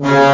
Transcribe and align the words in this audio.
Alright 0.00 0.27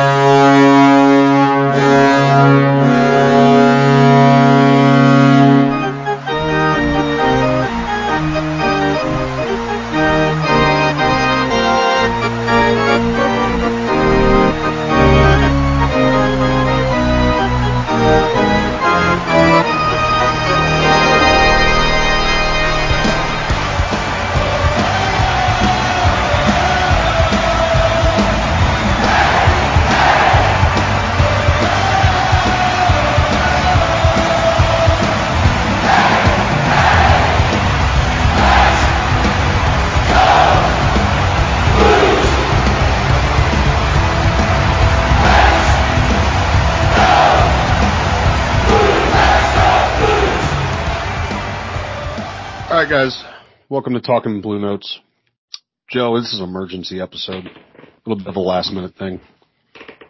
welcome 53.84 54.00
to 54.00 54.06
Talking 54.06 54.40
Blue 54.40 54.58
Notes. 54.58 54.98
Joe, 55.90 56.18
this 56.18 56.32
is 56.32 56.40
an 56.40 56.48
emergency 56.48 57.02
episode. 57.02 57.44
A 57.44 58.08
little 58.08 58.16
bit 58.16 58.28
of 58.28 58.36
a 58.36 58.40
last 58.40 58.72
minute 58.72 58.94
thing. 58.96 59.20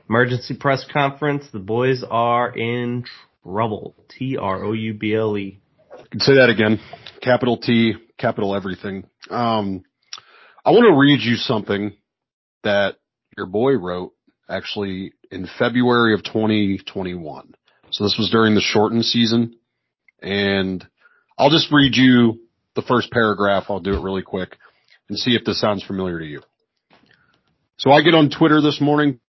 Emergency 0.09 0.55
press 0.55 0.87
conference. 0.93 1.45
The 1.53 1.59
boys 1.59 2.05
are 2.09 2.57
in 2.57 3.05
trouble. 3.43 3.97
T 4.09 4.37
R 4.41 4.63
O 4.63 4.71
U 4.75 4.95
B 4.95 5.17
L 5.17 5.37
E. 5.37 5.59
Say 6.19 6.35
that 6.35 6.51
again. 6.51 6.79
Capital 7.21 7.57
T, 7.57 7.95
capital 8.17 8.55
everything. 8.55 9.09
Um, 9.29 9.83
I 10.65 10.71
want 10.71 10.85
to 10.85 10.97
read 10.97 11.23
you 11.23 11.35
something 11.35 11.95
that 12.63 12.99
your 13.37 13.47
boy 13.47 13.73
wrote 13.73 14.13
actually 14.49 15.15
in 15.33 15.49
February 15.59 16.15
of 16.15 16.23
2021. 16.23 17.55
So 17.91 18.05
this 18.05 18.15
was 18.17 18.31
during 18.31 18.55
the 18.55 18.61
shortened 18.61 19.05
season 19.05 19.57
and 20.23 20.87
I'll 21.37 21.51
just 21.51 21.73
read 21.73 21.97
you 21.97 22.44
the 22.75 22.83
first 22.83 23.11
paragraph. 23.11 23.65
I'll 23.69 23.81
do 23.81 23.95
it 23.95 24.03
really 24.03 24.23
quick 24.23 24.57
and 25.09 25.19
see 25.19 25.35
if 25.35 25.45
this 25.45 25.61
sounds 25.61 25.85
familiar 25.85 26.19
to 26.19 26.27
you. 26.27 26.43
So 27.77 27.91
I 27.91 28.03
get 28.03 28.15
on 28.15 28.31
Twitter 28.31 28.61
this 28.61 28.81
morning 28.81 29.21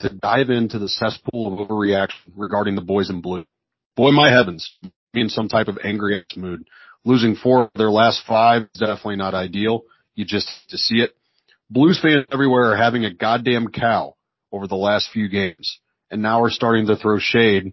to 0.00 0.08
dive 0.08 0.50
into 0.50 0.78
the 0.78 0.88
cesspool 0.88 1.52
of 1.52 1.68
overreaction 1.68 2.32
regarding 2.36 2.74
the 2.74 2.82
boys 2.82 3.10
in 3.10 3.20
blue. 3.20 3.44
Boy, 3.96 4.10
my 4.10 4.30
heavens, 4.30 4.70
be 5.12 5.20
in 5.20 5.28
some 5.28 5.48
type 5.48 5.68
of 5.68 5.78
angry 5.82 6.24
mood. 6.36 6.64
Losing 7.04 7.36
four 7.36 7.62
of 7.62 7.70
their 7.74 7.90
last 7.90 8.22
five 8.26 8.62
is 8.74 8.80
definitely 8.80 9.16
not 9.16 9.34
ideal. 9.34 9.82
You 10.14 10.24
just 10.24 10.48
to 10.70 10.78
see 10.78 10.96
it. 10.96 11.14
Blues 11.70 12.00
fans 12.00 12.24
everywhere 12.32 12.72
are 12.72 12.76
having 12.76 13.04
a 13.04 13.14
goddamn 13.14 13.68
cow 13.68 14.14
over 14.52 14.66
the 14.66 14.76
last 14.76 15.10
few 15.12 15.28
games 15.28 15.80
and 16.10 16.22
now 16.22 16.42
are 16.42 16.50
starting 16.50 16.86
to 16.86 16.96
throw 16.96 17.18
shade 17.18 17.72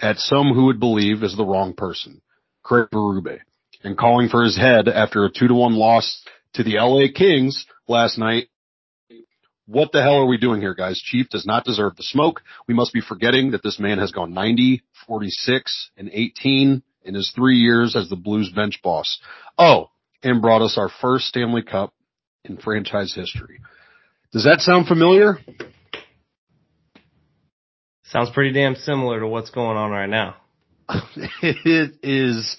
at 0.00 0.18
some 0.18 0.52
who 0.54 0.66
would 0.66 0.80
believe 0.80 1.22
is 1.22 1.36
the 1.36 1.44
wrong 1.44 1.74
person. 1.74 2.20
Craig 2.62 2.88
Berube 2.92 3.38
and 3.82 3.96
calling 3.96 4.28
for 4.28 4.42
his 4.42 4.56
head 4.56 4.88
after 4.88 5.24
a 5.24 5.30
two 5.30 5.48
to 5.48 5.54
one 5.54 5.74
loss 5.74 6.22
to 6.54 6.62
the 6.62 6.76
LA 6.78 7.06
Kings 7.14 7.66
last 7.86 8.18
night. 8.18 8.48
What 9.66 9.92
the 9.92 10.02
hell 10.02 10.16
are 10.16 10.26
we 10.26 10.38
doing 10.38 10.62
here, 10.62 10.74
guys? 10.74 11.00
Chief 11.00 11.28
does 11.28 11.44
not 11.44 11.64
deserve 11.64 11.96
the 11.96 12.02
smoke. 12.02 12.40
We 12.66 12.74
must 12.74 12.92
be 12.92 13.02
forgetting 13.02 13.50
that 13.50 13.62
this 13.62 13.78
man 13.78 13.98
has 13.98 14.12
gone 14.12 14.32
90, 14.32 14.82
46, 15.06 15.90
and 15.98 16.08
18 16.10 16.82
in 17.04 17.14
his 17.14 17.30
three 17.34 17.56
years 17.56 17.94
as 17.94 18.08
the 18.08 18.16
Blues 18.16 18.50
bench 18.54 18.80
boss. 18.82 19.20
Oh, 19.58 19.90
and 20.22 20.40
brought 20.40 20.62
us 20.62 20.78
our 20.78 20.88
first 20.88 21.26
Stanley 21.26 21.62
Cup 21.62 21.92
in 22.44 22.56
franchise 22.56 23.14
history. 23.14 23.60
Does 24.32 24.44
that 24.44 24.60
sound 24.60 24.86
familiar? 24.86 25.38
Sounds 28.04 28.30
pretty 28.30 28.52
damn 28.52 28.74
similar 28.74 29.20
to 29.20 29.26
what's 29.26 29.50
going 29.50 29.76
on 29.76 29.90
right 29.90 30.08
now. 30.08 30.36
it 31.42 31.94
is 32.02 32.56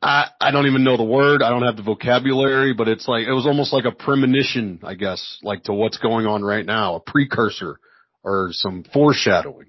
I, 0.00 0.28
I 0.40 0.50
don't 0.52 0.66
even 0.66 0.84
know 0.84 0.96
the 0.96 1.04
word. 1.04 1.42
I 1.42 1.50
don't 1.50 1.64
have 1.64 1.76
the 1.76 1.82
vocabulary, 1.82 2.72
but 2.72 2.88
it's 2.88 3.08
like, 3.08 3.26
it 3.26 3.32
was 3.32 3.46
almost 3.46 3.72
like 3.72 3.84
a 3.84 3.90
premonition, 3.90 4.80
I 4.84 4.94
guess, 4.94 5.38
like 5.42 5.64
to 5.64 5.72
what's 5.72 5.98
going 5.98 6.26
on 6.26 6.42
right 6.42 6.64
now, 6.64 6.96
a 6.96 7.00
precursor 7.00 7.80
or 8.22 8.50
some 8.52 8.84
foreshadowing. 8.92 9.66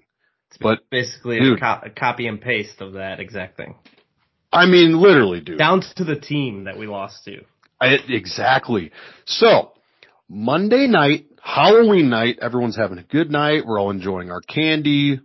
But 0.61 0.79
basically 0.89 1.39
dude, 1.39 1.57
a, 1.57 1.61
co- 1.61 1.87
a 1.87 1.89
copy 1.89 2.27
and 2.27 2.41
paste 2.41 2.81
of 2.81 2.93
that 2.93 3.19
exact 3.19 3.57
thing. 3.57 3.75
I 4.51 4.65
mean, 4.65 4.99
literally, 4.99 5.41
dude. 5.41 5.57
Down 5.57 5.81
to 5.95 6.03
the 6.03 6.19
team 6.19 6.65
that 6.65 6.77
we 6.77 6.87
lost 6.87 7.23
to. 7.25 7.41
I, 7.79 7.97
exactly. 8.07 8.91
So, 9.25 9.71
Monday 10.27 10.87
night, 10.87 11.27
Halloween 11.41 12.09
night, 12.09 12.39
everyone's 12.41 12.75
having 12.75 12.97
a 12.97 13.03
good 13.03 13.31
night. 13.31 13.65
We're 13.65 13.79
all 13.79 13.91
enjoying 13.91 14.31
our 14.31 14.41
candy. 14.41 15.21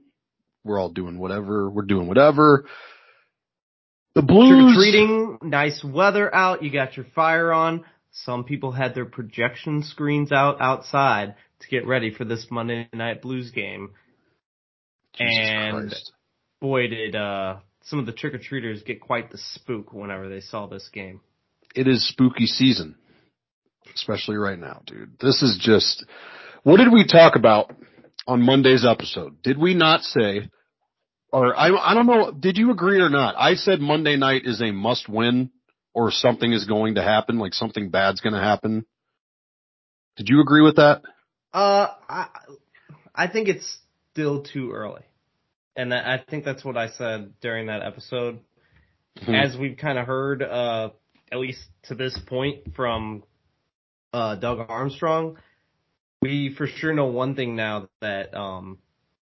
We're 0.62 0.78
all 0.78 0.90
doing 0.90 1.18
whatever. 1.18 1.68
We're 1.68 1.82
doing 1.82 2.06
whatever. 2.06 2.66
The 4.14 4.22
Blues. 4.22 4.74
Trick-or-treating, 4.76 5.38
nice 5.42 5.82
weather 5.84 6.32
out, 6.32 6.62
you 6.62 6.70
got 6.70 6.96
your 6.96 7.06
fire 7.14 7.52
on. 7.52 7.84
Some 8.12 8.44
people 8.44 8.70
had 8.70 8.94
their 8.94 9.06
projection 9.06 9.82
screens 9.82 10.30
out 10.30 10.60
outside 10.60 11.34
to 11.60 11.68
get 11.68 11.86
ready 11.86 12.14
for 12.14 12.24
this 12.24 12.46
Monday 12.50 12.88
night 12.92 13.22
Blues 13.22 13.50
game. 13.50 13.90
Jesus 15.16 15.36
and 15.36 15.88
Christ. 15.88 16.12
boy 16.60 16.86
did, 16.88 17.16
uh, 17.16 17.56
some 17.82 17.98
of 17.98 18.06
the 18.06 18.12
trick-or-treaters 18.12 18.84
get 18.84 19.00
quite 19.00 19.32
the 19.32 19.38
spook 19.38 19.92
whenever 19.92 20.28
they 20.28 20.40
saw 20.40 20.66
this 20.66 20.88
game. 20.92 21.20
It 21.74 21.88
is 21.88 22.08
spooky 22.08 22.46
season. 22.46 22.94
Especially 23.94 24.36
right 24.36 24.58
now, 24.58 24.80
dude. 24.86 25.18
This 25.20 25.42
is 25.42 25.58
just, 25.60 26.06
what 26.62 26.78
did 26.78 26.92
we 26.92 27.04
talk 27.06 27.36
about 27.36 27.72
on 28.26 28.40
Monday's 28.40 28.84
episode? 28.84 29.42
Did 29.42 29.58
we 29.58 29.74
not 29.74 30.02
say 30.02 30.48
or 31.34 31.56
I, 31.56 31.74
I 31.74 31.94
don't 31.94 32.06
know, 32.06 32.30
did 32.30 32.56
you 32.56 32.70
agree 32.70 33.00
or 33.00 33.10
not? 33.10 33.34
I 33.36 33.54
said 33.56 33.80
Monday 33.80 34.16
night 34.16 34.42
is 34.44 34.62
a 34.62 34.70
must 34.70 35.08
win 35.08 35.50
or 35.92 36.12
something 36.12 36.52
is 36.52 36.64
going 36.64 36.94
to 36.94 37.02
happen, 37.02 37.40
like 37.40 37.54
something 37.54 37.90
bad's 37.90 38.20
going 38.20 38.34
to 38.34 38.40
happen. 38.40 38.86
Did 40.16 40.28
you 40.28 40.40
agree 40.40 40.62
with 40.62 40.76
that? 40.76 41.02
Uh, 41.52 41.88
I, 42.08 42.28
I 43.12 43.26
think 43.26 43.48
it's 43.48 43.78
still 44.12 44.44
too 44.44 44.70
early. 44.70 45.02
And 45.74 45.92
I 45.92 46.22
think 46.30 46.44
that's 46.44 46.64
what 46.64 46.76
I 46.76 46.90
said 46.90 47.32
during 47.40 47.66
that 47.66 47.82
episode. 47.82 48.38
Hmm. 49.18 49.34
As 49.34 49.56
we've 49.56 49.76
kind 49.76 49.98
of 49.98 50.06
heard, 50.06 50.40
uh, 50.40 50.90
at 51.32 51.38
least 51.38 51.64
to 51.84 51.96
this 51.96 52.16
point 52.26 52.76
from, 52.76 53.24
uh, 54.12 54.36
Doug 54.36 54.66
Armstrong, 54.68 55.38
we 56.22 56.54
for 56.54 56.68
sure 56.68 56.94
know 56.94 57.06
one 57.06 57.34
thing 57.34 57.56
now 57.56 57.88
that, 58.00 58.32
um, 58.34 58.78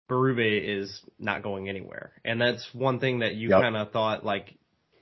Berube 0.10 0.82
is 0.82 1.02
not 1.20 1.44
going 1.44 1.68
anywhere. 1.70 2.14
And 2.24 2.40
that's 2.40 2.68
one 2.74 3.00
thing 3.00 3.20
that 3.20 3.36
you 3.36 3.50
Yep. 3.50 3.62
kind 3.62 3.76
of 3.78 3.92
thought 3.92 4.26
like 4.26 4.56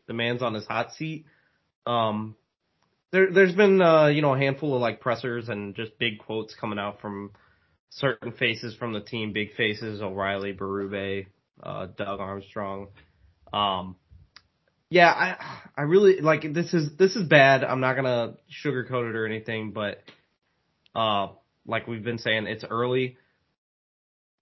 the 0.07 0.13
man's 0.13 0.41
on 0.41 0.53
his 0.53 0.65
hot 0.65 0.93
seat. 0.93 1.25
Um, 1.85 2.35
there, 3.11 3.31
there's 3.31 3.53
been, 3.53 3.81
uh, 3.81 4.07
you 4.07 4.21
know, 4.21 4.33
a 4.33 4.37
handful 4.37 4.75
of 4.75 4.81
like 4.81 4.99
pressers 4.99 5.49
and 5.49 5.75
just 5.75 5.97
big 5.99 6.19
quotes 6.19 6.55
coming 6.55 6.79
out 6.79 7.01
from 7.01 7.31
certain 7.89 8.31
faces 8.31 8.75
from 8.75 8.93
the 8.93 8.99
team, 8.99 9.31
big 9.31 9.53
faces, 9.55 10.01
O'Reilly, 10.01 10.53
Berube, 10.53 11.27
uh, 11.61 11.87
Doug 11.97 12.19
Armstrong. 12.19 12.87
Um, 13.53 13.95
yeah, 14.89 15.09
I, 15.09 15.59
I 15.77 15.81
really 15.83 16.19
like 16.21 16.51
this 16.53 16.73
is, 16.73 16.97
this 16.97 17.15
is 17.15 17.27
bad. 17.27 17.63
I'm 17.63 17.79
not 17.79 17.93
going 17.93 18.05
to 18.05 18.35
sugarcoat 18.63 19.09
it 19.09 19.15
or 19.15 19.25
anything, 19.25 19.71
but, 19.71 20.03
uh, 20.95 21.27
like 21.65 21.87
we've 21.87 22.03
been 22.03 22.19
saying, 22.19 22.47
it's 22.47 22.63
early 22.69 23.17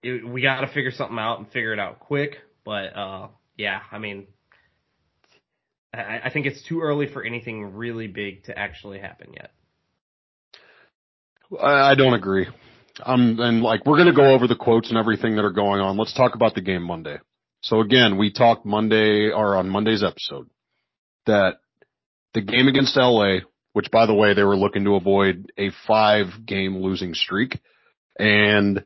it, 0.04 0.28
we 0.28 0.42
got 0.42 0.62
to 0.62 0.68
figure 0.68 0.92
something 0.92 1.18
out 1.18 1.40
and 1.40 1.48
figure 1.52 1.74
it 1.74 1.80
out 1.80 2.00
quick. 2.00 2.38
But 2.66 2.96
uh, 2.96 3.28
yeah, 3.58 3.80
I 3.92 4.00
mean, 4.00 4.28
I, 5.94 6.22
I 6.26 6.30
think 6.30 6.46
it's 6.46 6.64
too 6.64 6.82
early 6.82 7.08
for 7.08 7.24
anything 7.24 7.74
really 7.74 8.08
big 8.08 8.44
to 8.46 8.58
actually 8.58 9.00
happen 9.00 9.34
yet. 9.34 9.52
I, 11.62 11.96
don't 11.96 12.14
agree. 12.14 12.48
Um, 13.04 13.38
and 13.40 13.62
like 13.62 13.86
we're 13.86 14.04
to 14.04 14.14
go 14.14 14.34
over 14.34 14.48
the 14.48 14.56
quotes 14.56 14.90
and 14.90 14.98
everything 14.98 15.36
that 15.36 15.46
are 15.46 15.52
going 15.52 15.82
on. 15.82 15.98
Let's 15.98 16.14
talk 16.14 16.36
about 16.36 16.56
the 16.56 16.62
game 16.62 16.82
Monday. 16.82 17.18
So 17.62 17.80
again, 17.80 18.18
we 18.18 18.32
talked 18.32 18.66
Monday 18.66 19.30
or 19.30 19.56
on 19.56 19.70
Monday's 19.70 20.04
episode 20.04 20.50
that 21.26 21.58
the 22.34 22.42
game 22.42 22.68
against 22.68 22.98
LA, 22.98 23.38
which 23.74 23.92
by 23.92 24.06
the 24.06 24.14
way, 24.14 24.34
they 24.34 24.44
were 24.44 24.58
looking 24.58 24.84
to 24.86 24.96
avoid 24.96 25.52
a 25.58 25.70
five 25.88 26.46
game 26.46 26.78
losing 26.78 27.14
streak 27.14 27.60
and 28.18 28.84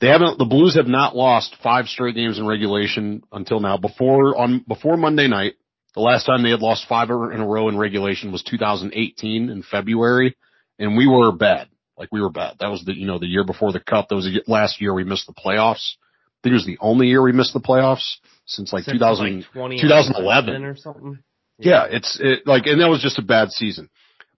they 0.00 0.08
haven't, 0.08 0.38
the 0.38 0.46
Blues 0.46 0.76
have 0.76 0.86
not 0.86 1.14
lost 1.14 1.56
five 1.62 1.86
straight 1.86 2.14
games 2.14 2.38
in 2.38 2.46
regulation 2.46 3.22
until 3.32 3.60
now. 3.60 3.76
Before, 3.76 4.36
on, 4.36 4.64
before 4.66 4.96
Monday 4.96 5.28
night, 5.28 5.54
the 5.94 6.00
last 6.00 6.24
time 6.24 6.42
they 6.42 6.50
had 6.50 6.60
lost 6.60 6.86
five 6.88 7.10
in 7.10 7.40
a 7.40 7.46
row 7.46 7.68
in 7.68 7.76
regulation 7.76 8.32
was 8.32 8.42
2018 8.42 9.50
in 9.50 9.62
February, 9.62 10.36
and 10.78 10.96
we 10.96 11.06
were 11.06 11.32
bad. 11.32 11.68
Like 11.98 12.08
we 12.12 12.22
were 12.22 12.30
bad. 12.30 12.56
That 12.60 12.70
was 12.70 12.82
the, 12.84 12.96
you 12.96 13.06
know, 13.06 13.18
the 13.18 13.26
year 13.26 13.44
before 13.44 13.72
the 13.72 13.80
cup. 13.80 14.08
That 14.08 14.14
was 14.14 14.24
the 14.24 14.42
last 14.46 14.80
year 14.80 14.94
we 14.94 15.04
missed 15.04 15.26
the 15.26 15.34
playoffs. 15.34 15.96
I 15.96 16.40
think 16.42 16.52
it 16.52 16.54
was 16.54 16.66
the 16.66 16.78
only 16.80 17.08
year 17.08 17.20
we 17.20 17.32
missed 17.32 17.52
the 17.52 17.60
playoffs 17.60 18.16
since 18.46 18.72
like 18.72 18.84
Since 18.84 18.98
2000, 18.98 19.46
like 19.54 19.80
2011 19.80 20.64
or 20.64 20.76
something. 20.76 21.18
yeah, 21.58 21.86
it's 21.90 22.18
it, 22.18 22.46
like, 22.46 22.64
and 22.64 22.80
that 22.80 22.88
was 22.88 23.02
just 23.02 23.18
a 23.18 23.22
bad 23.22 23.50
season. 23.50 23.90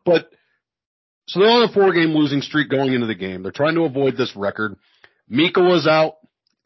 But 0.04 0.28
so 1.28 1.38
they're 1.38 1.50
on 1.50 1.68
a 1.68 1.72
four 1.72 1.92
game 1.92 2.10
losing 2.10 2.40
streak 2.40 2.68
going 2.68 2.94
into 2.94 3.06
the 3.06 3.14
game. 3.14 3.44
They're 3.44 3.52
trying 3.52 3.76
to 3.76 3.82
avoid 3.82 4.16
this 4.16 4.34
record. 4.34 4.76
Mika 5.32 5.60
was 5.60 5.86
out. 5.86 6.16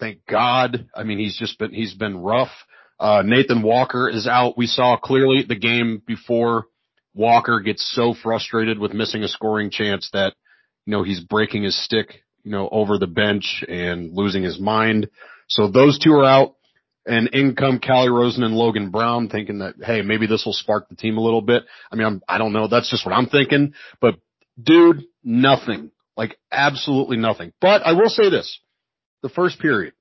Thank 0.00 0.26
God. 0.26 0.88
I 0.92 1.04
mean, 1.04 1.18
he's 1.18 1.38
just 1.38 1.56
been, 1.56 1.72
he's 1.72 1.94
been 1.94 2.18
rough. 2.18 2.50
Uh, 2.98 3.22
Nathan 3.24 3.62
Walker 3.62 4.10
is 4.10 4.26
out. 4.26 4.58
We 4.58 4.66
saw 4.66 4.96
clearly 4.96 5.44
the 5.46 5.54
game 5.54 6.02
before 6.04 6.64
Walker 7.14 7.60
gets 7.60 7.88
so 7.94 8.12
frustrated 8.12 8.80
with 8.80 8.92
missing 8.92 9.22
a 9.22 9.28
scoring 9.28 9.70
chance 9.70 10.10
that, 10.12 10.34
you 10.84 10.90
know, 10.90 11.04
he's 11.04 11.20
breaking 11.20 11.62
his 11.62 11.80
stick, 11.84 12.24
you 12.42 12.50
know, 12.50 12.68
over 12.72 12.98
the 12.98 13.06
bench 13.06 13.64
and 13.68 14.12
losing 14.12 14.42
his 14.42 14.58
mind. 14.58 15.10
So 15.48 15.70
those 15.70 16.00
two 16.00 16.12
are 16.14 16.24
out 16.24 16.56
and 17.06 17.28
in 17.28 17.54
come 17.54 17.78
Calle 17.78 18.10
Rosen 18.10 18.42
and 18.42 18.56
Logan 18.56 18.90
Brown 18.90 19.28
thinking 19.28 19.60
that, 19.60 19.74
hey, 19.80 20.02
maybe 20.02 20.26
this 20.26 20.44
will 20.44 20.52
spark 20.52 20.88
the 20.88 20.96
team 20.96 21.18
a 21.18 21.22
little 21.22 21.40
bit. 21.40 21.62
I 21.92 21.94
mean, 21.94 22.06
I'm, 22.06 22.22
I 22.28 22.38
don't 22.38 22.52
know. 22.52 22.66
That's 22.66 22.90
just 22.90 23.06
what 23.06 23.14
I'm 23.14 23.26
thinking, 23.28 23.74
but 24.00 24.16
dude, 24.60 25.04
nothing, 25.22 25.92
like 26.16 26.38
absolutely 26.50 27.16
nothing. 27.16 27.52
But 27.60 27.82
I 27.84 27.92
will 27.92 28.08
say 28.08 28.30
this, 28.30 28.58
the 29.22 29.28
first 29.28 29.58
period, 29.60 29.94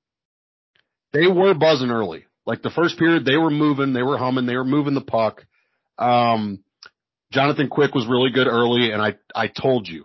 they 1.12 1.26
were 1.26 1.54
buzzing 1.54 1.90
early. 1.90 2.24
Like 2.44 2.62
the 2.62 2.70
first 2.70 2.98
period, 2.98 3.24
they 3.24 3.36
were 3.36 3.50
moving, 3.50 3.92
they 3.92 4.02
were 4.02 4.18
humming, 4.18 4.46
they 4.46 4.56
were 4.56 4.64
moving 4.64 4.94
the 4.94 5.00
puck. 5.00 5.44
Um, 5.98 6.62
Jonathan 7.32 7.68
Quick 7.68 7.94
was 7.94 8.06
really 8.06 8.30
good 8.30 8.46
early, 8.46 8.92
and 8.92 9.02
I 9.02 9.14
I 9.34 9.48
told 9.48 9.88
you, 9.88 10.04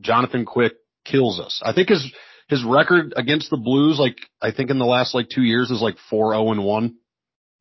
Jonathan 0.00 0.44
Quick 0.44 0.72
kills 1.04 1.38
us. 1.38 1.60
I 1.64 1.72
think 1.72 1.90
his 1.90 2.12
his 2.48 2.64
record 2.64 3.12
against 3.16 3.50
the 3.50 3.56
Blues, 3.56 3.98
like 3.98 4.16
I 4.40 4.52
think 4.52 4.70
in 4.70 4.78
the 4.78 4.86
last 4.86 5.14
like 5.14 5.28
two 5.28 5.42
years, 5.42 5.70
is 5.70 5.82
like 5.82 5.96
four 6.08 6.32
zero 6.32 6.50
and 6.50 6.64
one 6.64 6.96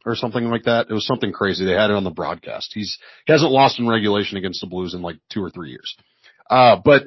or 0.06 0.16
something 0.16 0.46
like 0.46 0.64
that. 0.64 0.88
It 0.90 0.94
was 0.94 1.06
something 1.06 1.32
crazy. 1.32 1.66
They 1.66 1.74
had 1.74 1.90
it 1.90 1.96
on 1.96 2.04
the 2.04 2.12
broadcast. 2.12 2.72
He's 2.74 2.98
he 3.26 3.34
hasn't 3.34 3.52
lost 3.52 3.80
in 3.80 3.88
regulation 3.88 4.38
against 4.38 4.62
the 4.62 4.68
Blues 4.68 4.94
in 4.94 5.02
like 5.02 5.18
two 5.32 5.44
or 5.44 5.50
three 5.50 5.70
years. 5.70 5.96
Uh, 6.50 6.78
but 6.84 7.04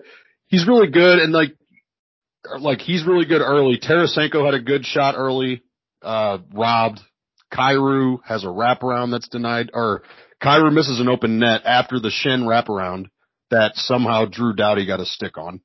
he's 0.48 0.66
really 0.66 0.88
good, 0.88 1.18
and 1.18 1.32
like 1.32 1.54
like 2.60 2.80
he's 2.80 3.06
really 3.06 3.26
good 3.26 3.40
early. 3.40 3.78
Tarasenko 3.78 4.44
had 4.44 4.54
a 4.54 4.60
good 4.60 4.84
shot 4.84 5.14
early, 5.16 5.62
uh, 6.02 6.38
robbed. 6.52 7.00
Kyrou 7.52 8.18
has 8.24 8.42
a 8.44 8.48
wraparound 8.48 9.12
that's 9.12 9.28
denied, 9.28 9.70
or 9.72 10.02
Kyrou 10.42 10.72
misses 10.72 11.00
an 11.00 11.08
open 11.08 11.38
net 11.38 11.62
after 11.64 12.00
the 12.00 12.10
Schenn 12.10 12.42
wraparound 12.42 13.06
that 13.50 13.76
somehow 13.76 14.26
Drew 14.26 14.54
Doughty 14.54 14.86
got 14.86 15.00
a 15.00 15.06
stick 15.06 15.38
on. 15.38 15.60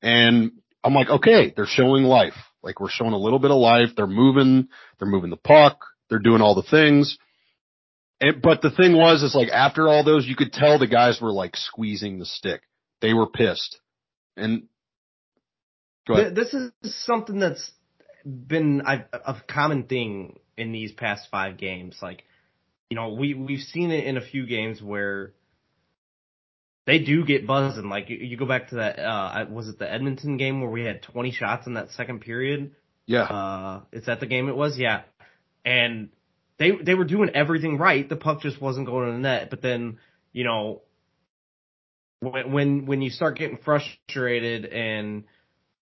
And 0.00 0.52
I'm 0.82 0.94
like, 0.94 1.08
okay, 1.08 1.52
they're 1.54 1.66
showing 1.66 2.04
life. 2.04 2.34
Like 2.62 2.80
we're 2.80 2.88
showing 2.88 3.12
a 3.12 3.18
little 3.18 3.38
bit 3.38 3.50
of 3.50 3.58
life. 3.58 3.90
They're 3.96 4.06
moving, 4.06 4.68
they're 4.98 5.08
moving 5.08 5.30
the 5.30 5.36
puck. 5.36 5.78
They're 6.08 6.18
doing 6.18 6.40
all 6.40 6.54
the 6.54 6.62
things. 6.62 7.16
And, 8.20 8.40
but 8.40 8.62
the 8.62 8.70
thing 8.70 8.96
was, 8.96 9.22
is 9.22 9.34
like 9.34 9.48
after 9.48 9.88
all 9.88 10.04
those, 10.04 10.26
you 10.26 10.36
could 10.36 10.52
tell 10.52 10.78
the 10.78 10.86
guys 10.86 11.20
were 11.20 11.32
like 11.32 11.56
squeezing 11.56 12.18
the 12.18 12.26
stick. 12.26 12.62
They 13.00 13.12
were 13.12 13.28
pissed. 13.28 13.78
And 14.36 14.64
go 16.06 16.14
ahead. 16.14 16.34
This 16.34 16.52
is 16.54 16.72
something 17.04 17.38
that's 17.38 17.70
been 18.24 18.82
a, 18.86 19.04
a 19.12 19.36
common 19.48 19.84
thing 19.84 20.38
in 20.56 20.72
these 20.72 20.92
past 20.92 21.28
five 21.30 21.56
games. 21.58 21.98
Like, 22.00 22.24
you 22.90 22.96
know, 22.96 23.14
we 23.14 23.34
we've 23.34 23.60
seen 23.60 23.90
it 23.90 24.04
in 24.04 24.16
a 24.16 24.20
few 24.20 24.46
games 24.46 24.82
where 24.82 25.32
they 26.86 26.98
do 26.98 27.24
get 27.24 27.46
buzzing. 27.46 27.88
Like 27.88 28.10
you, 28.10 28.16
you 28.16 28.36
go 28.36 28.46
back 28.46 28.70
to 28.70 28.76
that, 28.76 28.98
uh, 28.98 29.46
was 29.50 29.68
it 29.68 29.78
the 29.78 29.90
Edmonton 29.90 30.36
game 30.36 30.60
where 30.60 30.70
we 30.70 30.84
had 30.84 31.02
20 31.02 31.30
shots 31.32 31.66
in 31.66 31.74
that 31.74 31.90
second 31.92 32.20
period? 32.20 32.72
Yeah. 33.06 33.22
Uh, 33.22 33.80
is 33.92 34.06
that 34.06 34.20
the 34.20 34.26
game 34.26 34.48
it 34.48 34.56
was? 34.56 34.78
Yeah. 34.78 35.02
And 35.64 36.10
they 36.58 36.72
they 36.72 36.94
were 36.94 37.04
doing 37.04 37.30
everything 37.34 37.78
right. 37.78 38.08
The 38.08 38.16
puck 38.16 38.40
just 38.40 38.60
wasn't 38.60 38.86
going 38.86 39.08
in 39.08 39.14
the 39.14 39.28
net. 39.28 39.50
But 39.50 39.62
then, 39.62 39.98
you 40.32 40.44
know, 40.44 40.82
when 42.22 42.52
when 42.52 42.86
when 42.86 43.02
you 43.02 43.10
start 43.10 43.36
getting 43.36 43.58
frustrated 43.58 44.64
and 44.66 45.24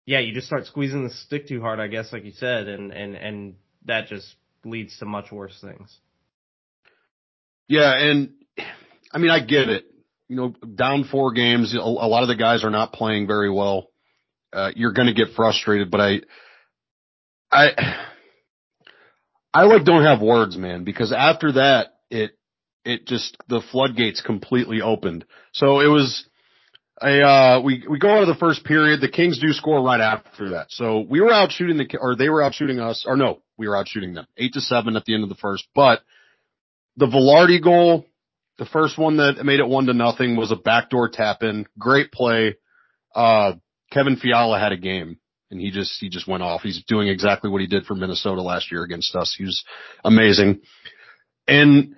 yeah, 0.06 0.20
you 0.20 0.34
just 0.34 0.48
start 0.48 0.66
squeezing 0.66 1.04
the 1.04 1.10
stick 1.10 1.48
too 1.48 1.62
hard, 1.62 1.80
I 1.80 1.88
guess, 1.88 2.12
like 2.14 2.24
you 2.24 2.32
said, 2.32 2.68
and 2.68 2.92
and 2.92 3.16
and 3.16 3.56
that 3.86 4.08
just 4.08 4.36
leads 4.64 4.98
to 5.00 5.06
much 5.06 5.32
worse 5.32 5.58
things. 5.62 5.98
Yeah, 7.68 7.94
and 7.94 8.34
I 9.12 9.18
mean, 9.18 9.32
I 9.32 9.40
get 9.42 9.70
it. 9.70 9.86
You 10.30 10.36
know, 10.38 10.56
down 10.76 11.04
four 11.04 11.34
games, 11.34 11.76
a, 11.76 11.80
a 11.80 11.82
lot 11.82 12.24
of 12.24 12.30
the 12.30 12.36
guys 12.36 12.64
are 12.64 12.70
not 12.70 12.94
playing 12.94 13.28
very 13.28 13.52
well. 13.52 13.90
Uh, 14.52 14.72
you're 14.76 14.94
going 14.94 15.08
to 15.08 15.14
get 15.14 15.36
frustrated, 15.36 15.92
but 15.92 16.00
I, 16.00 16.22
I, 17.52 18.06
I 19.54 19.64
like 19.64 19.84
don't 19.84 20.04
have 20.04 20.22
words, 20.22 20.56
man, 20.58 20.84
because 20.84 21.12
after 21.12 21.54
that, 21.54 21.88
it, 22.10 22.38
it 22.86 23.08
just, 23.08 23.38
the 23.48 23.62
floodgates 23.72 24.22
completely 24.22 24.82
opened. 24.82 25.26
So 25.54 25.80
it 25.80 25.88
was, 25.88 26.26
a, 27.02 27.22
uh, 27.22 27.62
we, 27.62 27.84
we 27.90 28.00
go 28.00 28.10
out 28.10 28.22
of 28.22 28.28
the 28.28 28.36
first 28.36 28.64
period. 28.64 29.02
The 29.02 29.10
Kings 29.10 29.40
do 29.40 29.52
score 29.52 29.84
right 29.84 30.00
after 30.00 30.52
that. 30.52 30.68
So 30.70 31.00
we 31.00 31.22
were 31.22 31.34
out 31.34 31.52
shooting 31.52 31.78
the, 31.78 31.98
or 32.00 32.16
they 32.16 32.30
were 32.30 32.44
out 32.44 32.54
shooting 32.54 32.80
us, 32.80 33.06
or 33.08 33.18
no, 33.18 33.42
we 33.58 33.68
were 33.68 33.76
out 33.76 33.88
shooting 33.88 34.14
them. 34.14 34.28
Eight 34.38 34.54
to 34.54 34.62
seven 34.62 34.96
at 34.96 35.06
the 35.06 35.14
end 35.14 35.24
of 35.24 35.30
the 35.30 35.36
first. 35.36 35.68
But 35.76 36.02
the 36.98 37.08
Vilardi 37.08 37.62
goal, 37.62 38.06
the 38.58 38.66
first 38.66 38.98
one 38.98 39.18
that 39.18 39.44
made 39.44 39.60
it 39.60 39.68
one 39.68 39.88
to 39.88 39.94
nothing 39.94 40.36
was 40.36 40.52
a 40.52 40.56
backdoor 40.56 41.10
tap 41.10 41.42
in. 41.42 41.66
Great 41.78 42.12
play. 42.12 42.56
Uh, 43.16 43.54
Kevin 43.92 44.16
Fiala 44.16 44.60
had 44.60 44.72
a 44.72 44.78
game 44.78 45.18
and 45.52 45.60
he 45.60 45.72
just, 45.72 46.00
he 46.00 46.10
just 46.10 46.28
went 46.28 46.44
off. 46.44 46.62
He's 46.62 46.84
doing 46.88 47.08
exactly 47.08 47.50
what 47.50 47.62
he 47.62 47.68
did 47.68 47.86
for 47.86 47.96
Minnesota 47.96 48.42
last 48.42 48.72
year 48.72 48.84
against 48.84 49.16
us. 49.16 49.36
He 49.38 49.44
was 49.44 49.64
amazing. 50.04 50.62
And 51.48 51.96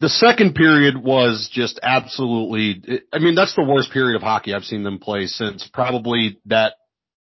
the 0.00 0.08
second 0.08 0.54
period 0.54 0.96
was 0.96 1.50
just 1.52 1.80
absolutely, 1.82 3.02
I 3.12 3.18
mean, 3.18 3.34
that's 3.34 3.54
the 3.54 3.64
worst 3.64 3.92
period 3.92 4.16
of 4.16 4.22
hockey 4.22 4.54
I've 4.54 4.64
seen 4.64 4.84
them 4.84 4.98
play 4.98 5.26
since 5.26 5.68
probably 5.72 6.38
that, 6.46 6.74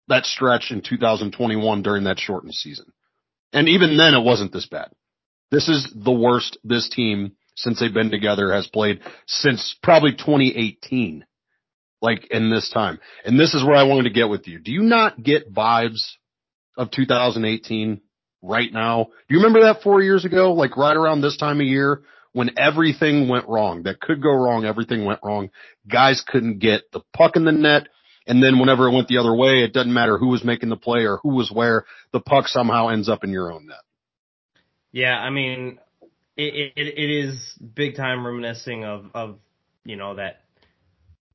that 0.07 0.25
stretch 0.25 0.71
in 0.71 0.81
2021 0.81 1.81
during 1.81 2.03
that 2.03 2.19
shortened 2.19 2.53
season. 2.53 2.91
And 3.53 3.67
even 3.69 3.97
then 3.97 4.13
it 4.13 4.23
wasn't 4.23 4.53
this 4.53 4.67
bad. 4.67 4.89
This 5.49 5.67
is 5.67 5.91
the 5.95 6.11
worst 6.11 6.57
this 6.63 6.89
team 6.89 7.33
since 7.55 7.79
they've 7.79 7.93
been 7.93 8.11
together 8.11 8.53
has 8.53 8.67
played 8.67 9.01
since 9.25 9.75
probably 9.81 10.11
2018. 10.11 11.25
Like 12.01 12.27
in 12.31 12.49
this 12.49 12.69
time. 12.69 12.97
And 13.25 13.37
this 13.37 13.53
is 13.53 13.61
where 13.61 13.75
I 13.75 13.83
wanted 13.83 14.03
to 14.03 14.13
get 14.13 14.29
with 14.29 14.47
you. 14.47 14.59
Do 14.59 14.71
you 14.71 14.83
not 14.83 15.21
get 15.21 15.53
vibes 15.53 15.99
of 16.77 16.91
2018 16.91 17.99
right 18.41 18.71
now? 18.71 19.03
Do 19.03 19.35
you 19.35 19.39
remember 19.39 19.63
that 19.63 19.81
four 19.81 20.01
years 20.01 20.23
ago? 20.23 20.53
Like 20.53 20.77
right 20.77 20.95
around 20.95 21.19
this 21.19 21.35
time 21.35 21.59
of 21.59 21.67
year 21.67 22.03
when 22.33 22.51
everything 22.57 23.27
went 23.27 23.47
wrong 23.47 23.83
that 23.83 23.99
could 23.99 24.21
go 24.21 24.31
wrong. 24.31 24.65
Everything 24.65 25.05
went 25.05 25.19
wrong. 25.23 25.49
Guys 25.87 26.23
couldn't 26.25 26.59
get 26.59 26.91
the 26.91 27.01
puck 27.13 27.35
in 27.35 27.45
the 27.45 27.51
net. 27.51 27.87
And 28.27 28.43
then 28.43 28.59
whenever 28.59 28.87
it 28.87 28.93
went 28.93 29.07
the 29.07 29.17
other 29.17 29.33
way, 29.33 29.63
it 29.63 29.73
doesn't 29.73 29.93
matter 29.93 30.17
who 30.17 30.27
was 30.27 30.43
making 30.43 30.69
the 30.69 30.77
play 30.77 31.05
or 31.05 31.17
who 31.23 31.29
was 31.29 31.51
where 31.51 31.85
the 32.13 32.19
puck 32.19 32.47
somehow 32.47 32.89
ends 32.89 33.09
up 33.09 33.23
in 33.23 33.31
your 33.31 33.51
own 33.51 33.65
net. 33.65 33.77
Yeah, 34.91 35.17
I 35.17 35.29
mean, 35.29 35.79
it, 36.35 36.73
it 36.75 36.87
it 36.87 37.09
is 37.09 37.57
big 37.75 37.95
time 37.95 38.25
reminiscing 38.25 38.85
of 38.85 39.05
of 39.13 39.39
you 39.83 39.95
know 39.95 40.15
that 40.15 40.41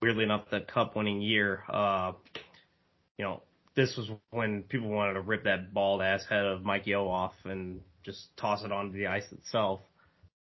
weirdly 0.00 0.24
enough 0.24 0.50
the 0.50 0.60
cup 0.60 0.96
winning 0.96 1.20
year. 1.20 1.62
Uh, 1.68 2.12
you 3.18 3.24
know, 3.24 3.42
this 3.74 3.96
was 3.96 4.10
when 4.30 4.62
people 4.62 4.88
wanted 4.88 5.14
to 5.14 5.20
rip 5.20 5.44
that 5.44 5.72
bald 5.72 6.02
ass 6.02 6.24
head 6.28 6.44
of 6.44 6.64
Mike 6.64 6.86
Yeo 6.86 7.08
off 7.08 7.34
and 7.44 7.80
just 8.04 8.28
toss 8.36 8.64
it 8.64 8.72
onto 8.72 8.96
the 8.96 9.06
ice 9.06 9.30
itself. 9.32 9.80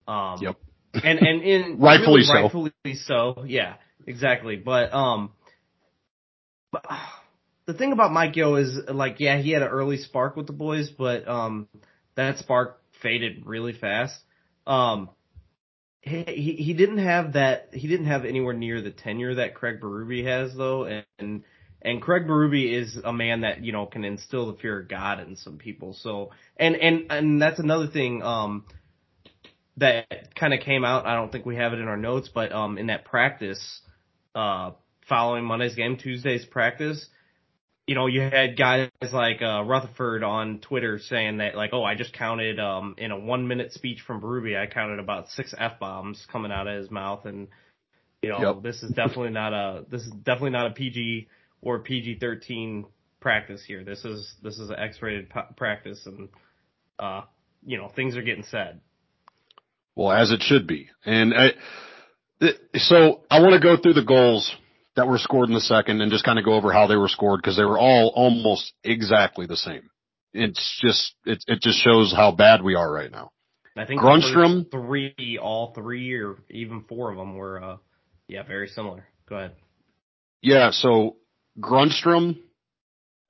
Um, 0.07 0.39
Yep. 0.41 0.57
and 1.03 1.19
and 1.19 1.41
in 1.43 1.79
Rightfully 1.79 2.21
really 2.21 2.23
so. 2.23 2.33
rightfully 2.33 2.71
so. 3.05 3.43
Yeah, 3.47 3.75
exactly. 4.05 4.55
But 4.57 4.93
um, 4.93 5.31
but 6.71 6.85
uh, 6.89 6.99
the 7.65 7.73
thing 7.73 7.91
about 7.93 8.11
Mike 8.11 8.35
Yeo 8.35 8.55
is 8.55 8.77
like, 8.89 9.19
yeah, 9.19 9.37
he 9.39 9.51
had 9.51 9.61
an 9.61 9.69
early 9.69 9.97
spark 9.97 10.35
with 10.35 10.47
the 10.47 10.53
boys, 10.53 10.89
but 10.89 11.27
um, 11.27 11.67
that 12.15 12.37
spark 12.37 12.79
faded 13.01 13.45
really 13.45 13.73
fast. 13.73 14.15
Um, 14.67 15.09
he 16.01 16.23
he 16.23 16.51
he 16.63 16.73
didn't 16.73 16.97
have 16.99 17.33
that. 17.33 17.69
He 17.73 17.87
didn't 17.87 18.07
have 18.07 18.25
anywhere 18.25 18.53
near 18.53 18.81
the 18.81 18.91
tenure 18.91 19.35
that 19.35 19.55
Craig 19.55 19.79
Berube 19.81 20.25
has 20.25 20.55
though, 20.55 20.85
and. 20.85 21.05
and 21.19 21.43
and 21.85 22.01
Craig 22.01 22.23
Berube 22.27 22.71
is 22.81 22.97
a 23.03 23.11
man 23.11 23.41
that 23.41 23.61
you 23.61 23.73
know 23.73 23.85
can 23.85 24.05
instill 24.05 24.49
the 24.49 24.57
fear 24.57 24.79
of 24.79 24.87
God 24.87 25.19
in 25.19 25.35
some 25.35 25.57
people. 25.57 25.93
So, 25.99 26.31
and 26.55 26.77
and 26.77 27.11
and 27.11 27.41
that's 27.41 27.59
another 27.59 27.87
thing. 27.87 28.23
Um, 28.23 28.63
that 29.77 30.35
kind 30.35 30.53
of 30.53 30.59
came 30.61 30.85
out. 30.85 31.05
I 31.05 31.15
don't 31.15 31.31
think 31.31 31.45
we 31.45 31.55
have 31.55 31.73
it 31.73 31.79
in 31.79 31.87
our 31.87 31.97
notes, 31.97 32.29
but 32.33 32.51
um, 32.51 32.77
in 32.77 32.87
that 32.87 33.05
practice, 33.05 33.81
uh, 34.35 34.71
following 35.09 35.45
Monday's 35.45 35.75
game, 35.75 35.97
Tuesday's 35.97 36.45
practice, 36.45 37.07
you 37.87 37.95
know, 37.95 38.07
you 38.07 38.21
had 38.21 38.57
guys 38.57 38.89
like 39.11 39.41
uh, 39.41 39.63
Rutherford 39.63 40.23
on 40.23 40.59
Twitter 40.59 40.99
saying 40.99 41.37
that 41.37 41.55
like, 41.55 41.71
oh, 41.73 41.83
I 41.83 41.95
just 41.95 42.13
counted 42.13 42.59
um, 42.59 42.95
in 42.97 43.11
a 43.11 43.19
one 43.19 43.47
minute 43.47 43.73
speech 43.73 43.99
from 44.07 44.21
Berube, 44.21 44.57
I 44.57 44.67
counted 44.71 44.99
about 44.99 45.29
six 45.29 45.53
f 45.57 45.79
bombs 45.79 46.25
coming 46.31 46.51
out 46.51 46.67
of 46.67 46.77
his 46.77 46.89
mouth, 46.91 47.25
and 47.25 47.49
You 48.21 48.29
know, 48.29 48.39
yep. 48.55 48.63
this 48.63 48.81
is 48.83 48.91
definitely 48.91 49.31
not 49.31 49.53
a 49.53 49.85
this 49.89 50.01
is 50.03 50.11
definitely 50.11 50.51
not 50.51 50.67
a 50.71 50.73
PG 50.73 51.27
or 51.61 51.79
PG 51.79 52.19
thirteen 52.19 52.85
practice 53.19 53.63
here. 53.67 53.83
This 53.83 54.05
is 54.05 54.33
this 54.41 54.59
is 54.59 54.69
an 54.69 54.77
X 54.79 55.01
rated 55.01 55.29
practice, 55.57 56.05
and 56.05 56.29
uh, 56.99 57.23
you 57.65 57.77
know 57.77 57.89
things 57.95 58.15
are 58.15 58.21
getting 58.21 58.45
said. 58.45 58.79
Well, 59.95 60.11
as 60.11 60.31
it 60.31 60.41
should 60.41 60.67
be, 60.67 60.89
and 61.05 61.33
I, 61.33 61.51
so 62.75 63.21
I 63.29 63.41
want 63.41 63.53
to 63.53 63.59
go 63.59 63.81
through 63.81 63.93
the 63.93 64.03
goals 64.03 64.53
that 64.95 65.07
were 65.07 65.17
scored 65.17 65.49
in 65.49 65.55
the 65.55 65.61
second 65.61 66.01
and 66.01 66.11
just 66.11 66.25
kind 66.25 66.39
of 66.39 66.45
go 66.45 66.53
over 66.53 66.71
how 66.71 66.87
they 66.87 66.95
were 66.95 67.07
scored 67.07 67.41
because 67.41 67.57
they 67.57 67.63
were 67.63 67.79
all 67.79 68.11
almost 68.15 68.73
exactly 68.83 69.45
the 69.45 69.57
same. 69.57 69.89
It's 70.33 70.81
just 70.83 71.13
it 71.25 71.43
it 71.47 71.61
just 71.61 71.79
shows 71.79 72.13
how 72.15 72.31
bad 72.31 72.63
we 72.63 72.75
are 72.75 72.91
right 72.91 73.11
now. 73.11 73.31
I 73.75 73.85
think 73.85 74.01
Grundstrom 74.01 74.69
three, 74.71 75.39
all 75.41 75.73
three 75.73 76.13
or 76.13 76.37
even 76.49 76.85
four 76.87 77.11
of 77.11 77.17
them 77.17 77.35
were, 77.35 77.61
uh, 77.61 77.77
yeah, 78.27 78.43
very 78.43 78.67
similar. 78.67 79.07
Go 79.27 79.35
ahead. 79.35 79.53
Yeah, 80.41 80.71
so 80.71 81.17
Grundstrom 81.59 82.37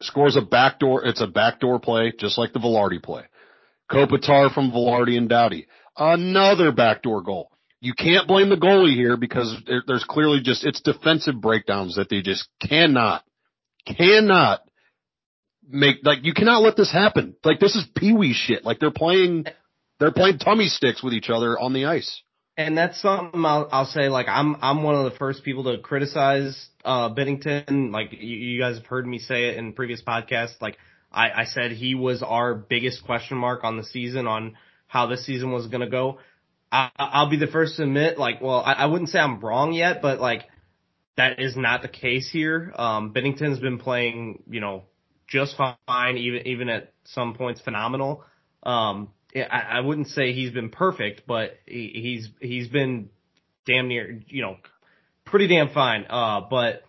scores 0.02 0.36
a 0.36 0.42
backdoor. 0.42 1.06
It's 1.06 1.22
a 1.22 1.28
backdoor 1.28 1.80
play, 1.80 2.14
just 2.18 2.38
like 2.38 2.52
the 2.52 2.60
Vilardi 2.60 3.02
play. 3.02 3.24
Kopitar 3.90 4.54
from 4.54 4.72
Vilardi 4.72 5.18
and 5.18 5.30
Doughty. 5.30 5.68
Another 5.98 6.72
backdoor 6.72 7.22
goal. 7.22 7.52
You 7.80 7.94
can't 7.94 8.28
blame 8.28 8.50
the 8.50 8.56
goalie 8.56 8.96
here 8.96 9.18
because 9.18 9.56
there's 9.88 10.06
clearly 10.06 10.40
just, 10.42 10.66
it's 10.66 10.82
defensive 10.82 11.42
breakdowns 11.42 11.96
that 11.96 12.10
they 12.10 12.22
just 12.22 12.48
cannot, 12.62 13.24
cannot 13.86 14.62
make, 15.68 15.98
like, 16.04 16.20
you 16.24 16.34
cannot 16.34 16.62
let 16.62 16.78
this 16.78 16.92
happen. 16.92 17.36
Like, 17.44 17.60
this 17.60 17.76
is 17.76 17.86
peewee 17.96 18.34
shit. 18.34 18.64
Like, 18.64 18.80
they're 18.80 18.92
playing, 18.92 19.46
they're 20.00 20.14
playing 20.14 20.40
tummy 20.40 20.68
sticks 20.68 21.04
with 21.04 21.14
each 21.14 21.30
other 21.30 21.60
on 21.60 21.74
the 21.74 21.86
ice. 21.86 22.22
And 22.56 22.78
that's 22.78 23.02
something 23.02 23.44
I'll, 23.44 23.68
I'll 23.72 23.86
say. 23.86 24.10
Like 24.10 24.28
I'm, 24.30 24.58
I'm 24.62 24.84
one 24.84 24.96
of 24.96 25.12
the 25.12 25.18
first 25.18 25.44
people 25.44 25.64
to 25.64 25.80
criticize 25.80 26.70
uh, 26.86 27.14
Binnington. 27.14 27.92
Like 27.92 28.12
you, 28.12 28.38
you 28.38 28.62
guys 28.62 28.78
have 28.78 28.86
heard 28.86 29.08
me 29.08 29.18
say 29.18 29.46
it 29.46 29.58
in 29.58 29.74
previous 29.74 30.04
podcasts. 30.04 30.62
Like 30.62 30.78
I, 31.12 31.32
I 31.32 31.46
said, 31.46 31.72
he 31.72 31.96
was 31.96 32.22
our 32.22 32.54
biggest 32.54 33.06
question 33.06 33.38
mark 33.38 33.64
on 33.64 33.78
the 33.78 33.84
season 33.84 34.28
on 34.28 34.56
how 34.94 35.08
this 35.08 35.26
season 35.26 35.52
was 35.52 35.66
going 35.66 35.82
to 35.82 35.90
go. 35.90 36.20
I, 36.72 36.92
I'll 36.98 37.30
be 37.32 37.38
the 37.38 37.48
first 37.48 37.78
to 37.78 37.84
admit, 37.84 38.20
like, 38.20 38.42
well, 38.42 38.62
I, 38.64 38.74
I 38.74 38.86
wouldn't 38.86 39.10
say 39.10 39.18
I'm 39.18 39.40
wrong 39.40 39.74
yet, 39.74 40.04
but 40.04 40.20
like 40.20 40.44
that 41.18 41.40
is 41.40 41.58
not 41.58 41.82
the 41.82 41.88
case 41.88 42.30
here. 42.32 42.72
Um, 42.76 43.12
Binnington's 43.12 43.60
been 43.60 43.80
playing, 43.80 44.44
you 44.48 44.62
know, 44.62 44.84
just 45.28 45.58
fine, 45.58 46.18
even 46.18 46.48
even 46.48 46.70
at 46.70 46.94
some 47.06 47.34
points 47.34 47.60
phenomenal. 47.60 48.24
Um, 48.62 49.10
I, 49.36 49.78
I 49.78 49.80
wouldn't 49.80 50.10
say 50.10 50.32
he's 50.32 50.52
been 50.52 50.70
perfect, 50.70 51.24
but 51.26 51.58
he, 51.66 51.90
he's 51.96 52.30
he's 52.40 52.68
been 52.68 53.10
damn 53.66 53.88
near, 53.88 54.22
you 54.28 54.44
know, 54.44 54.58
pretty 55.26 55.48
damn 55.48 55.70
fine. 55.70 56.06
Uh, 56.08 56.42
but 56.48 56.84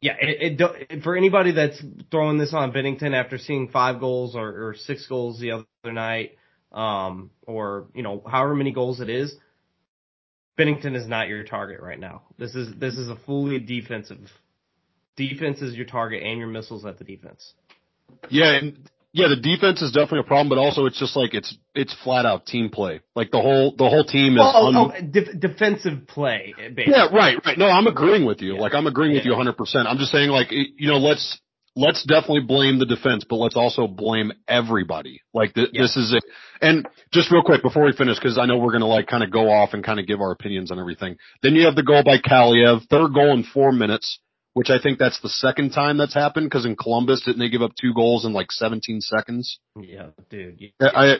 yeah, 0.00 0.14
it, 0.18 0.58
it, 0.58 1.02
for 1.02 1.16
anybody 1.16 1.52
that's 1.52 1.82
throwing 2.10 2.38
this 2.38 2.54
on 2.54 2.72
Binnington 2.72 3.12
after 3.12 3.36
seeing 3.36 3.68
five 3.68 4.00
goals 4.00 4.34
or, 4.34 4.68
or 4.68 4.74
six 4.74 5.06
goals 5.06 5.38
the 5.38 5.50
other 5.50 5.92
night, 5.92 6.38
um, 6.74 7.30
or 7.46 7.86
you 7.94 8.02
know, 8.02 8.22
however 8.26 8.54
many 8.54 8.72
goals 8.72 9.00
it 9.00 9.08
is, 9.08 9.34
Binnington 10.58 10.96
is 10.96 11.06
not 11.06 11.28
your 11.28 11.44
target 11.44 11.80
right 11.80 11.98
now. 11.98 12.22
This 12.38 12.54
is 12.54 12.74
this 12.78 12.96
is 12.96 13.08
a 13.08 13.16
fully 13.16 13.58
defensive. 13.58 14.30
Defense 15.16 15.62
is 15.62 15.74
your 15.74 15.86
target 15.86 16.22
and 16.22 16.38
your 16.38 16.48
missiles 16.48 16.84
at 16.84 16.98
the 16.98 17.04
defense. 17.04 17.54
Yeah, 18.28 18.56
and 18.56 18.90
yeah, 19.12 19.28
the 19.28 19.36
defense 19.36 19.80
is 19.80 19.92
definitely 19.92 20.20
a 20.20 20.24
problem, 20.24 20.48
but 20.48 20.58
also 20.58 20.86
it's 20.86 20.98
just 20.98 21.14
like 21.16 21.34
it's 21.34 21.56
it's 21.72 21.94
flat 22.02 22.26
out 22.26 22.46
team 22.46 22.68
play. 22.68 23.00
Like 23.14 23.30
the 23.30 23.40
whole 23.40 23.70
the 23.76 23.88
whole 23.88 24.04
team 24.04 24.34
is. 24.34 24.42
Oh, 24.42 24.66
un- 24.66 24.76
oh, 24.76 25.00
de- 25.00 25.34
defensive 25.34 26.08
play. 26.08 26.52
Basically. 26.56 26.84
Yeah, 26.88 27.14
right, 27.14 27.38
right. 27.46 27.56
No, 27.56 27.66
I'm 27.66 27.86
agreeing 27.86 28.26
with 28.26 28.40
you. 28.40 28.54
Yeah. 28.54 28.60
Like 28.60 28.74
I'm 28.74 28.88
agreeing 28.88 29.12
yeah. 29.12 29.18
with 29.18 29.26
you 29.26 29.30
100. 29.30 29.56
percent 29.56 29.86
I'm 29.86 29.98
just 29.98 30.10
saying, 30.10 30.30
like 30.30 30.48
you 30.50 30.88
know, 30.88 30.98
let's 30.98 31.38
let's 31.76 32.04
definitely 32.04 32.42
blame 32.42 32.78
the 32.78 32.86
defense, 32.86 33.24
but 33.28 33.36
let's 33.36 33.56
also 33.56 33.86
blame 33.86 34.32
everybody. 34.46 35.20
Like 35.32 35.54
th- 35.54 35.70
yeah. 35.72 35.82
this 35.82 35.96
is 35.96 36.12
it. 36.12 36.24
And 36.60 36.86
just 37.12 37.30
real 37.30 37.42
quick 37.42 37.62
before 37.62 37.84
we 37.84 37.92
finish, 37.92 38.18
because 38.18 38.38
I 38.38 38.46
know 38.46 38.58
we're 38.58 38.72
gonna 38.72 38.86
like 38.86 39.06
kind 39.06 39.24
of 39.24 39.30
go 39.30 39.50
off 39.50 39.74
and 39.74 39.84
kind 39.84 40.00
of 40.00 40.06
give 40.06 40.20
our 40.20 40.30
opinions 40.30 40.70
on 40.70 40.78
everything. 40.78 41.16
Then 41.42 41.54
you 41.54 41.66
have 41.66 41.76
the 41.76 41.82
goal 41.82 42.02
by 42.04 42.18
Kaliyev, 42.18 42.86
third 42.88 43.12
goal 43.14 43.32
in 43.32 43.44
four 43.44 43.72
minutes 43.72 44.18
which 44.54 44.70
I 44.70 44.80
think 44.80 44.98
that's 44.98 45.20
the 45.20 45.28
second 45.28 45.70
time 45.70 45.98
that's 45.98 46.14
happened 46.14 46.46
because 46.46 46.64
in 46.64 46.76
Columbus 46.76 47.22
didn't 47.22 47.40
they 47.40 47.48
give 47.48 47.60
up 47.60 47.72
two 47.78 47.92
goals 47.92 48.24
in 48.24 48.32
like 48.32 48.50
17 48.52 49.00
seconds? 49.00 49.58
Yeah, 49.76 50.10
dude. 50.30 50.60
Yeah. 50.60 50.70
I, 50.80 51.16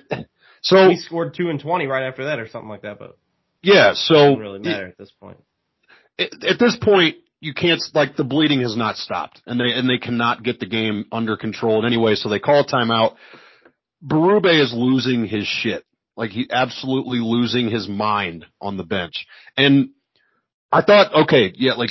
so 0.63 0.89
he 0.89 0.97
scored 0.97 1.35
two 1.35 1.51
and 1.51 1.61
20 1.61 1.87
right 1.87 2.07
after 2.07 2.25
that 2.25 2.39
or 2.39 2.49
something 2.49 2.69
like 2.69 2.83
that, 2.83 2.99
but 2.99 3.19
yeah, 3.63 3.95
so 3.95 4.15
it 4.15 4.19
doesn't 4.19 4.39
really 4.39 4.59
matter 4.61 4.87
it, 4.87 4.91
at 4.91 4.99
this 4.99 5.13
point. 5.21 5.39
At 6.19 6.59
this 6.61 6.77
point, 6.81 7.17
you 7.45 7.53
can't 7.53 7.83
like 7.93 8.17
the 8.17 8.25
bleeding 8.25 8.63
has 8.63 8.75
not 8.75 8.97
stopped, 8.97 9.43
and 9.47 9.61
they 9.61 9.73
and 9.73 9.89
they 9.89 9.99
cannot 9.99 10.43
get 10.43 10.61
the 10.61 10.67
game 10.67 11.05
under 11.13 11.37
control 11.37 11.79
in 11.79 11.85
any 11.85 11.99
way. 11.99 12.15
So 12.15 12.31
they 12.31 12.39
call 12.39 12.65
timeout. 12.65 13.17
Berube 14.03 14.63
is 14.63 14.73
losing 14.75 15.27
his 15.27 15.47
shit, 15.47 15.85
like 16.17 16.31
he 16.31 16.49
absolutely 16.51 17.19
losing 17.21 17.71
his 17.71 17.87
mind 17.87 18.47
on 18.63 18.79
the 18.79 18.83
bench, 18.83 19.27
and 19.59 19.91
I 20.73 20.83
thought, 20.83 21.15
okay, 21.25 21.53
yeah, 21.55 21.75
like 21.75 21.91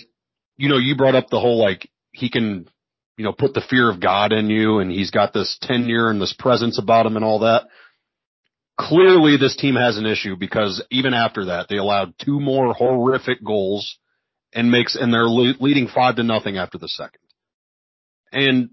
you 0.57 0.69
know, 0.69 0.77
you 0.77 0.95
brought 0.95 1.15
up 1.15 1.29
the 1.29 1.39
whole 1.39 1.59
like 1.59 1.87
he 2.11 2.29
can, 2.29 2.67
you 3.17 3.23
know, 3.23 3.33
put 3.33 3.53
the 3.53 3.65
fear 3.69 3.89
of 3.89 4.01
God 4.01 4.33
in 4.33 4.49
you 4.49 4.79
and 4.79 4.91
he's 4.91 5.11
got 5.11 5.33
this 5.33 5.57
tenure 5.61 6.09
and 6.09 6.21
this 6.21 6.35
presence 6.37 6.79
about 6.79 7.05
him 7.05 7.15
and 7.15 7.25
all 7.25 7.39
that. 7.39 7.63
Clearly 8.79 9.37
this 9.37 9.55
team 9.55 9.75
has 9.75 9.97
an 9.97 10.05
issue 10.05 10.35
because 10.35 10.83
even 10.89 11.13
after 11.13 11.45
that, 11.45 11.67
they 11.69 11.77
allowed 11.77 12.15
two 12.23 12.39
more 12.39 12.73
horrific 12.73 13.43
goals 13.43 13.97
and 14.55 14.71
makes, 14.71 14.95
and 14.95 15.13
they're 15.13 15.27
leading 15.27 15.87
five 15.87 16.15
to 16.17 16.23
nothing 16.23 16.57
after 16.57 16.77
the 16.77 16.87
second. 16.87 17.19
And 18.31 18.69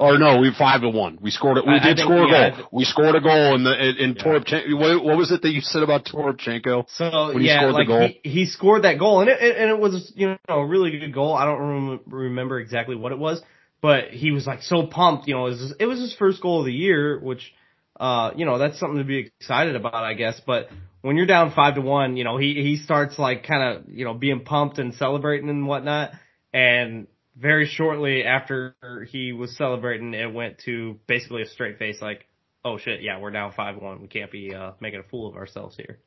or 0.00 0.16
no, 0.16 0.38
we 0.38 0.52
five 0.56 0.82
to 0.82 0.90
one. 0.90 1.18
We 1.20 1.30
scored 1.32 1.58
it. 1.58 1.66
We 1.66 1.74
I, 1.74 1.88
did 1.88 1.98
I 1.98 2.04
score 2.04 2.24
a 2.24 2.50
goal. 2.52 2.68
We 2.72 2.84
scored 2.84 3.16
a 3.16 3.20
goal 3.20 3.56
in 3.56 3.64
the 3.64 3.72
in, 3.72 3.96
in 3.96 4.14
yeah. 4.14 4.22
Toropchenko. 4.22 4.78
What, 4.78 5.04
what, 5.04 5.16
was 5.16 5.32
it 5.32 5.42
that 5.42 5.50
you 5.50 5.60
said 5.60 5.82
about 5.82 6.04
Toropchenko? 6.04 6.84
So 6.94 7.34
when 7.34 7.42
yeah, 7.42 7.66
like 7.66 7.88
he, 8.22 8.30
he, 8.30 8.46
scored 8.46 8.84
that 8.84 8.98
goal, 8.98 9.20
and 9.20 9.28
it 9.28 9.40
and 9.40 9.70
it 9.70 9.78
was 9.78 10.12
you 10.14 10.28
know 10.28 10.38
a 10.48 10.64
really 10.64 10.96
good 10.96 11.12
goal. 11.12 11.34
I 11.34 11.44
don't 11.44 11.58
rem- 11.58 12.00
remember 12.06 12.60
exactly 12.60 12.94
what 12.94 13.10
it 13.10 13.18
was, 13.18 13.42
but 13.82 14.10
he 14.10 14.30
was 14.30 14.46
like 14.46 14.62
so 14.62 14.86
pumped. 14.86 15.26
You 15.26 15.34
know, 15.34 15.46
it 15.46 15.50
was, 15.50 15.74
it 15.80 15.86
was 15.86 15.98
his 15.98 16.14
first 16.14 16.40
goal 16.40 16.60
of 16.60 16.66
the 16.66 16.72
year, 16.72 17.18
which 17.18 17.52
uh 17.98 18.32
you 18.36 18.44
know 18.44 18.58
that's 18.58 18.78
something 18.78 18.98
to 18.98 19.04
be 19.04 19.30
excited 19.40 19.76
about, 19.76 19.94
I 19.94 20.14
guess. 20.14 20.40
But 20.46 20.68
when 21.02 21.16
you're 21.16 21.26
down 21.26 21.52
five 21.52 21.74
to 21.74 21.80
one, 21.80 22.16
you 22.16 22.24
know 22.24 22.36
he 22.36 22.54
he 22.54 22.76
starts 22.76 23.18
like 23.18 23.46
kind 23.46 23.76
of 23.76 23.88
you 23.88 24.04
know 24.04 24.14
being 24.14 24.44
pumped 24.44 24.78
and 24.78 24.94
celebrating 24.94 25.48
and 25.48 25.66
whatnot, 25.66 26.12
and 26.52 27.06
very 27.36 27.66
shortly 27.66 28.24
after 28.24 28.74
he 29.10 29.32
was 29.32 29.56
celebrating, 29.56 30.12
it 30.14 30.32
went 30.32 30.58
to 30.64 30.98
basically 31.06 31.42
a 31.42 31.46
straight 31.46 31.78
face, 31.78 32.00
like, 32.00 32.26
"Oh 32.64 32.78
shit, 32.78 33.02
yeah, 33.02 33.20
we're 33.20 33.30
down 33.30 33.52
five 33.52 33.76
one. 33.76 34.02
We 34.02 34.08
can't 34.08 34.30
be 34.30 34.54
uh, 34.54 34.72
making 34.80 35.00
a 35.00 35.04
fool 35.04 35.28
of 35.28 35.36
ourselves 35.36 35.76
here." 35.76 35.98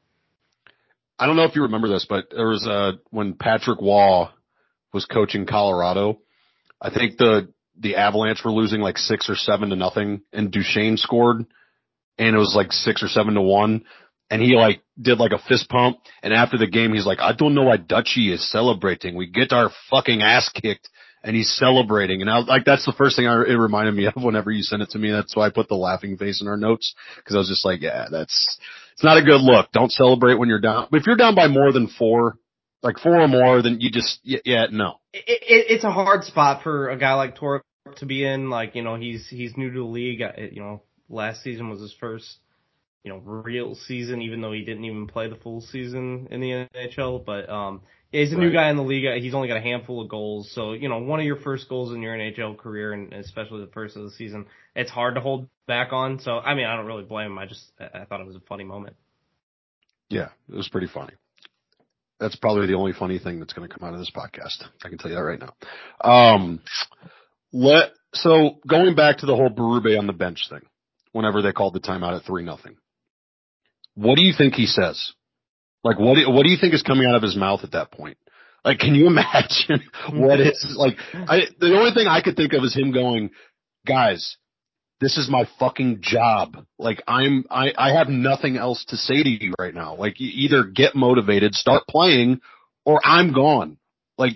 I 1.17 1.27
don't 1.27 1.35
know 1.35 1.43
if 1.43 1.55
you 1.55 1.63
remember 1.63 1.87
this, 1.87 2.05
but 2.09 2.31
there 2.31 2.47
was 2.47 2.67
uh 2.67 2.93
when 3.11 3.33
Patrick 3.33 3.79
Roy 3.79 4.25
was 4.93 5.05
coaching 5.05 5.45
Colorado. 5.45 6.19
I 6.81 6.89
think 6.89 7.17
the 7.17 7.53
the 7.79 7.95
Avalanche 7.95 8.43
were 8.43 8.51
losing 8.51 8.81
like 8.81 8.97
six 8.97 9.29
or 9.29 9.35
seven 9.35 9.69
to 9.69 9.75
nothing, 9.75 10.21
and 10.33 10.51
Duchene 10.51 10.97
scored, 10.97 11.45
and 12.21 12.35
it 12.35 12.39
was 12.39 12.53
like 12.55 12.71
six 12.71 13.03
or 13.03 13.07
seven 13.07 13.33
to 13.33 13.41
one. 13.41 13.83
And 14.29 14.41
he 14.41 14.55
like 14.55 14.81
did 14.99 15.19
like 15.19 15.33
a 15.33 15.39
fist 15.39 15.67
pump, 15.67 15.97
and 16.23 16.33
after 16.33 16.57
the 16.57 16.67
game, 16.67 16.93
he's 16.93 17.05
like, 17.05 17.19
"I 17.19 17.33
don't 17.33 17.53
know 17.53 17.63
why 17.63 17.75
Dutchy 17.75 18.31
is 18.31 18.49
celebrating. 18.49 19.15
We 19.15 19.27
get 19.27 19.51
our 19.51 19.71
fucking 19.89 20.21
ass 20.21 20.49
kicked 20.49 20.87
and 21.23 21.35
he's 21.35 21.53
celebrating. 21.53 22.21
And 22.21 22.29
I 22.29 22.39
like 22.39 22.65
that's 22.65 22.85
the 22.85 22.93
first 22.93 23.15
thing 23.15 23.27
I, 23.27 23.33
it 23.43 23.55
reminded 23.55 23.93
me 23.93 24.07
of 24.07 24.13
whenever 24.15 24.51
you 24.51 24.63
sent 24.63 24.81
it 24.81 24.89
to 24.91 24.99
me. 24.99 25.11
That's 25.11 25.35
why 25.35 25.47
I 25.47 25.49
put 25.49 25.67
the 25.67 25.75
laughing 25.75 26.17
face 26.17 26.41
in 26.41 26.47
our 26.47 26.57
notes 26.57 26.95
because 27.17 27.35
I 27.35 27.39
was 27.39 27.49
just 27.49 27.65
like, 27.65 27.81
yeah, 27.81 28.07
that's 28.09 28.57
it's 28.93 29.03
not 29.03 29.17
a 29.17 29.23
good 29.23 29.41
look. 29.41 29.71
Don't 29.71 29.91
celebrate 29.91 30.35
when 30.35 30.49
you're 30.49 30.61
down. 30.61 30.87
But 30.91 31.01
if 31.01 31.07
you're 31.07 31.17
down 31.17 31.35
by 31.35 31.47
more 31.47 31.71
than 31.71 31.87
four, 31.87 32.37
like 32.81 32.99
four 32.99 33.19
or 33.19 33.27
more, 33.27 33.61
then 33.61 33.77
you 33.79 33.91
just 33.91 34.19
yeah, 34.23 34.39
yeah 34.45 34.65
no. 34.71 34.99
It, 35.13 35.23
it, 35.27 35.65
it's 35.69 35.83
a 35.83 35.91
hard 35.91 36.23
spot 36.23 36.63
for 36.63 36.89
a 36.89 36.97
guy 36.97 37.13
like 37.13 37.35
Torp 37.35 37.63
to 37.97 38.05
be 38.05 38.25
in. 38.25 38.49
Like 38.49 38.75
you 38.75 38.81
know 38.81 38.95
he's 38.95 39.27
he's 39.27 39.57
new 39.57 39.71
to 39.71 39.79
the 39.79 39.85
league. 39.85 40.21
You 40.51 40.61
know 40.61 40.83
last 41.11 41.43
season 41.43 41.69
was 41.69 41.81
his 41.81 41.93
first 41.99 42.37
you 43.03 43.11
know 43.11 43.17
real 43.17 43.75
season, 43.75 44.21
even 44.21 44.41
though 44.41 44.51
he 44.51 44.63
didn't 44.63 44.85
even 44.85 45.07
play 45.07 45.29
the 45.29 45.35
full 45.35 45.61
season 45.61 46.27
in 46.31 46.39
the 46.39 46.67
NHL. 46.75 47.25
But 47.25 47.49
um 47.49 47.81
yeah, 48.11 48.21
he's 48.21 48.33
a 48.33 48.35
right. 48.35 48.43
new 48.43 48.51
guy 48.51 48.69
in 48.69 48.75
the 48.75 48.83
league. 48.83 49.05
He's 49.21 49.33
only 49.33 49.47
got 49.47 49.57
a 49.57 49.61
handful 49.61 50.01
of 50.01 50.09
goals. 50.09 50.51
So, 50.53 50.73
you 50.73 50.89
know, 50.89 50.99
one 50.99 51.19
of 51.21 51.25
your 51.25 51.37
first 51.37 51.69
goals 51.69 51.93
in 51.93 52.01
your 52.01 52.13
NHL 52.13 52.57
career 52.57 52.91
and 52.91 53.13
especially 53.13 53.61
the 53.61 53.71
first 53.71 53.95
of 53.95 54.03
the 54.03 54.11
season, 54.11 54.47
it's 54.75 54.91
hard 54.91 55.15
to 55.15 55.21
hold 55.21 55.47
back 55.65 55.93
on. 55.93 56.19
So, 56.19 56.37
I 56.37 56.53
mean, 56.53 56.65
I 56.65 56.75
don't 56.75 56.87
really 56.87 57.03
blame 57.03 57.27
him. 57.27 57.37
I 57.37 57.45
just, 57.45 57.63
I 57.79 58.03
thought 58.03 58.19
it 58.19 58.27
was 58.27 58.35
a 58.35 58.41
funny 58.41 58.65
moment. 58.65 58.97
Yeah, 60.09 60.29
it 60.49 60.55
was 60.55 60.67
pretty 60.67 60.87
funny. 60.87 61.13
That's 62.19 62.35
probably 62.35 62.67
the 62.67 62.73
only 62.73 62.91
funny 62.91 63.17
thing 63.17 63.39
that's 63.39 63.53
going 63.53 63.67
to 63.67 63.73
come 63.73 63.87
out 63.87 63.93
of 63.93 63.99
this 63.99 64.11
podcast. 64.13 64.61
I 64.83 64.89
can 64.89 64.97
tell 64.97 65.09
you 65.09 65.15
that 65.15 65.23
right 65.23 65.39
now. 65.39 65.53
Um, 66.03 66.59
let, 67.53 67.91
so 68.13 68.59
going 68.67 68.93
back 68.93 69.19
to 69.19 69.25
the 69.25 69.35
whole 69.35 69.49
Berube 69.49 69.97
on 69.97 70.05
the 70.05 70.13
bench 70.13 70.47
thing, 70.49 70.61
whenever 71.11 71.41
they 71.41 71.51
called 71.51 71.73
the 71.73 71.79
timeout 71.79 72.15
at 72.15 72.23
three 72.25 72.43
nothing, 72.43 72.77
what 73.95 74.15
do 74.15 74.23
you 74.23 74.33
think 74.37 74.53
he 74.55 74.65
says? 74.65 75.13
Like 75.83 75.99
what, 75.99 76.15
do- 76.15 76.29
what 76.31 76.43
do 76.43 76.49
you 76.49 76.57
think 76.59 76.73
is 76.73 76.83
coming 76.83 77.07
out 77.07 77.15
of 77.15 77.21
his 77.23 77.35
mouth 77.35 77.61
at 77.63 77.71
that 77.71 77.91
point? 77.91 78.17
Like, 78.63 78.79
can 78.79 78.93
you 78.95 79.07
imagine 79.07 79.83
what 80.13 80.39
is 80.39 80.75
like? 80.77 80.95
I, 81.13 81.41
the 81.59 81.75
only 81.77 81.91
thing 81.93 82.07
I 82.07 82.21
could 82.21 82.35
think 82.35 82.53
of 82.53 82.63
is 82.63 82.75
him 82.75 82.91
going, 82.91 83.31
guys, 83.87 84.37
this 84.99 85.17
is 85.17 85.29
my 85.29 85.47
fucking 85.59 85.99
job. 86.01 86.65
Like 86.77 87.01
I'm, 87.07 87.45
I, 87.49 87.73
I 87.75 87.93
have 87.97 88.07
nothing 88.07 88.57
else 88.57 88.85
to 88.89 88.97
say 88.97 89.23
to 89.23 89.29
you 89.29 89.53
right 89.59 89.73
now. 89.73 89.95
Like 89.95 90.19
you 90.19 90.29
either 90.31 90.63
get 90.63 90.95
motivated, 90.95 91.55
start 91.55 91.83
playing, 91.89 92.41
or 92.85 93.01
I'm 93.03 93.33
gone. 93.33 93.77
Like, 94.17 94.33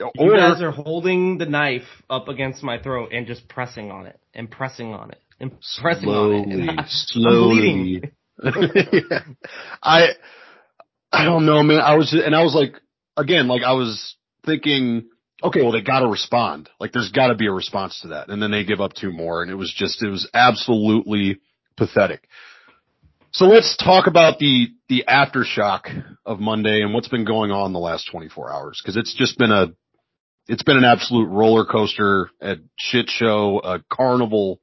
You 0.00 0.36
guys 0.36 0.60
are 0.60 0.72
holding 0.72 1.38
the 1.38 1.46
knife 1.46 1.86
up 2.10 2.26
against 2.26 2.64
my 2.64 2.82
throat 2.82 3.12
and 3.12 3.28
just 3.28 3.46
pressing 3.48 3.92
on 3.92 4.06
it 4.06 4.18
and 4.34 4.50
pressing 4.50 4.92
on 4.92 5.12
it 5.12 5.20
and 5.42 5.52
pressing 5.80 6.08
on 6.08 6.50
it. 6.50 6.70
And 6.70 6.80
slowly, 6.88 7.60
bleeding. 7.60 8.10
slowly. 8.40 9.02
I, 9.82 10.06
I 11.12 11.24
don't 11.24 11.44
know, 11.44 11.62
man. 11.62 11.80
I 11.80 11.96
was, 11.96 12.12
and 12.12 12.34
I 12.34 12.42
was 12.42 12.54
like, 12.54 12.74
again, 13.16 13.48
like 13.48 13.62
I 13.62 13.72
was 13.72 14.16
thinking, 14.46 15.08
okay, 15.42 15.60
well 15.60 15.72
they 15.72 15.82
gotta 15.82 16.06
respond. 16.06 16.70
Like 16.80 16.92
there's 16.92 17.10
gotta 17.10 17.34
be 17.34 17.48
a 17.48 17.52
response 17.52 18.00
to 18.02 18.08
that. 18.08 18.28
And 18.30 18.40
then 18.40 18.50
they 18.50 18.64
give 18.64 18.80
up 18.80 18.94
two 18.94 19.12
more 19.12 19.42
and 19.42 19.50
it 19.50 19.56
was 19.56 19.72
just, 19.76 20.02
it 20.02 20.08
was 20.08 20.28
absolutely 20.32 21.40
pathetic. 21.76 22.26
So 23.32 23.46
let's 23.46 23.76
talk 23.76 24.06
about 24.06 24.38
the, 24.38 24.68
the 24.88 25.04
aftershock 25.08 26.04
of 26.24 26.38
Monday 26.38 26.82
and 26.82 26.92
what's 26.92 27.08
been 27.08 27.24
going 27.24 27.50
on 27.50 27.72
the 27.72 27.78
last 27.78 28.08
24 28.10 28.52
hours. 28.52 28.82
Cause 28.84 28.96
it's 28.96 29.14
just 29.14 29.38
been 29.38 29.50
a, 29.50 29.68
it's 30.48 30.62
been 30.62 30.76
an 30.76 30.84
absolute 30.84 31.28
roller 31.28 31.64
coaster, 31.64 32.30
a 32.40 32.56
shit 32.76 33.08
show, 33.08 33.60
a 33.60 33.82
carnival, 33.90 34.60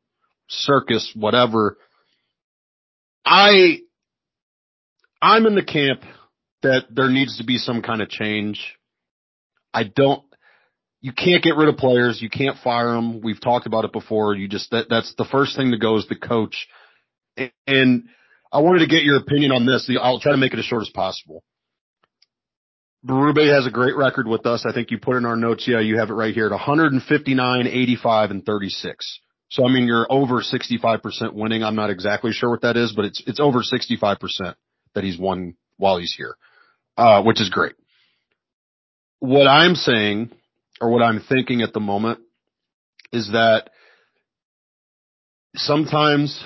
circus, 0.50 1.12
whatever. 1.16 1.78
I, 3.26 3.80
I'm 5.22 5.46
in 5.46 5.56
the 5.56 5.64
camp 5.64 6.02
that 6.64 6.86
there 6.90 7.10
needs 7.10 7.38
to 7.38 7.46
be 7.46 7.58
some 7.58 7.82
kind 7.82 8.02
of 8.02 8.10
change. 8.10 8.76
I 9.74 9.84
don't, 9.84 10.24
you 11.02 11.14
can't 11.14 11.44
get 11.44 11.56
rid 11.56 11.70
of 11.70 11.78
players. 11.78 12.22
You 12.22 12.30
can't 12.30 12.58
fire 12.58 12.92
them. 12.92 13.22
We've 13.22 13.40
talked 13.40 13.68
about 13.68 13.86
it 13.86 13.94
before. 13.94 14.36
You 14.36 14.48
just, 14.48 14.72
that, 14.72 14.88
that's 14.90 15.14
the 15.18 15.26
first 15.26 15.56
thing 15.56 15.72
that 15.72 15.80
goes 15.80 16.08
the 16.08 16.16
coach. 16.16 16.68
And 17.66 18.04
I 18.52 18.60
wanted 18.60 18.80
to 18.80 18.88
get 18.88 19.04
your 19.04 19.18
opinion 19.18 19.52
on 19.52 19.66
this. 19.66 19.90
I'll 20.02 20.20
try 20.20 20.34
to 20.34 20.38
make 20.38 20.54
it 20.54 20.60
as 20.60 20.66
short 20.66 20.82
as 20.82 20.90
possible. 20.90 21.44
Berube 23.06 23.54
has 23.54 23.66
a 23.66 23.72
great 23.72 23.96
record 23.96 24.28
with 24.28 24.46
us. 24.46 24.66
I 24.68 24.74
think 24.74 24.92
you 24.92 24.98
put 24.98 25.16
in 25.16 25.26
our 25.26 25.38
notes. 25.38 25.66
Yeah, 25.68 25.80
you 25.80 26.00
have 26.00 26.10
it 26.10 26.14
right 26.14 26.34
here 26.34 26.48
at 26.48 26.52
159, 26.52 27.68
85, 27.68 28.32
and 28.32 28.46
36. 28.46 29.20
So 29.50 29.66
I 29.66 29.72
mean, 29.72 29.88
you're 29.88 30.08
over 30.10 30.42
65% 30.42 31.34
winning. 31.34 31.64
I'm 31.64 31.76
not 31.76 31.90
exactly 31.90 32.32
sure 32.32 32.50
what 32.50 32.62
that 32.62 32.78
is, 32.78 32.94
but 32.96 33.06
it's 33.06 33.24
it's 33.26 33.40
over 33.40 33.60
65% 33.60 34.56
that 34.94 35.04
he's 35.04 35.18
won 35.18 35.56
while 35.78 35.98
he's 35.98 36.14
here, 36.16 36.36
uh, 36.98 37.24
which 37.24 37.42
is 37.42 37.50
great. 37.50 37.74
What 39.20 39.48
I'm 39.48 39.76
saying, 39.76 40.32
or 40.80 40.90
what 40.92 41.02
I'm 41.02 41.22
thinking 41.28 41.62
at 41.62 41.74
the 41.74 41.80
moment, 41.80 42.20
is 43.12 43.32
that 43.34 43.70
sometimes 45.56 46.42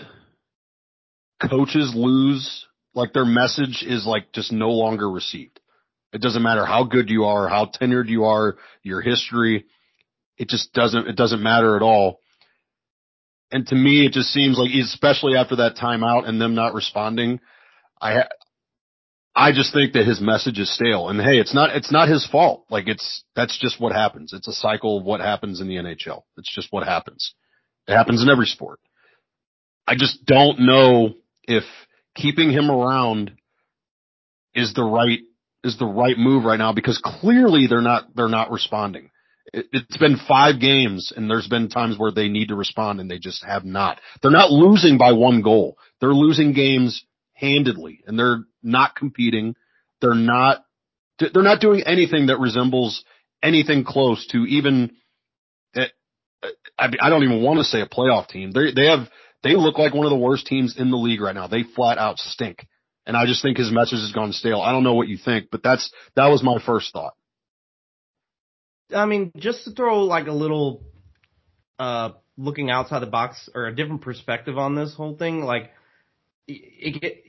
coaches 1.50 1.91
lose, 1.93 2.65
like 2.93 3.13
their 3.13 3.25
message 3.25 3.83
is 3.86 4.05
like 4.05 4.31
just 4.31 4.51
no 4.51 4.69
longer 4.69 5.10
received. 5.10 5.60
It 6.13 6.22
doesn't 6.22 6.43
matter 6.43 6.65
how 6.65 6.83
good 6.83 7.10
you 7.10 7.25
are, 7.25 7.50
how 7.50 7.65
tenured 7.65 8.07
you 8.07 8.25
are, 8.25 8.55
your 8.83 9.01
history. 9.01 9.65
It 10.38 10.48
just 10.48 10.72
doesn't, 10.74 11.07
it 11.07 11.15
doesn't 11.15 11.41
matter 11.41 11.75
at 11.75 11.81
all. 11.81 12.19
And 13.53 13.67
to 13.67 13.75
me, 13.75 14.05
it 14.05 14.13
just 14.13 14.33
seems 14.33 14.57
like, 14.57 14.72
especially 14.74 15.38
after 15.38 15.57
that 15.57 15.75
timeout 15.75 16.27
and 16.27 16.41
them 16.41 16.55
not 16.55 16.74
responding, 16.74 17.39
I, 18.01 18.24
I 19.36 19.51
just 19.51 19.74
think 19.74 19.93
that 19.93 20.07
his 20.07 20.19
message 20.19 20.57
is 20.57 20.74
stale. 20.74 21.07
And 21.07 21.22
hey, 21.22 21.38
it's 21.38 21.53
not, 21.53 21.75
it's 21.75 21.91
not 21.91 22.10
his 22.10 22.27
fault. 22.27 22.65
Like 22.72 22.88
it's, 22.88 23.24
that's 23.36 23.60
just 23.60 23.79
what 23.79 23.93
happens. 23.93 24.33
It's 24.33 24.48
a 24.48 24.53
cycle 24.53 24.98
of 24.98 25.05
what 25.05 25.22
happens 25.22 25.62
in 25.62 25.67
the 25.67 25.75
NHL. 25.75 26.24
It's 26.36 26.53
just 26.53 26.69
what 26.72 26.88
happens. 26.88 27.36
It 27.88 27.95
happens 27.95 28.24
in 28.24 28.29
every 28.29 28.48
sport. 28.48 28.79
I 29.86 29.93
just 29.95 30.25
don't 30.25 30.62
know 30.62 31.13
if 31.43 31.63
keeping 32.15 32.51
him 32.51 32.71
around 32.71 33.34
is 34.56 34.73
the 34.73 34.84
right 34.84 35.19
is 35.63 35.77
the 35.77 35.86
right 35.86 36.17
move 36.17 36.43
right 36.43 36.58
now 36.58 36.73
because 36.73 36.99
clearly 37.04 37.67
they're 37.67 37.82
not 37.82 38.15
they're 38.15 38.30
not 38.30 38.51
responding. 38.51 39.10
It, 39.51 39.65
it's 39.71 39.97
been 39.97 40.17
five 40.27 40.60
games 40.60 41.12
and 41.15 41.29
there's 41.29 41.47
been 41.47 41.69
times 41.69 41.97
where 41.97 42.12
they 42.12 42.29
need 42.29 42.49
to 42.49 42.56
respond 42.56 42.99
and 42.99 43.10
they 43.10 43.19
just 43.19 43.43
have 43.43 43.65
not. 43.65 43.99
They're 44.21 44.32
not 44.32 44.51
losing 44.51 44.97
by 44.97 45.13
one 45.13 45.41
goal. 45.41 45.77
They're 45.99 46.13
losing 46.13 46.53
games 46.53 47.03
handedly 47.34 48.01
and 48.08 48.17
they're 48.17 48.43
not 48.62 48.95
competing. 48.95 49.56
They're 50.01 50.15
not 50.15 50.63
they're 51.19 51.43
not 51.43 51.62
doing 51.62 51.84
anything 51.86 52.27
that 52.27 52.39
resembles 52.39 53.03
anything 53.41 53.84
close 53.84 54.25
to 54.27 54.39
even 54.45 54.95
eh, 55.75 55.86
eh, 56.43 56.47
I, 56.77 56.89
I 57.01 57.10
don't 57.10 57.23
even 57.23 57.43
want 57.43 57.60
to 57.60 57.63
say 57.63 57.82
a 57.82 57.88
playoff 57.88 58.27
team. 58.27 58.51
They 58.51 58.73
they 58.73 58.88
have 58.88 59.10
they 59.43 59.56
look 59.56 59.77
like 59.77 59.93
one 59.93 60.06
of 60.06 60.10
the 60.10 60.17
worst 60.17 60.47
teams 60.47 60.75
in 60.77 60.89
the 60.89 60.97
league 60.97 61.21
right 61.21 61.36
now. 61.36 61.47
They 61.47 61.63
flat 61.63 61.97
out 61.97 62.17
stink. 62.17 62.65
And 63.06 63.17
I 63.17 63.25
just 63.25 63.41
think 63.41 63.58
his 63.58 63.71
message 63.71 63.99
has 63.99 64.13
gone 64.13 64.32
stale. 64.32 64.62
I 64.62 64.71
don't 64.71 64.84
know 64.84 64.93
what 64.93 65.10
you 65.10 65.17
think, 65.17 65.49
but 65.51 65.62
that's, 65.62 65.91
that 66.15 66.27
was 66.27 66.41
my 66.41 66.58
first 66.65 66.93
thought. 66.93 67.13
I 68.93 69.06
mean, 69.06 69.32
just 69.38 69.63
to 69.65 69.71
throw 69.71 70.03
like 70.03 70.27
a 70.27 70.32
little, 70.32 70.84
uh, 71.79 72.12
looking 72.38 72.69
outside 72.69 72.99
the 72.99 73.08
box 73.08 73.49
or 73.53 73.67
a 73.67 73.75
different 73.75 74.01
perspective 74.01 74.58
on 74.58 74.75
this 74.75 74.93
whole 74.95 75.17
thing, 75.17 75.43
like, 75.43 75.71
it, 76.47 77.03
it, 77.03 77.23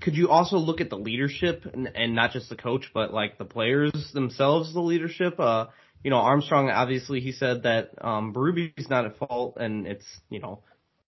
could 0.00 0.16
you 0.16 0.28
also 0.28 0.56
look 0.56 0.80
at 0.80 0.90
the 0.90 0.96
leadership 0.96 1.64
and, 1.72 1.88
and 1.94 2.14
not 2.14 2.32
just 2.32 2.48
the 2.48 2.56
coach, 2.56 2.90
but 2.94 3.12
like 3.12 3.38
the 3.38 3.44
players 3.44 3.92
themselves, 4.12 4.72
the 4.72 4.80
leadership? 4.80 5.38
Uh, 5.38 5.66
you 6.02 6.10
know, 6.10 6.16
Armstrong, 6.16 6.70
obviously 6.70 7.20
he 7.20 7.32
said 7.32 7.62
that, 7.62 7.90
um, 8.00 8.32
Berube's 8.32 8.88
not 8.88 9.06
at 9.06 9.18
fault 9.18 9.56
and 9.58 9.86
it's, 9.86 10.06
you 10.30 10.40
know, 10.40 10.62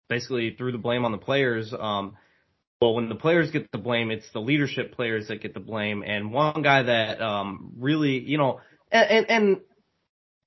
basically 0.07 0.55
threw 0.57 0.71
the 0.71 0.77
blame 0.77 1.05
on 1.05 1.11
the 1.11 1.17
players. 1.17 1.73
Um, 1.77 2.17
well, 2.81 2.95
when 2.95 3.09
the 3.09 3.15
players 3.15 3.51
get 3.51 3.71
the 3.71 3.77
blame, 3.77 4.09
it's 4.09 4.31
the 4.31 4.39
leadership 4.39 4.93
players 4.93 5.27
that 5.27 5.41
get 5.41 5.53
the 5.53 5.59
blame. 5.59 6.03
And 6.05 6.31
one 6.31 6.61
guy 6.61 6.83
that 6.83 7.21
um, 7.21 7.73
really, 7.77 8.19
you 8.19 8.37
know, 8.37 8.61
and, 8.91 9.09
and, 9.09 9.29
and 9.29 9.61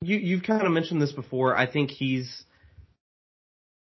you 0.03 0.17
you've 0.19 0.43
kind 0.43 0.63
of 0.63 0.73
mentioned 0.73 1.01
this 1.01 1.13
before. 1.13 1.57
I 1.57 1.71
think 1.71 1.91
he's, 1.91 2.45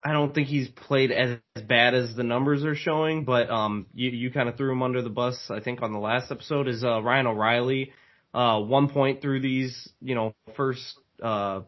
I 0.04 0.12
don't 0.12 0.34
think 0.34 0.48
he's 0.48 0.68
played 0.68 1.10
as, 1.10 1.38
as 1.56 1.62
bad 1.62 1.94
as 1.94 2.14
the 2.14 2.22
numbers 2.22 2.64
are 2.64 2.74
showing, 2.76 3.24
but 3.24 3.50
um, 3.50 3.86
you 3.94 4.10
you 4.10 4.30
kind 4.30 4.48
of 4.48 4.56
threw 4.56 4.72
him 4.72 4.82
under 4.82 5.02
the 5.02 5.10
bus. 5.10 5.50
I 5.50 5.60
think 5.60 5.82
on 5.82 5.92
the 5.92 5.98
last 5.98 6.30
episode 6.30 6.68
is 6.68 6.84
uh, 6.84 7.02
Ryan 7.02 7.26
O'Reilly. 7.26 7.92
Uh, 8.34 8.60
one 8.60 8.90
point 8.90 9.22
through 9.22 9.40
these, 9.40 9.88
you 10.02 10.14
know, 10.14 10.34
first 10.56 10.82
uh, 11.22 11.62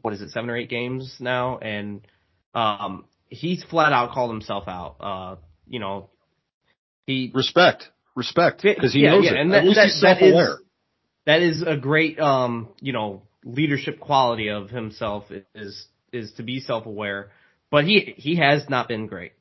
what 0.00 0.12
is 0.12 0.20
it, 0.20 0.30
seven 0.30 0.50
or 0.50 0.56
eight 0.56 0.68
games 0.68 1.16
now, 1.20 1.58
and 1.58 2.00
um, 2.54 3.04
he's 3.28 3.62
flat 3.64 3.92
out 3.92 4.10
called 4.10 4.30
himself 4.30 4.64
out. 4.66 4.96
Uh, 5.00 5.36
you 5.68 5.78
know, 5.78 6.10
he 7.06 7.30
respect, 7.32 7.88
respect, 8.16 8.62
because 8.62 8.92
he 8.92 9.00
yeah, 9.00 9.10
knows 9.10 9.24
yeah, 9.24 9.34
it. 9.34 9.40
and 9.40 9.54
At 9.54 9.64
least 9.64 9.76
that, 9.76 9.84
he's 9.84 10.00
self-aware. 10.00 10.58
That 11.26 11.42
is 11.42 11.62
a 11.66 11.76
great, 11.76 12.18
um, 12.18 12.68
you 12.80 12.92
know, 12.92 13.22
leadership 13.44 14.00
quality 14.00 14.48
of 14.48 14.70
himself 14.70 15.24
is 15.54 15.86
is 16.12 16.32
to 16.32 16.42
be 16.42 16.60
self-aware. 16.60 17.30
But 17.70 17.84
he 17.84 18.14
he 18.16 18.36
has 18.36 18.68
not 18.68 18.88
been 18.88 19.06
great. 19.06 19.32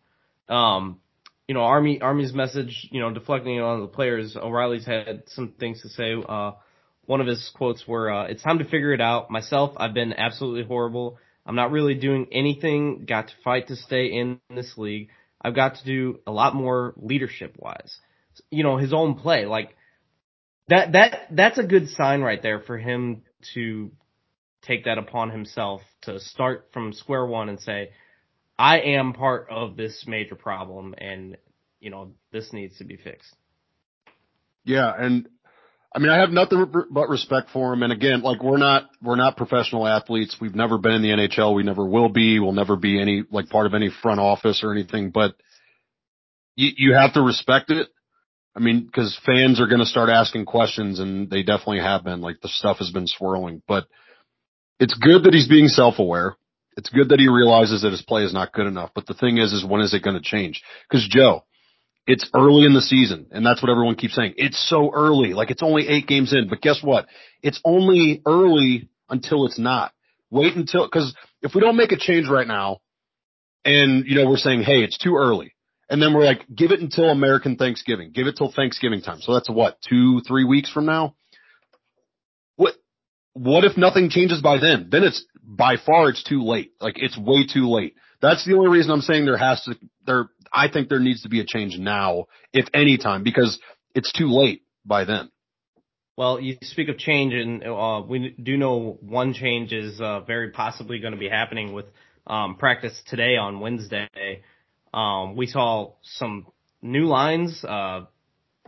Um, 0.47 0.99
you 1.47 1.53
know, 1.53 1.61
Army 1.61 1.99
Army's 2.01 2.33
message, 2.33 2.87
you 2.91 3.01
know, 3.01 3.11
deflecting 3.11 3.59
on 3.59 3.81
the 3.81 3.87
players. 3.87 4.37
O'Reilly's 4.37 4.85
had 4.85 5.23
some 5.27 5.53
things 5.59 5.81
to 5.81 5.89
say. 5.89 6.15
Uh, 6.27 6.53
one 7.05 7.19
of 7.19 7.27
his 7.27 7.51
quotes 7.55 7.87
were, 7.87 8.11
uh, 8.11 8.25
"It's 8.25 8.43
time 8.43 8.59
to 8.59 8.65
figure 8.65 8.93
it 8.93 9.01
out. 9.01 9.29
Myself, 9.29 9.73
I've 9.77 9.93
been 9.93 10.13
absolutely 10.13 10.63
horrible. 10.63 11.17
I'm 11.45 11.55
not 11.55 11.71
really 11.71 11.95
doing 11.95 12.27
anything. 12.31 13.05
Got 13.05 13.27
to 13.29 13.33
fight 13.43 13.67
to 13.67 13.75
stay 13.75 14.07
in 14.07 14.39
this 14.49 14.77
league. 14.77 15.09
I've 15.41 15.55
got 15.55 15.75
to 15.75 15.85
do 15.85 16.19
a 16.27 16.31
lot 16.31 16.55
more 16.55 16.93
leadership 16.97 17.55
wise. 17.57 17.97
You 18.49 18.63
know, 18.63 18.77
his 18.77 18.93
own 18.93 19.15
play, 19.15 19.45
like 19.45 19.75
that, 20.67 20.93
that, 20.93 21.27
that's 21.31 21.57
a 21.57 21.63
good 21.63 21.89
sign 21.89 22.21
right 22.21 22.41
there 22.41 22.59
for 22.59 22.77
him 22.77 23.23
to 23.53 23.91
take 24.61 24.85
that 24.85 24.97
upon 24.97 25.31
himself 25.31 25.81
to 26.03 26.19
start 26.19 26.69
from 26.73 26.93
square 26.93 27.25
one 27.25 27.49
and 27.49 27.59
say, 27.59 27.89
I 28.57 28.79
am 28.79 29.13
part 29.13 29.47
of 29.49 29.75
this 29.75 30.05
major 30.07 30.35
problem 30.35 30.93
and, 30.97 31.37
you 31.79 31.89
know, 31.89 32.11
this 32.31 32.53
needs 32.53 32.77
to 32.77 32.83
be 32.83 32.95
fixed. 32.95 33.35
Yeah. 34.63 34.93
And 34.95 35.27
I 35.93 35.99
mean, 35.99 36.09
I 36.09 36.19
have 36.19 36.29
nothing 36.29 36.71
but 36.91 37.09
respect 37.09 37.49
for 37.51 37.73
him. 37.73 37.83
And 37.83 37.91
again, 37.91 38.21
like 38.21 38.43
we're 38.43 38.57
not, 38.57 38.89
we're 39.01 39.15
not 39.15 39.35
professional 39.35 39.87
athletes. 39.87 40.37
We've 40.39 40.55
never 40.55 40.77
been 40.77 40.93
in 40.93 41.01
the 41.01 41.09
NHL. 41.09 41.55
We 41.55 41.63
never 41.63 41.85
will 41.85 42.09
be. 42.09 42.39
We'll 42.39 42.53
never 42.53 42.75
be 42.77 43.01
any, 43.01 43.23
like 43.31 43.49
part 43.49 43.65
of 43.65 43.73
any 43.73 43.89
front 44.01 44.19
office 44.19 44.61
or 44.63 44.71
anything, 44.71 45.09
but 45.09 45.35
you, 46.55 46.69
you 46.77 46.93
have 46.93 47.13
to 47.13 47.21
respect 47.21 47.71
it. 47.71 47.89
I 48.55 48.59
mean, 48.59 48.89
cause 48.93 49.17
fans 49.25 49.61
are 49.61 49.67
going 49.67 49.79
to 49.79 49.85
start 49.85 50.09
asking 50.09 50.45
questions 50.45 50.99
and 50.99 51.29
they 51.29 51.41
definitely 51.43 51.79
have 51.79 52.03
been 52.03 52.21
like 52.21 52.41
the 52.41 52.49
stuff 52.49 52.77
has 52.79 52.91
been 52.91 53.07
swirling, 53.07 53.61
but 53.67 53.85
it's 54.79 54.93
good 54.93 55.23
that 55.23 55.33
he's 55.33 55.47
being 55.47 55.67
self-aware. 55.67 56.35
It's 56.75 56.89
good 56.89 57.09
that 57.09 57.19
he 57.19 57.27
realizes 57.29 57.81
that 57.81 57.91
his 57.91 58.01
play 58.01 58.23
is 58.23 58.33
not 58.33 58.53
good 58.53 58.67
enough. 58.67 58.91
But 58.93 59.05
the 59.05 59.13
thing 59.13 59.37
is, 59.37 59.53
is 59.53 59.65
when 59.65 59.81
is 59.81 59.93
it 59.93 60.03
going 60.03 60.15
to 60.17 60.21
change? 60.21 60.61
Cause 60.91 61.07
Joe, 61.09 61.43
It's 62.07 62.29
early 62.33 62.65
in 62.65 62.73
the 62.73 62.81
season, 62.81 63.27
and 63.31 63.45
that's 63.45 63.61
what 63.61 63.69
everyone 63.69 63.95
keeps 63.95 64.15
saying. 64.15 64.33
It's 64.37 64.67
so 64.69 64.91
early, 64.93 65.33
like 65.33 65.51
it's 65.51 65.61
only 65.63 65.87
eight 65.87 66.07
games 66.07 66.33
in. 66.33 66.49
But 66.49 66.61
guess 66.61 66.81
what? 66.81 67.05
It's 67.43 67.61
only 67.63 68.21
early 68.25 68.89
until 69.09 69.45
it's 69.45 69.59
not. 69.59 69.93
Wait 70.31 70.55
until 70.55 70.85
because 70.85 71.15
if 71.41 71.53
we 71.53 71.61
don't 71.61 71.77
make 71.77 71.91
a 71.91 71.97
change 71.97 72.27
right 72.27 72.47
now, 72.47 72.79
and 73.63 74.05
you 74.07 74.15
know 74.15 74.27
we're 74.27 74.37
saying, 74.37 74.63
hey, 74.63 74.81
it's 74.83 74.97
too 74.97 75.15
early, 75.15 75.53
and 75.91 76.01
then 76.01 76.13
we're 76.13 76.23
like, 76.23 76.45
give 76.55 76.71
it 76.71 76.79
until 76.79 77.09
American 77.09 77.57
Thanksgiving, 77.57 78.11
give 78.13 78.25
it 78.25 78.37
till 78.37 78.51
Thanksgiving 78.51 79.01
time. 79.01 79.19
So 79.19 79.33
that's 79.33 79.49
what 79.49 79.77
two, 79.87 80.21
three 80.25 80.45
weeks 80.45 80.71
from 80.71 80.85
now. 80.85 81.15
What 82.55 82.75
what 83.33 83.65
if 83.65 83.77
nothing 83.77 84.09
changes 84.09 84.41
by 84.41 84.57
then? 84.57 84.87
Then 84.89 85.03
it's 85.03 85.25
by 85.43 85.75
far 85.75 86.09
it's 86.09 86.23
too 86.23 86.43
late. 86.43 86.71
Like 86.79 86.95
it's 86.95 87.17
way 87.17 87.45
too 87.45 87.69
late. 87.69 87.95
That's 88.21 88.45
the 88.45 88.53
only 88.53 88.69
reason 88.69 88.91
I'm 88.91 89.01
saying 89.01 89.25
there 89.25 89.35
has 89.37 89.61
to 89.63 89.75
there 90.05 90.29
I 90.51 90.69
think 90.69 90.87
there 90.87 90.99
needs 90.99 91.23
to 91.23 91.29
be 91.29 91.41
a 91.41 91.45
change 91.45 91.77
now, 91.77 92.25
if 92.53 92.65
any 92.73 92.97
time, 92.97 93.23
because 93.23 93.59
it's 93.93 94.13
too 94.13 94.29
late 94.29 94.63
by 94.85 95.03
then. 95.03 95.29
Well, 96.17 96.39
you 96.39 96.57
speak 96.61 96.87
of 96.87 96.97
change, 96.97 97.33
and 97.33 97.63
uh, 97.63 98.01
we 98.07 98.35
do 98.41 98.55
know 98.55 98.97
one 99.01 99.33
change 99.33 99.73
is 99.73 99.99
uh, 99.99 100.21
very 100.21 100.51
possibly 100.51 100.99
going 100.99 101.13
to 101.13 101.19
be 101.19 101.29
happening 101.29 101.73
with 101.73 101.85
um, 102.27 102.55
practice 102.55 103.01
today 103.07 103.37
on 103.37 103.59
Wednesday. 103.59 104.43
Um, 104.93 105.35
we 105.35 105.47
saw 105.47 105.93
some 106.01 106.47
new 106.81 107.05
lines, 107.05 107.63
uh, 107.63 108.05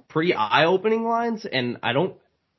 pretty 0.08 0.34
eye-opening 0.34 1.04
lines, 1.04 1.46
and 1.46 1.78
I 1.84 1.94
don't, 1.94 2.16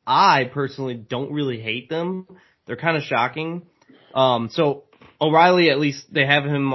I 0.06 0.44
personally 0.52 0.94
don't 0.94 1.32
really 1.32 1.60
hate 1.60 1.88
them. 1.88 2.26
They're 2.66 2.76
kind 2.76 2.96
of 2.96 3.02
shocking. 3.04 3.66
Um, 4.14 4.48
so 4.50 4.84
O'Reilly, 5.20 5.70
at 5.70 5.78
least 5.78 6.12
they 6.12 6.26
have 6.26 6.44
him 6.44 6.74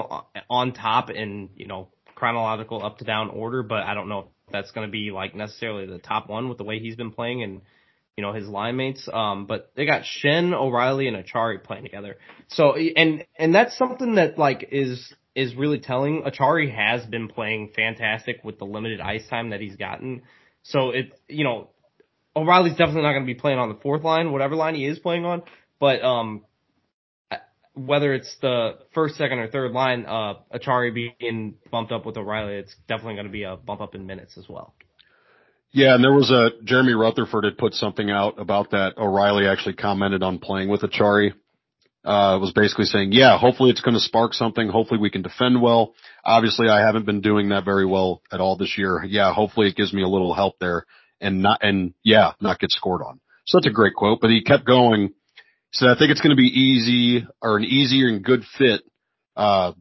on 0.50 0.74
top 0.74 1.10
in, 1.10 1.50
you 1.56 1.68
know, 1.68 1.90
chronological 2.16 2.84
up 2.84 2.98
to 3.00 3.06
down 3.06 3.30
order, 3.30 3.64
but 3.64 3.84
I 3.84 3.94
don't 3.94 4.10
know 4.10 4.20
if 4.20 4.26
that's 4.52 4.72
going 4.72 4.88
to 4.88 4.92
be 4.92 5.12
like 5.12 5.36
necessarily 5.36 5.86
the 5.86 6.00
top 6.00 6.28
one 6.30 6.50
with 6.50 6.58
the 6.58 6.64
way 6.64 6.80
he's 6.80 6.96
been 6.96 7.12
playing 7.12 7.44
and, 7.44 7.62
you 8.18 8.24
know, 8.24 8.34
his 8.34 8.48
line 8.48 8.76
mates. 8.76 9.08
Um, 9.12 9.46
but 9.46 9.72
they 9.76 9.86
got 9.86 10.04
Schenn, 10.04 10.54
O'Reilly, 10.54 11.08
and 11.08 11.16
Acciari 11.16 11.64
playing 11.64 11.84
together. 11.84 12.18
So, 12.48 12.76
and, 12.76 13.26
and 13.38 13.54
that's 13.54 13.78
something 13.78 14.16
that 14.16 14.38
like 14.38 14.68
is, 14.72 15.14
is 15.40 15.56
really 15.56 15.80
telling. 15.80 16.24
Acciari 16.24 16.74
has 16.74 17.06
been 17.06 17.28
playing 17.28 17.72
fantastic 17.76 18.44
with 18.44 18.60
the 18.60 18.66
limited 18.66 19.00
ice 19.00 19.28
time 19.30 19.52
that 19.52 19.62
he's 19.62 19.76
gotten. 19.76 20.24
So 20.64 20.90
it, 20.90 21.12
you 21.28 21.44
know, 21.44 21.70
O'Reilly's 22.36 22.74
definitely 22.74 23.04
not 23.04 23.14
going 23.14 23.24
to 23.24 23.34
be 23.34 23.40
playing 23.40 23.60
on 23.60 23.70
the 23.70 23.76
fourth 23.76 24.04
line, 24.04 24.32
whatever 24.32 24.56
line 24.56 24.76
he 24.76 24.86
is 24.86 25.00
playing 25.00 25.26
on. 25.26 25.44
But 25.80 26.04
um, 26.04 26.46
whether 27.74 28.14
it's 28.14 28.36
the 28.42 28.78
first, 28.94 29.16
second, 29.16 29.40
or 29.40 29.48
third 29.48 29.72
line, 29.72 30.06
uh, 30.06 30.36
Acciari 30.54 30.94
being 30.94 31.56
bumped 31.72 31.92
up 31.92 32.06
with 32.06 32.18
O'Reilly, 32.18 32.56
it's 32.56 32.76
definitely 32.88 33.16
going 33.16 33.28
to 33.28 33.32
be 33.32 33.44
a 33.44 33.56
bump 33.56 33.82
up 33.82 33.96
in 33.96 34.06
minutes 34.06 34.38
as 34.38 34.48
well. 34.50 34.74
Yeah, 35.72 35.94
and 35.94 36.04
there 36.04 36.14
was 36.14 36.32
a 36.32 36.64
Jeremy 36.64 36.94
Rutherford 36.94 37.44
had 37.44 37.58
put 37.58 37.76
something 37.76 38.10
out 38.10 38.40
about 38.40 38.72
that. 38.72 38.98
O'Reilly 38.98 39.48
actually 39.48 39.76
commented 39.76 40.24
on 40.24 40.40
playing 40.40 40.68
with 40.68 40.82
Acciari. 40.82 41.34
Uh, 42.06 42.40
was 42.40 42.54
basically 42.54 42.86
saying, 42.86 43.12
yeah, 43.12 43.38
hopefully 43.38 43.70
it's 43.70 43.82
going 43.82 43.94
to 43.94 44.00
spark 44.00 44.34
something. 44.34 44.70
Hopefully 44.70 45.02
we 45.02 45.10
can 45.10 45.22
defend 45.22 45.62
well. 45.62 45.94
Obviously 46.24 46.70
I 46.70 46.80
haven't 46.80 47.06
been 47.06 47.20
doing 47.20 47.50
that 47.50 47.66
very 47.66 47.86
well 47.86 48.22
at 48.32 48.40
all 48.40 48.56
this 48.56 48.78
year. 48.78 49.04
Yeah, 49.06 49.34
hopefully 49.34 49.68
it 49.68 49.76
gives 49.76 49.94
me 49.94 50.02
a 50.02 50.08
little 50.08 50.34
help 50.34 50.56
there 50.60 50.86
and 51.20 51.42
not, 51.42 51.60
and 51.62 51.94
yeah, 52.02 52.32
not 52.40 52.58
get 52.58 52.72
scored 52.72 53.02
on. 53.02 53.20
So 53.46 53.58
that's 53.58 53.68
a 53.68 53.72
great 53.72 53.96
quote, 53.96 54.20
but 54.22 54.30
he 54.30 54.42
kept 54.42 54.66
going 54.66 55.14
so 55.72 55.88
I 55.88 55.96
think 55.98 56.12
it's 56.12 56.22
going 56.22 56.36
to 56.36 56.42
be 56.42 56.48
easy 56.48 57.28
or 57.42 57.58
an 57.58 57.64
easier 57.64 58.08
and 58.08 58.24
good 58.24 58.44
fit. 58.58 58.82
Uh, 59.36 59.74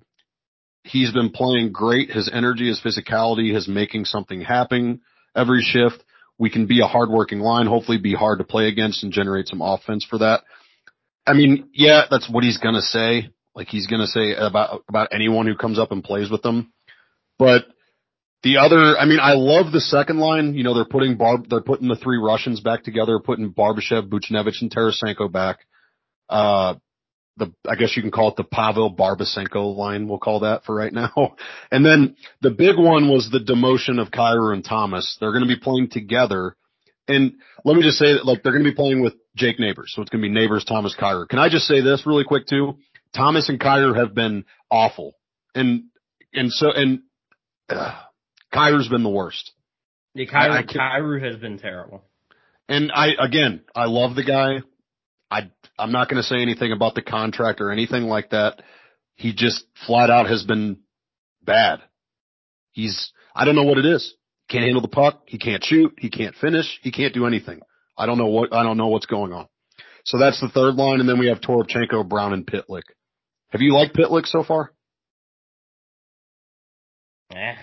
he's 0.85 1.13
been 1.13 1.31
playing 1.31 1.73
great. 1.73 2.11
His 2.11 2.31
energy, 2.33 2.69
his 2.69 2.81
physicality, 2.81 3.55
his 3.55 3.69
making 3.69 4.05
something 4.05 4.43
happen 4.43 5.01
every 5.35 5.63
shift. 5.63 6.05
We 6.39 6.51
can 6.51 6.67
be 6.67 6.81
a 6.81 6.87
hardworking 6.87 7.41
line, 7.41 7.67
hopefully 7.67 7.99
be 7.99 8.15
hard 8.15 8.39
to 8.39 8.45
play 8.45 8.69
against 8.69 9.03
and 9.03 9.13
generate 9.13 9.49
some 9.49 9.63
offense 9.63 10.05
for 10.09 10.19
that. 10.19 10.43
I 11.29 11.35
mean, 11.35 11.69
yeah, 11.73 12.03
that's 12.11 12.29
what 12.31 12.45
he's 12.45 12.59
to 12.75 12.83
say. 12.83 13.31
Like 13.55 13.69
he's 13.69 13.87
to 14.01 14.07
say 14.07 14.35
about, 14.35 14.85
about 14.89 15.09
anyone 15.13 15.47
who 15.47 15.57
comes 15.57 15.79
up 15.79 15.93
and 15.93 16.03
plays 16.03 16.31
with 16.31 16.43
them. 16.43 16.73
But 17.39 17.65
the 18.43 18.59
other, 18.59 18.97
I 18.97 19.05
mean, 19.05 19.19
I 19.21 19.35
love 19.35 19.73
the 19.73 19.81
second 19.81 20.19
line. 20.19 20.55
You 20.55 20.63
know, 20.63 20.75
they're 20.75 20.85
putting 20.85 21.17
Barb, 21.17 21.49
they're 21.49 21.61
putting 21.61 21.89
the 21.89 21.97
three 21.97 22.19
Russians 22.19 22.61
back 22.61 22.85
together, 22.85 23.19
putting 23.19 23.53
Barbashev, 23.53 24.09
Buchnevich, 24.09 24.61
and 24.63 24.71
Tarasenko 24.71 25.31
back 25.31 25.59
uh, 26.29 26.75
the, 27.37 27.53
I 27.69 27.77
guess 27.77 27.97
you 27.97 28.03
can 28.03 28.11
call 28.11 28.31
it 28.31 28.37
the 28.37 28.45
Pavel 28.45 28.95
Barbasenko 28.95 29.77
line. 29.77 30.09
We'll 30.09 30.19
call 30.19 30.41
that 30.41 30.65
for 30.65 30.75
right 30.75 30.93
now. 30.93 31.37
And 31.71 31.85
then 31.85 32.17
the 32.41 32.51
big 32.51 32.77
one 32.77 33.09
was 33.09 33.31
the 33.31 33.39
demotion 33.39 34.01
of 34.01 34.11
Kyrou 34.11 34.53
and 34.53 34.65
Thomas. 34.65 35.17
They're 35.21 35.33
going 35.33 35.47
to 35.47 35.55
be 35.55 35.61
playing 35.61 35.91
together. 35.91 36.57
And 37.09 37.33
let 37.65 37.75
me 37.75 37.83
just 37.83 37.99
say 37.99 38.13
that, 38.13 38.27
like, 38.27 38.43
they're 38.43 38.53
going 38.53 38.65
to 38.65 38.71
be 38.71 38.77
playing 38.77 39.03
with 39.03 39.15
Jake 39.35 39.59
Neighbors. 39.59 39.93
So 39.95 40.03
it's 40.03 40.11
going 40.11 40.23
to 40.23 40.29
be 40.29 40.33
Neighbors, 40.33 40.65
Thomas, 40.65 40.95
Kyrou. 40.95 41.27
Can 41.29 41.39
I 41.39 41.49
just 41.49 41.67
say 41.67 41.81
this 41.81 42.07
really 42.07 42.25
quick 42.25 42.47
too? 42.47 42.77
Thomas 43.17 43.49
and 43.49 43.59
Kyrou 43.59 43.97
have 43.97 44.15
been 44.15 44.45
awful. 44.71 45.15
And, 45.55 45.85
and 46.35 46.53
so, 46.53 46.71
and, 46.71 47.01
uh, 47.71 47.99
Kyrou's 48.53 48.89
been 48.89 49.03
the 49.03 49.09
worst. 49.09 49.53
Yeah, 50.15 50.27
Kyrou, 50.27 50.71
Kyrou 50.71 51.25
has 51.25 51.37
been 51.41 51.59
terrible. 51.59 52.05
And 52.69 52.93
I, 52.93 53.09
again, 53.19 53.63
I 53.75 53.87
love 53.87 54.15
the 54.15 54.25
guy. 54.25 54.59
I, 55.31 55.51
I'm 55.79 55.93
not 55.93 56.09
going 56.09 56.23
to 56.23 56.29
say 56.29 56.37
anything 56.37 56.73
about 56.73 56.95
the 56.95 57.03
contract 57.03 57.61
or 57.61 57.71
anything 57.71 58.05
like 58.05 58.31
that. 58.31 58.63
He 59.15 59.33
just 59.33 59.65
flat 59.87 60.11
out 60.11 60.29
has 60.29 60.45
been 60.45 60.81
bad. 61.43 61.81
He's, 62.73 63.13
I 63.35 63.45
don't 63.45 63.57
know 63.57 63.65
what 63.65 63.79
it 63.79 63.87
is. 63.87 64.15
Can't 64.49 64.65
handle 64.65 64.81
the 64.81 64.89
puck. 64.89 65.23
He 65.27 65.39
can't 65.39 65.63
shoot. 65.63 65.95
He 65.99 66.11
can't 66.11 66.35
finish. 66.35 66.79
He 66.83 66.91
can't 66.91 67.13
do 67.13 67.27
anything. 67.27 67.61
I 67.97 68.07
don't 68.07 68.19
know 68.19 68.27
what, 68.29 68.55
I 68.55 68.63
don't 68.63 68.77
know 68.77 68.89
what's 68.89 69.07
going 69.07 69.33
on. 69.33 69.47
So 70.05 70.19
that's 70.19 70.41
the 70.41 70.49
third 70.49 70.77
line. 70.77 71.01
And 71.01 71.09
then 71.09 71.19
we 71.19 71.29
have 71.29 71.41
Toropchenko, 71.41 72.09
Brown, 72.09 72.33
and 72.33 72.47
Pitlick. 72.47 72.83
Have 73.51 73.61
you 73.61 73.75
liked 73.75 73.95
Pitlick 73.95 74.27
so 74.27 74.43
far? 74.43 74.73
Yeah. 77.33 77.57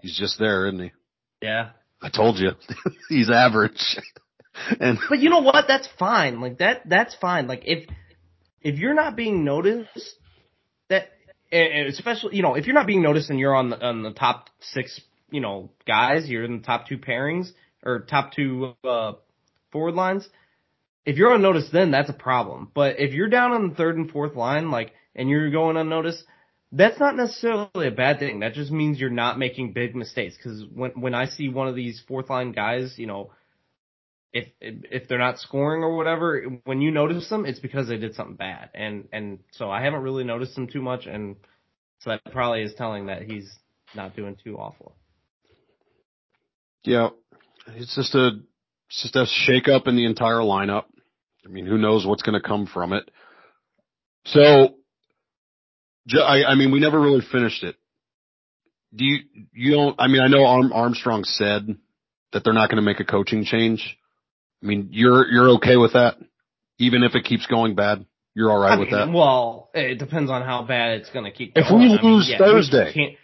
He's 0.00 0.16
just 0.16 0.38
there, 0.38 0.68
isn't 0.68 0.80
he? 0.80 0.92
Yeah. 1.42 1.70
I 2.00 2.10
told 2.10 2.38
you. 2.38 2.50
He's 3.08 3.30
average. 3.30 3.96
and 4.80 4.98
but 5.08 5.18
you 5.18 5.30
know 5.30 5.40
what? 5.40 5.64
That's 5.66 5.88
fine. 5.98 6.40
Like 6.40 6.58
that. 6.58 6.82
That's 6.88 7.14
fine. 7.16 7.48
Like 7.48 7.62
if 7.64 7.88
if 8.60 8.78
you're 8.78 8.94
not 8.94 9.16
being 9.16 9.44
noticed, 9.44 10.16
that 10.88 11.08
especially 11.52 12.36
you 12.36 12.42
know 12.42 12.54
if 12.54 12.66
you're 12.66 12.74
not 12.74 12.86
being 12.86 13.02
noticed 13.02 13.30
and 13.30 13.38
you're 13.38 13.54
on 13.54 13.70
the 13.70 13.84
on 13.84 14.02
the 14.02 14.12
top 14.12 14.50
six 14.60 15.00
you 15.30 15.40
know 15.40 15.70
guys, 15.86 16.28
you're 16.28 16.44
in 16.44 16.58
the 16.58 16.64
top 16.64 16.86
two 16.86 16.98
pairings 16.98 17.50
or 17.84 18.00
top 18.00 18.32
two 18.32 18.74
uh, 18.84 19.12
forward 19.72 19.94
lines. 19.94 20.28
If 21.04 21.16
you're 21.16 21.34
unnoticed, 21.34 21.72
then 21.72 21.90
that's 21.90 22.10
a 22.10 22.14
problem. 22.14 22.70
But 22.74 22.98
if 22.98 23.12
you're 23.14 23.28
down 23.28 23.52
on 23.52 23.68
the 23.70 23.74
third 23.74 23.96
and 23.96 24.10
fourth 24.10 24.36
line, 24.36 24.70
like 24.70 24.92
and 25.14 25.28
you're 25.28 25.50
going 25.50 25.76
unnoticed, 25.76 26.22
that's 26.72 27.00
not 27.00 27.16
necessarily 27.16 27.88
a 27.88 27.90
bad 27.90 28.18
thing. 28.18 28.40
That 28.40 28.52
just 28.52 28.70
means 28.70 29.00
you're 29.00 29.10
not 29.10 29.38
making 29.38 29.72
big 29.72 29.96
mistakes. 29.96 30.36
Because 30.36 30.64
when 30.74 30.92
when 30.92 31.14
I 31.14 31.26
see 31.26 31.48
one 31.48 31.68
of 31.68 31.74
these 31.74 32.02
fourth 32.06 32.28
line 32.28 32.52
guys, 32.52 32.94
you 32.96 33.06
know, 33.06 33.30
if 34.32 34.48
if 34.60 35.08
they're 35.08 35.18
not 35.18 35.38
scoring 35.38 35.82
or 35.82 35.96
whatever, 35.96 36.42
when 36.64 36.82
you 36.82 36.90
notice 36.90 37.28
them, 37.28 37.46
it's 37.46 37.60
because 37.60 37.88
they 37.88 37.96
did 37.96 38.14
something 38.14 38.36
bad. 38.36 38.70
And 38.74 39.08
and 39.12 39.38
so 39.52 39.70
I 39.70 39.82
haven't 39.82 40.02
really 40.02 40.24
noticed 40.24 40.54
them 40.54 40.66
too 40.66 40.82
much, 40.82 41.06
and 41.06 41.36
so 42.00 42.10
that 42.10 42.32
probably 42.32 42.62
is 42.62 42.74
telling 42.74 43.06
that 43.06 43.22
he's 43.22 43.50
not 43.94 44.14
doing 44.14 44.36
too 44.42 44.56
awful. 44.58 44.94
Yeah, 46.88 47.10
it's 47.76 47.94
just 47.94 48.14
a 48.14 48.30
it's 48.88 49.02
just 49.02 49.14
a 49.14 49.26
shake 49.26 49.68
up 49.68 49.86
in 49.86 49.94
the 49.94 50.06
entire 50.06 50.40
lineup. 50.40 50.84
I 51.44 51.48
mean, 51.50 51.66
who 51.66 51.76
knows 51.76 52.06
what's 52.06 52.22
going 52.22 52.40
to 52.40 52.46
come 52.46 52.66
from 52.66 52.94
it? 52.94 53.10
So, 54.24 54.74
I, 56.14 56.44
I 56.44 56.54
mean, 56.54 56.72
we 56.72 56.80
never 56.80 56.98
really 56.98 57.20
finished 57.30 57.62
it. 57.62 57.76
Do 58.94 59.04
you 59.04 59.18
you 59.52 59.72
don't? 59.72 59.96
I 59.98 60.08
mean, 60.08 60.22
I 60.22 60.28
know 60.28 60.46
Armstrong 60.46 61.24
said 61.24 61.76
that 62.32 62.42
they're 62.42 62.54
not 62.54 62.70
going 62.70 62.82
to 62.82 62.82
make 62.82 63.00
a 63.00 63.04
coaching 63.04 63.44
change. 63.44 63.98
I 64.62 64.66
mean, 64.66 64.88
you're 64.90 65.26
you're 65.30 65.50
okay 65.56 65.76
with 65.76 65.92
that, 65.92 66.16
even 66.78 67.02
if 67.02 67.14
it 67.14 67.24
keeps 67.24 67.46
going 67.46 67.74
bad. 67.74 68.06
You're 68.32 68.50
all 68.50 68.60
right 68.60 68.72
I 68.72 68.78
with 68.78 68.90
mean, 68.90 68.98
that. 68.98 69.12
Well, 69.12 69.68
it 69.74 69.98
depends 69.98 70.30
on 70.30 70.42
how 70.42 70.62
bad 70.62 71.00
it's 71.00 71.10
going 71.10 71.26
to 71.26 71.32
keep. 71.32 71.52
If 71.54 71.66
we 71.70 71.86
lose 71.88 72.00
I 72.00 72.02
mean, 72.02 72.22
yeah, 72.28 72.38
Thursday, 72.38 72.92
we 72.96 73.18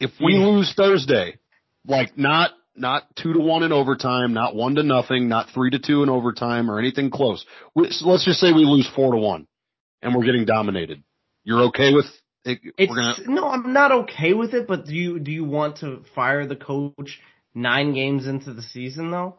if 0.00 0.10
we 0.20 0.34
lose 0.34 0.74
Thursday, 0.76 1.38
like 1.86 2.18
not 2.18 2.50
not 2.78 3.04
two 3.16 3.32
to 3.32 3.38
one 3.38 3.62
in 3.62 3.72
overtime, 3.72 4.32
not 4.32 4.54
one 4.54 4.74
to 4.76 4.82
nothing, 4.82 5.28
not 5.28 5.48
three 5.54 5.70
to 5.70 5.78
two 5.78 6.02
in 6.02 6.08
overtime 6.08 6.70
or 6.70 6.78
anything 6.78 7.10
close. 7.10 7.44
let's 7.74 8.24
just 8.24 8.40
say 8.40 8.52
we 8.52 8.64
lose 8.64 8.88
four 8.94 9.12
to 9.12 9.18
one, 9.18 9.46
and 10.02 10.14
we're 10.14 10.24
getting 10.24 10.44
dominated. 10.44 11.02
You're 11.44 11.64
okay 11.68 11.92
with 11.94 12.06
it? 12.44 12.60
Gonna... 12.88 13.14
No, 13.26 13.48
I'm 13.48 13.72
not 13.72 13.92
okay 13.92 14.32
with 14.32 14.54
it. 14.54 14.66
But 14.66 14.86
do 14.86 14.94
you 14.94 15.18
do 15.18 15.30
you 15.30 15.44
want 15.44 15.78
to 15.78 16.04
fire 16.14 16.46
the 16.46 16.56
coach 16.56 17.20
nine 17.54 17.94
games 17.94 18.26
into 18.26 18.52
the 18.52 18.62
season 18.62 19.10
though? 19.10 19.38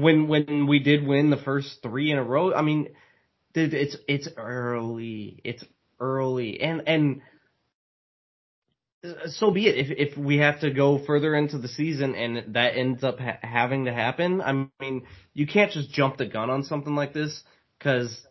when 0.00 0.28
when 0.28 0.66
we 0.66 0.78
did 0.78 1.06
win 1.06 1.30
the 1.30 1.36
first 1.36 1.78
three 1.82 2.10
in 2.10 2.18
a 2.18 2.22
row. 2.22 2.54
I 2.54 2.62
mean, 2.62 2.88
it's 3.54 3.96
it's 4.08 4.28
early. 4.36 5.40
It's 5.44 5.64
early, 6.00 6.60
and 6.60 6.82
and 6.86 7.22
so 9.26 9.50
be 9.50 9.66
it. 9.66 9.76
If 9.76 10.10
if 10.12 10.18
we 10.18 10.38
have 10.38 10.60
to 10.60 10.70
go 10.70 11.04
further 11.04 11.34
into 11.34 11.58
the 11.58 11.68
season 11.68 12.14
and 12.14 12.54
that 12.54 12.76
ends 12.76 13.04
up 13.04 13.18
ha- 13.18 13.38
having 13.42 13.84
to 13.84 13.92
happen, 13.92 14.40
I 14.40 14.68
mean, 14.80 15.06
you 15.34 15.46
can't 15.46 15.72
just 15.72 15.90
jump 15.90 16.16
the 16.16 16.26
gun 16.26 16.50
on 16.50 16.64
something 16.64 16.94
like 16.94 17.12
this 17.12 17.42
because 17.78 18.26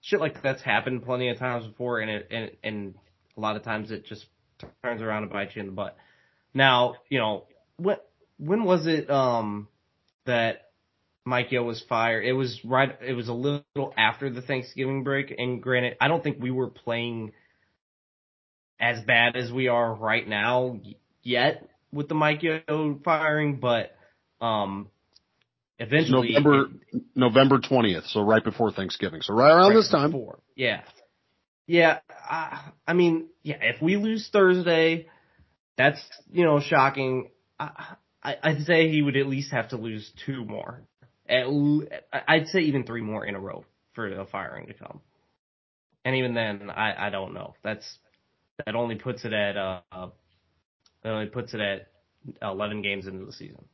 shit 0.00 0.20
like 0.20 0.42
that's 0.42 0.62
happened 0.62 1.04
plenty 1.04 1.28
of 1.28 1.38
times 1.38 1.66
before, 1.66 2.00
and 2.00 2.10
it 2.10 2.28
and 2.30 2.50
and 2.62 2.94
a 3.36 3.40
lot 3.40 3.56
of 3.56 3.62
times 3.62 3.90
it 3.90 4.06
just 4.06 4.26
turns 4.82 5.02
around 5.02 5.24
and 5.24 5.32
bites 5.32 5.54
you 5.54 5.60
in 5.60 5.66
the 5.66 5.72
butt. 5.72 5.96
Now, 6.54 6.96
you 7.08 7.18
know, 7.18 7.44
when 7.76 7.96
when 8.38 8.64
was 8.64 8.86
it 8.86 9.10
um 9.10 9.68
that 10.26 10.70
Mike 11.24 11.52
Yeo 11.52 11.62
was 11.62 11.84
fired? 11.88 12.24
It 12.24 12.32
was 12.32 12.60
right. 12.64 12.96
It 13.06 13.12
was 13.12 13.28
a 13.28 13.34
little 13.34 13.94
after 13.96 14.30
the 14.30 14.42
Thanksgiving 14.42 15.04
break, 15.04 15.34
and 15.36 15.62
granted, 15.62 15.96
I 16.00 16.08
don't 16.08 16.22
think 16.22 16.38
we 16.40 16.50
were 16.50 16.68
playing 16.70 17.32
as 18.80 19.00
bad 19.04 19.36
as 19.36 19.50
we 19.50 19.68
are 19.68 19.94
right 19.94 20.26
now 20.26 20.78
yet 21.22 21.68
with 21.92 22.08
the 22.08 22.14
Mike 22.14 22.42
Yeo 22.42 23.00
firing, 23.04 23.56
but 23.56 23.96
um, 24.40 24.88
eventually 25.78 26.32
November 26.32 26.66
it, 26.92 27.02
November 27.14 27.58
twentieth, 27.60 28.04
so 28.06 28.20
right 28.20 28.44
before 28.44 28.70
Thanksgiving, 28.70 29.22
so 29.22 29.34
right 29.34 29.50
around 29.50 29.70
right 29.70 29.76
this 29.76 29.90
time. 29.90 30.12
Before. 30.12 30.38
Yeah, 30.54 30.82
yeah. 31.66 31.98
I, 32.10 32.70
I 32.86 32.92
mean, 32.92 33.28
yeah. 33.42 33.58
If 33.60 33.82
we 33.82 33.96
lose 33.96 34.28
Thursday, 34.32 35.06
that's 35.76 36.00
you 36.30 36.44
know 36.44 36.60
shocking. 36.60 37.30
I, 37.58 37.94
I, 38.22 38.36
I'd 38.42 38.60
say 38.62 38.90
he 38.90 39.02
would 39.02 39.16
at 39.16 39.26
least 39.26 39.52
have 39.52 39.70
to 39.70 39.76
lose 39.76 40.10
two 40.26 40.44
more. 40.44 40.82
At, 41.28 41.46
I'd 42.26 42.48
say 42.48 42.60
even 42.60 42.84
three 42.84 43.02
more 43.02 43.24
in 43.24 43.34
a 43.34 43.40
row 43.40 43.64
for 43.94 44.08
the 44.08 44.24
firing 44.26 44.66
to 44.68 44.74
come. 44.74 45.00
And 46.04 46.16
even 46.16 46.32
then, 46.32 46.70
I, 46.70 47.08
I 47.08 47.10
don't 47.10 47.34
know. 47.34 47.54
That's 47.62 47.84
that 48.64 48.74
only 48.74 48.96
puts 48.96 49.24
it 49.24 49.32
at 49.32 49.56
uh, 49.56 49.80
that 51.02 51.10
only 51.10 51.26
puts 51.26 51.54
it 51.54 51.60
at 51.60 51.88
11 52.42 52.82
games 52.82 53.06
into 53.06 53.24
the 53.24 53.32
season. 53.32 53.64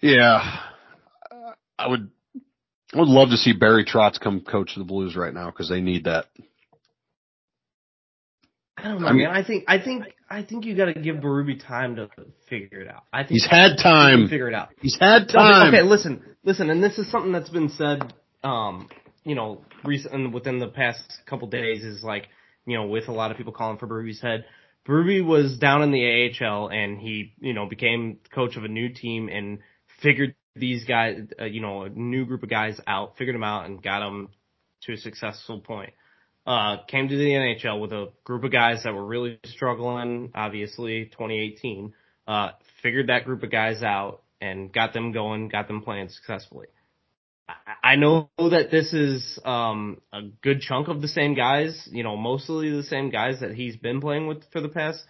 Yeah, 0.00 0.60
I 1.78 1.88
would 1.88 2.10
I 2.94 2.98
would 2.98 3.08
love 3.08 3.30
to 3.30 3.36
see 3.36 3.52
Barry 3.52 3.84
Trotz 3.84 4.20
come 4.20 4.40
coach 4.40 4.72
the 4.76 4.84
Blues 4.84 5.16
right 5.16 5.32
now 5.32 5.46
because 5.46 5.68
they 5.68 5.80
need 5.80 6.04
that. 6.04 6.26
I 8.76 8.84
don't 8.84 9.00
know, 9.00 9.06
I 9.06 9.12
mean, 9.12 9.26
man. 9.26 9.36
I 9.36 9.44
think 9.44 9.64
I 9.68 9.78
think 9.78 10.04
I 10.28 10.42
think 10.42 10.64
you 10.64 10.76
got 10.76 10.86
to 10.86 10.94
give 10.94 11.16
Berube 11.16 11.64
time 11.66 11.96
to 11.96 12.08
figure 12.48 12.80
it 12.80 12.88
out. 12.88 13.04
I 13.12 13.18
think 13.18 13.32
he's 13.32 13.46
had 13.48 13.76
time. 13.76 14.28
Figure 14.28 14.48
it 14.48 14.54
out. 14.54 14.70
He's 14.80 14.98
had 14.98 15.28
time. 15.28 15.68
Okay, 15.68 15.78
okay, 15.78 15.88
listen, 15.88 16.22
listen, 16.42 16.70
and 16.70 16.82
this 16.82 16.98
is 16.98 17.10
something 17.10 17.32
that's 17.32 17.50
been 17.50 17.68
said, 17.68 18.12
um, 18.42 18.88
you 19.24 19.34
know, 19.34 19.62
recent 19.84 20.32
within 20.32 20.58
the 20.58 20.68
past 20.68 21.02
couple 21.26 21.48
days 21.48 21.84
is 21.84 22.02
like, 22.02 22.28
you 22.66 22.76
know, 22.76 22.86
with 22.86 23.08
a 23.08 23.12
lot 23.12 23.30
of 23.30 23.36
people 23.36 23.52
calling 23.52 23.78
for 23.78 23.86
Berube's 23.86 24.20
head. 24.20 24.44
Berube 24.86 25.24
was 25.24 25.58
down 25.58 25.82
in 25.82 25.92
the 25.92 26.40
AHL 26.40 26.68
and 26.68 26.98
he, 26.98 27.34
you 27.38 27.54
know, 27.54 27.66
became 27.66 28.18
coach 28.34 28.56
of 28.56 28.64
a 28.64 28.68
new 28.68 28.88
team 28.88 29.28
and 29.28 29.58
figured 30.02 30.34
these 30.56 30.84
guys, 30.84 31.18
uh, 31.40 31.44
you 31.44 31.60
know, 31.60 31.82
a 31.82 31.88
new 31.88 32.26
group 32.26 32.42
of 32.42 32.50
guys 32.50 32.80
out, 32.86 33.16
figured 33.16 33.34
them 33.34 33.44
out 33.44 33.66
and 33.66 33.82
got 33.82 34.00
them 34.00 34.28
to 34.82 34.94
a 34.94 34.96
successful 34.96 35.60
point 35.60 35.92
uh, 36.46 36.78
came 36.88 37.08
to 37.08 37.16
the 37.16 37.24
NHL 37.24 37.80
with 37.80 37.92
a 37.92 38.10
group 38.24 38.44
of 38.44 38.50
guys 38.50 38.82
that 38.84 38.94
were 38.94 39.04
really 39.04 39.38
struggling, 39.46 40.30
obviously, 40.34 41.06
2018, 41.06 41.92
uh, 42.26 42.50
figured 42.82 43.08
that 43.08 43.24
group 43.24 43.42
of 43.42 43.50
guys 43.50 43.82
out 43.82 44.22
and 44.40 44.72
got 44.72 44.92
them 44.92 45.12
going, 45.12 45.48
got 45.48 45.68
them 45.68 45.82
playing 45.82 46.08
successfully. 46.08 46.66
I 47.82 47.96
know 47.96 48.30
that 48.38 48.70
this 48.70 48.92
is 48.92 49.38
um, 49.44 50.00
a 50.12 50.22
good 50.42 50.60
chunk 50.60 50.88
of 50.88 51.02
the 51.02 51.08
same 51.08 51.34
guys, 51.34 51.88
you 51.90 52.02
know, 52.02 52.16
mostly 52.16 52.70
the 52.70 52.84
same 52.84 53.10
guys 53.10 53.40
that 53.40 53.54
he's 53.54 53.76
been 53.76 54.00
playing 54.00 54.26
with 54.26 54.44
for 54.52 54.60
the 54.60 54.68
past, 54.68 55.04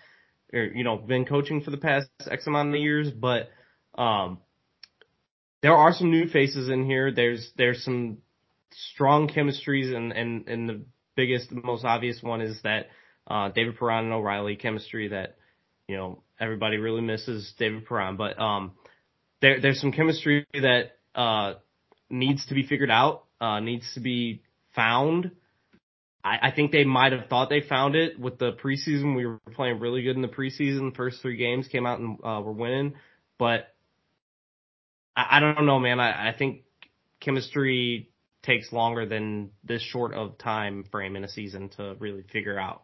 or 0.53 0.65
you 0.65 0.85
know, 0.85 0.97
been 0.97 1.25
coaching 1.25 1.61
for 1.63 1.71
the 1.71 1.77
past 1.77 2.09
X 2.29 2.47
amount 2.47 2.75
of 2.75 2.81
years. 2.81 3.11
But 3.11 3.51
um, 3.97 4.39
there 5.63 5.77
are 5.77 5.93
some 5.93 6.11
new 6.11 6.29
faces 6.29 6.69
in 6.69 6.85
here. 6.85 7.13
There's 7.13 7.51
there's 7.57 7.85
some 7.85 8.19
strong 8.73 9.29
chemistries 9.29 9.95
and 9.95 10.13
and 10.13 10.49
and 10.49 10.69
the 10.69 10.85
biggest, 11.15 11.53
most 11.53 11.85
obvious 11.85 12.23
one 12.23 12.41
is 12.41 12.61
that 12.63 12.89
uh, 13.27 13.51
David 13.51 13.79
Perron 13.79 14.07
and 14.07 14.15
O'Reilly 14.15 14.57
chemistry 14.57 15.09
that 15.09 15.37
you 15.89 15.97
know 15.97 16.23
everybody 16.41 16.79
really 16.79 17.03
misses 17.03 17.53
David 17.59 17.87
Perron, 17.87 18.17
but 18.17 18.39
um, 18.39 18.73
there 19.41 19.61
there's 19.61 19.81
some 19.81 19.93
chemistry 19.93 20.47
that 20.55 20.93
uh, 21.15 21.55
needs 22.13 22.47
to 22.47 22.55
be 22.55 22.63
figured 22.63 22.91
out, 22.91 23.25
uh, 23.41 23.59
needs 23.59 23.93
to 23.95 24.01
be 24.01 24.43
found. 24.75 25.33
I, 26.23 26.39
I 26.43 26.51
think 26.53 26.71
they 26.71 26.85
might 26.85 27.13
have 27.13 27.29
thought 27.29 27.49
they 27.49 27.63
found 27.63 27.97
it 27.97 28.21
with 28.21 28.39
the 28.39 28.53
preseason. 28.53 29.17
We 29.17 29.27
were 29.27 29.41
playing 29.55 29.81
really 29.81 30.03
good 30.03 30.15
in 30.15 30.23
the 30.23 30.29
preseason. 30.29 30.95
First 30.95 31.23
three 31.23 31.37
games 31.37 31.67
came 31.67 31.87
out 31.87 31.99
and 31.99 32.19
uh, 32.23 32.41
were 32.45 32.53
winning, 32.53 32.95
but 33.39 33.75
I, 35.17 35.39
I 35.39 35.41
don't 35.41 35.67
know, 35.67 35.81
man. 35.81 35.99
I, 35.99 36.29
I 36.29 36.35
think 36.37 36.63
chemistry 37.21 38.11
takes 38.43 38.73
longer 38.73 39.07
than 39.07 39.51
this 39.65 39.83
short 39.83 40.15
of 40.15 40.37
time 40.37 40.85
frame 40.91 41.17
in 41.17 41.25
a 41.25 41.29
season 41.29 41.71
to 41.71 41.97
really 41.99 42.23
figure 42.23 42.59
out. 42.59 42.83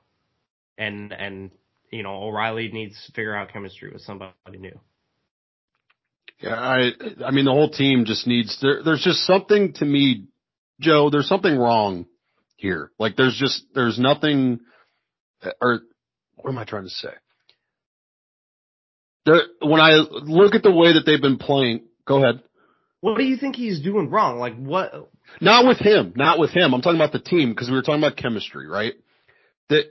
And 0.77 1.13
and 1.13 1.51
you 1.91 2.03
know 2.03 2.23
O'Reilly 2.23 2.69
needs 2.69 2.95
to 3.07 3.13
figure 3.13 3.35
out 3.35 3.53
chemistry 3.53 3.91
with 3.93 4.03
somebody 4.03 4.33
new. 4.59 4.79
Yeah, 6.41 6.55
I 6.55 6.91
I 7.25 7.31
mean 7.33 7.45
the 7.45 7.53
whole 7.53 7.71
team 7.71 8.05
just 8.05 8.27
needs 8.27 8.59
there. 8.63 8.83
There's 8.85 9.03
just 9.03 9.27
something 9.27 9.73
to 9.75 9.85
me, 9.85 10.27
Joe. 10.81 11.11
There's 11.11 11.29
something 11.29 11.57
wrong 11.57 12.07
here. 12.57 12.93
Like 12.99 13.17
there's 13.17 13.37
just 13.37 13.65
there's 13.75 13.99
nothing, 13.99 14.61
uh, 15.43 15.51
or 15.61 15.81
what 16.37 16.51
am 16.51 16.59
I 16.59 16.65
trying 16.65 16.85
to 16.85 16.91
say? 16.91 17.11
There, 19.27 19.43
when 19.61 19.81
I 19.81 19.97
look 19.97 20.55
at 20.55 20.63
the 20.63 20.73
way 20.73 20.95
that 20.95 21.03
they've 21.05 21.21
been 21.21 21.39
playing, 21.39 21.87
go 22.07 22.23
ahead. 22.23 22.43
What 23.01 23.19
do 23.19 23.25
you 23.25 23.37
think 23.37 23.57
he's 23.57 23.81
doing 23.81 24.09
wrong? 24.09 24.39
Like 24.39 24.57
what? 24.57 25.11
Not 25.41 25.67
with 25.67 25.79
him. 25.79 26.13
Not 26.17 26.39
with 26.39 26.51
him. 26.51 26.73
I'm 26.73 26.83
talking 26.83 27.01
about 27.01 27.13
the 27.13 27.19
team 27.19 27.51
because 27.51 27.69
we 27.69 27.75
were 27.75 27.83
talking 27.83 28.03
about 28.03 28.17
chemistry, 28.17 28.67
right? 28.67 28.95
That 29.69 29.85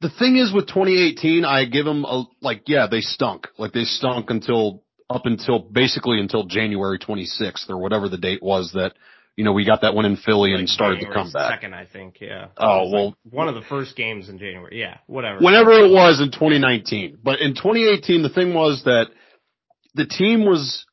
the 0.00 0.10
thing 0.10 0.36
is 0.36 0.52
with 0.52 0.66
2018, 0.66 1.44
I 1.44 1.64
give 1.64 1.84
them 1.84 2.04
a 2.04 2.24
like, 2.40 2.64
yeah, 2.66 2.86
they 2.90 3.00
stunk. 3.00 3.48
Like 3.58 3.72
they 3.72 3.84
stunk 3.84 4.30
until 4.30 4.82
up 5.08 5.26
until 5.26 5.58
basically 5.58 6.18
until 6.20 6.44
January 6.44 6.98
26th 6.98 7.68
or 7.68 7.78
whatever 7.78 8.08
the 8.08 8.18
date 8.18 8.42
was 8.42 8.72
that 8.72 8.94
you 9.36 9.44
know 9.44 9.52
we 9.52 9.64
got 9.64 9.82
that 9.82 9.94
one 9.94 10.04
in 10.04 10.16
Philly 10.16 10.52
like 10.52 10.60
and 10.60 10.68
started 10.68 10.96
January 10.96 11.14
to 11.14 11.22
come 11.22 11.32
back. 11.32 11.60
Second, 11.60 11.74
I 11.74 11.86
think. 11.86 12.18
Yeah. 12.20 12.48
Oh 12.56 12.90
well, 12.90 13.06
like 13.06 13.14
one 13.30 13.48
of 13.48 13.54
the 13.54 13.62
first 13.62 13.96
games 13.96 14.28
in 14.28 14.38
January. 14.38 14.80
Yeah, 14.80 14.98
whatever. 15.06 15.38
Whenever 15.40 15.72
it 15.72 15.90
was 15.90 16.20
in 16.20 16.30
2019, 16.30 17.18
but 17.22 17.40
in 17.40 17.54
2018, 17.54 18.22
the 18.22 18.28
thing 18.28 18.54
was 18.54 18.82
that 18.84 19.06
the 19.94 20.06
team 20.06 20.44
was 20.44 20.86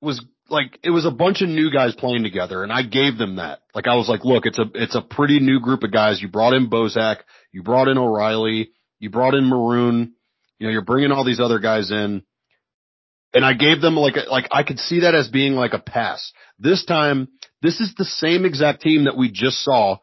was 0.00 0.24
like 0.48 0.78
it 0.82 0.90
was 0.90 1.04
a 1.04 1.10
bunch 1.10 1.42
of 1.42 1.48
new 1.48 1.70
guys 1.70 1.94
playing 1.94 2.22
together 2.22 2.62
and 2.62 2.72
I 2.72 2.82
gave 2.82 3.18
them 3.18 3.36
that. 3.36 3.60
Like 3.74 3.86
I 3.86 3.96
was 3.96 4.08
like, 4.08 4.24
look, 4.24 4.46
it's 4.46 4.58
a 4.58 4.66
it's 4.74 4.94
a 4.94 5.02
pretty 5.02 5.40
new 5.40 5.60
group 5.60 5.82
of 5.82 5.92
guys. 5.92 6.20
You 6.22 6.28
brought 6.28 6.54
in 6.54 6.70
Bozak, 6.70 7.18
you 7.52 7.62
brought 7.62 7.88
in 7.88 7.98
O'Reilly, 7.98 8.70
you 8.98 9.10
brought 9.10 9.34
in 9.34 9.44
Maroon, 9.44 10.14
you 10.58 10.66
know, 10.66 10.72
you're 10.72 10.82
bringing 10.82 11.12
all 11.12 11.24
these 11.24 11.40
other 11.40 11.58
guys 11.58 11.90
in. 11.90 12.22
And 13.36 13.44
I 13.44 13.52
gave 13.52 13.82
them 13.82 13.96
like 13.96 14.16
a, 14.16 14.30
like 14.30 14.48
I 14.50 14.62
could 14.62 14.78
see 14.78 15.00
that 15.00 15.14
as 15.14 15.28
being 15.28 15.52
like 15.52 15.74
a 15.74 15.78
pass. 15.78 16.32
This 16.58 16.86
time, 16.86 17.28
this 17.60 17.80
is 17.80 17.94
the 17.94 18.06
same 18.06 18.46
exact 18.46 18.80
team 18.80 19.04
that 19.04 19.16
we 19.16 19.30
just 19.30 19.62
saw 19.62 19.98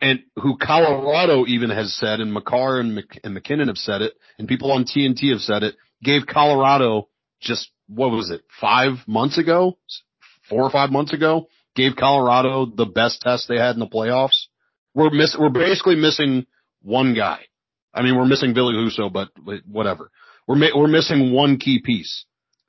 and 0.00 0.24
who 0.34 0.56
Colorado 0.56 1.46
even 1.46 1.70
has 1.70 1.94
said 1.94 2.18
and 2.18 2.32
Makar 2.32 2.80
and, 2.80 2.96
Mc, 2.96 3.20
and 3.22 3.34
MacKinnon 3.34 3.68
have 3.68 3.76
said 3.76 4.02
it 4.02 4.14
and 4.40 4.48
people 4.48 4.72
on 4.72 4.84
TNT 4.84 5.30
have 5.30 5.40
said 5.40 5.62
it, 5.62 5.76
gave 6.02 6.26
Colorado 6.26 7.08
just 7.40 7.70
what 7.86 8.10
was 8.10 8.30
it, 8.30 8.42
five 8.60 8.94
months 9.06 9.38
ago, 9.38 9.78
four 10.48 10.64
or 10.64 10.70
five 10.70 10.90
months 10.90 11.12
ago, 11.12 11.46
gave 11.76 11.94
Colorado 11.94 12.66
the 12.66 12.86
best 12.86 13.20
test 13.20 13.46
they 13.46 13.56
had 13.56 13.76
in 13.76 13.80
the 13.80 13.86
playoffs. 13.86 14.46
We're 14.94 15.10
miss, 15.10 15.36
we're 15.38 15.48
basically 15.48 15.94
missing 15.94 16.46
one 16.82 17.14
guy. 17.14 17.38
I 17.94 18.02
mean, 18.02 18.16
we're 18.16 18.26
missing 18.26 18.52
Ville 18.52 18.72
Husso, 18.72 19.12
but 19.12 19.28
whatever. 19.64 20.10
We're 20.48 20.76
we're 20.76 20.88
missing 20.88 21.32
one 21.32 21.58
key 21.58 21.80
piece. 21.84 22.24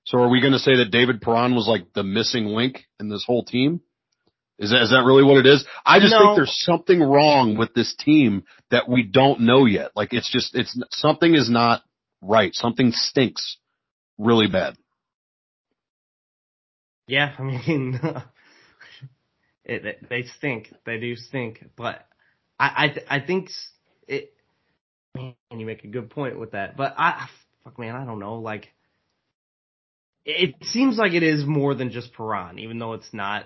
So 0.05 0.19
are 0.19 0.29
we 0.29 0.41
going 0.41 0.53
to 0.53 0.59
say 0.59 0.77
that 0.77 0.91
David 0.91 1.21
Perron 1.21 1.55
was 1.55 1.67
like 1.67 1.93
the 1.93 2.03
missing 2.03 2.45
link 2.47 2.85
in 2.99 3.09
this 3.09 3.23
whole 3.25 3.43
team? 3.43 3.81
Is 4.59 4.69
that, 4.71 4.83
is 4.83 4.89
that 4.91 5.03
really 5.05 5.23
what 5.23 5.37
it 5.37 5.45
is? 5.45 5.65
I 5.85 5.99
just 5.99 6.13
think 6.13 6.35
there's 6.35 6.61
something 6.63 7.01
wrong 7.01 7.57
with 7.57 7.73
this 7.73 7.95
team 7.95 8.43
that 8.69 8.87
we 8.87 9.03
don't 9.03 9.41
know 9.41 9.65
yet. 9.65 9.91
Like 9.95 10.13
it's 10.13 10.31
just, 10.31 10.55
it's, 10.55 10.79
something 10.91 11.33
is 11.33 11.49
not 11.49 11.81
right. 12.21 12.53
Something 12.53 12.91
stinks 12.91 13.57
really 14.17 14.47
bad. 14.47 14.75
Yeah, 17.07 17.33
I 17.37 17.41
mean, 17.41 17.99
it, 19.65 20.09
they 20.09 20.23
stink. 20.37 20.73
They 20.85 20.99
do 20.99 21.15
stink. 21.15 21.65
But 21.75 22.05
I, 22.59 22.95
I, 23.09 23.17
I 23.17 23.19
think 23.19 23.49
it. 24.07 24.33
Man, 25.15 25.35
you 25.51 25.65
make 25.65 25.83
a 25.83 25.87
good 25.87 26.09
point 26.09 26.39
with 26.39 26.51
that. 26.51 26.75
But 26.75 26.95
I, 26.97 27.27
fuck, 27.63 27.77
man, 27.77 27.95
I 27.95 28.05
don't 28.05 28.19
know. 28.19 28.35
Like, 28.35 28.69
it 30.25 30.55
seems 30.63 30.97
like 30.97 31.13
it 31.13 31.23
is 31.23 31.45
more 31.45 31.75
than 31.75 31.91
just 31.91 32.13
Perron, 32.13 32.59
even 32.59 32.79
though 32.79 32.93
it's 32.93 33.13
not 33.13 33.45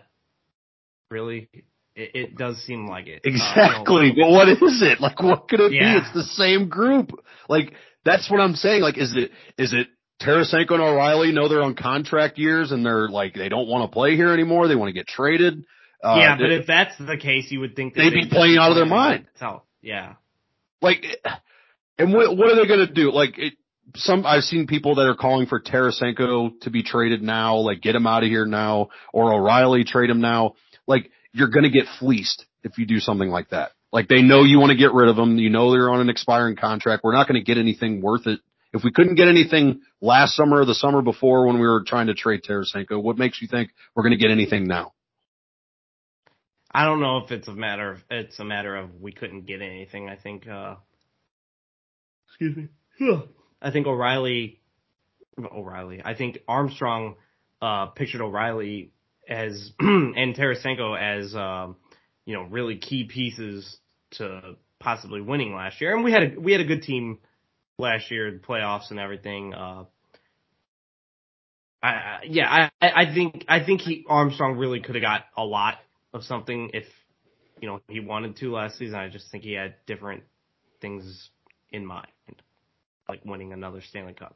really. 1.12 1.50
It, 1.96 2.12
it 2.14 2.38
does 2.38 2.58
seem 2.64 2.88
like 2.88 3.08
it. 3.08 3.22
Exactly. 3.24 3.96
Uh, 4.12 4.14
you 4.14 4.24
but 4.24 4.30
what 4.32 4.50
is 4.50 4.82
it? 4.84 5.02
Like, 5.02 5.22
what 5.22 5.48
could 5.50 5.60
it 5.62 5.72
Yeah. 5.74 5.94
be? 5.96 6.00
It's 6.06 6.14
the 6.14 6.24
same 6.36 6.70
group. 6.70 7.12
Like, 7.50 7.74
that's 8.06 8.30
what 8.30 8.40
I'm 8.40 8.54
saying. 8.56 8.82
Like, 8.84 8.98
is 9.00 9.16
it, 9.16 9.32
is 9.58 9.74
it 9.74 9.88
Tarasenko 10.22 10.74
and 10.74 10.82
O'Reilly 10.84 11.32
know 11.32 11.48
they're 11.48 11.64
on 11.64 11.74
contract 11.76 12.38
years 12.38 12.72
and 12.72 12.86
they're 12.86 13.10
like, 13.10 13.34
they 13.34 13.50
don't 13.50 13.68
want 13.68 13.90
to 13.90 13.94
play 13.94 14.16
here 14.16 14.32
anymore. 14.32 14.68
They 14.68 14.76
want 14.76 14.90
to 14.90 14.94
get 14.94 15.08
traded. 15.08 15.66
Uh, 16.04 16.18
yeah, 16.20 16.36
but 16.38 16.48
they- 16.50 16.56
if 16.58 16.68
that's 16.68 16.96
the 17.00 17.18
case, 17.18 17.50
you 17.50 17.62
would 17.62 17.76
think 17.76 17.96
that 17.96 18.04
They'd 18.04 18.14
be 18.14 18.30
playing 18.30 18.58
out 18.60 18.70
of 18.70 18.76
their 18.76 18.86
mind. 18.86 19.26
That's 19.40 19.62
yeah. 19.82 20.14
like, 20.84 21.04
and 21.98 22.14
what, 22.14 22.38
what 22.38 22.52
are 22.52 22.56
they 22.56 22.68
going 22.68 22.86
to 22.88 22.94
do? 22.94 23.12
Like, 23.12 23.40
it, 23.40 23.54
some, 23.96 24.26
I've 24.26 24.44
seen 24.44 24.68
people 24.68 24.96
that 24.96 25.08
are 25.08 25.16
calling 25.16 25.48
for 25.48 25.60
Tarasenko 25.60 26.60
to 26.62 26.70
be 26.70 26.84
traded 26.84 27.22
now, 27.22 27.58
like 27.58 27.82
get 27.82 27.96
him 27.96 28.08
out 28.08 28.24
of 28.24 28.30
here 28.30 28.46
now, 28.46 28.90
or 29.14 29.34
O'Reilly 29.34 29.84
trade 29.84 30.10
him 30.10 30.22
now. 30.22 30.54
Like, 30.86 31.10
you're 31.34 31.50
going 31.50 31.64
to 31.64 31.70
get 31.70 31.86
fleeced 32.00 32.46
if 32.64 32.78
you 32.78 32.86
do 32.86 33.00
something 33.00 33.30
like 33.30 33.50
that. 33.50 33.72
Like, 33.92 34.08
they 34.08 34.22
know 34.22 34.44
you 34.44 34.60
want 34.60 34.72
to 34.72 34.78
get 34.78 34.94
rid 34.94 35.10
of 35.10 35.18
him. 35.18 35.38
You 35.38 35.50
know 35.50 35.72
they're 35.72 35.90
on 35.90 36.02
an 36.02 36.10
expiring 36.10 36.56
contract. 36.56 37.04
We're 37.04 37.14
not 37.14 37.28
going 37.28 37.40
to 37.40 37.46
get 37.46 37.58
anything 37.58 38.02
worth 38.02 38.28
it. 38.28 38.40
If 38.74 38.84
we 38.84 38.92
couldn't 38.92 39.16
get 39.16 39.30
anything 39.30 39.82
last 40.02 40.36
summer 40.36 40.62
or 40.62 40.66
the 40.66 40.76
summer 40.76 41.02
before 41.02 41.48
when 41.48 41.56
we 41.60 41.68
were 41.68 41.84
trying 41.86 42.08
to 42.08 42.14
trade 42.14 42.42
Tarasenko, 42.44 43.02
what 43.02 43.18
makes 43.18 43.42
you 43.42 43.48
think 43.48 43.70
we're 43.96 44.04
going 44.04 44.12
to 44.12 44.18
get 44.18 44.32
anything 44.32 44.68
now? 44.68 44.94
I 46.70 46.84
don't 46.86 47.00
know 47.00 47.20
if 47.20 47.32
it's 47.32 47.48
a 47.48 47.54
matter 47.54 47.94
of 47.94 48.00
it's 48.12 48.38
a 48.40 48.44
matter 48.44 48.76
of 48.76 49.02
we 49.02 49.12
couldn't 49.12 49.48
get 49.48 49.62
anything. 49.62 50.10
I 50.10 50.16
think 50.16 50.48
uh 50.48 50.76
excuse 52.28 52.56
me. 52.56 52.68
I 53.62 53.72
think 53.72 53.88
O'Reilly 53.88 54.60
O'Reilly. 55.40 56.02
I 56.04 56.14
think 56.16 56.40
Armstrong 56.48 57.16
uh 57.62 57.88
pictured 57.88 58.22
O'Reilly 58.22 58.92
as 59.28 59.72
and 59.80 60.36
Tarasenko 60.36 60.98
as 61.00 61.36
um 61.36 61.76
you 62.26 62.34
know 62.36 62.44
really 62.44 62.78
key 62.78 63.06
pieces 63.06 63.78
to 64.12 64.56
possibly 64.80 65.22
winning 65.22 65.54
last 65.54 65.82
year. 65.82 65.96
And 65.96 66.04
we 66.04 66.12
had 66.12 66.24
a 66.24 66.40
we 66.40 66.52
had 66.52 66.62
a 66.62 66.66
good 66.66 66.84
team 66.84 67.20
last 67.78 68.12
year, 68.12 68.32
the 68.32 68.40
playoffs 68.40 68.92
and 68.92 69.00
everything. 69.00 69.54
Uh 69.54 69.86
I, 71.82 71.88
I 71.88 72.20
yeah, 72.28 72.70
I 72.82 72.90
I 72.90 73.14
think 73.14 73.46
I 73.48 73.64
think 73.64 73.82
he 73.82 74.06
Armstrong 74.08 74.58
really 74.58 74.82
could 74.82 74.96
have 74.96 75.02
got 75.02 75.26
a 75.36 75.44
lot 75.44 75.78
of 76.14 76.24
something 76.24 76.72
if 76.74 76.86
you 77.62 77.68
know 77.68 77.82
he 77.88 78.00
wanted 78.00 78.38
to 78.38 78.52
last 78.52 78.78
season. 78.78 78.96
I 78.96 79.10
just 79.10 79.32
think 79.32 79.44
he 79.44 79.54
had 79.54 79.76
different 79.86 80.24
things 80.82 81.30
in 81.72 81.86
mind, 81.86 82.08
like 83.10 83.22
winning 83.26 83.54
another 83.54 83.82
Stanley 83.82 84.14
Cup, 84.14 84.36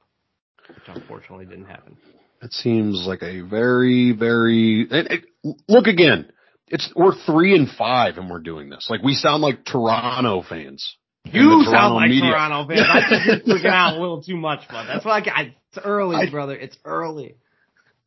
which 0.68 0.78
unfortunately 0.88 1.46
didn't 1.46 1.66
happen. 1.66 1.98
It 2.42 2.54
seems 2.54 3.06
like 3.06 3.22
a 3.22 3.42
very, 3.42 4.14
very. 4.18 4.88
It, 4.90 5.12
it, 5.44 5.54
look 5.68 5.88
again. 5.88 6.32
It's 6.68 6.92
we're 6.96 7.14
three 7.26 7.56
and 7.56 7.68
five, 7.70 8.18
and 8.18 8.30
we're 8.30 8.40
doing 8.40 8.70
this. 8.70 8.88
Like 8.90 9.04
we 9.04 9.14
sound 9.14 9.42
like 9.42 9.66
Toronto 9.66 10.42
fans. 10.48 10.96
You 11.26 11.64
sound 11.64 11.66
Toronto 11.66 11.96
like 11.96 12.10
media. 12.10 12.32
Toronto 12.32 12.68
fans. 12.68 12.88
I 12.90 13.10
think 13.10 13.46
you're 13.46 13.58
freaking 13.60 13.70
out 13.70 13.98
a 13.98 14.00
little 14.00 14.24
too 14.24 14.38
much, 14.38 14.62
bud. 14.70 14.88
That's 14.88 15.06
why 15.06 15.20
I, 15.20 15.30
I, 15.30 15.56
it's 15.70 15.86
early, 15.86 16.16
I- 16.16 16.32
brother. 16.32 16.56
It's 16.56 16.78
early. 16.84 17.36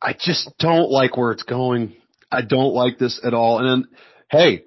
I 0.01 0.13
just 0.13 0.51
don't 0.59 0.89
like 0.91 1.15
where 1.15 1.31
it's 1.31 1.43
going. 1.43 1.95
I 2.31 2.41
don't 2.41 2.73
like 2.73 2.97
this 2.97 3.21
at 3.23 3.33
all. 3.33 3.59
And 3.59 3.83
then, 3.83 3.89
hey, 4.29 4.63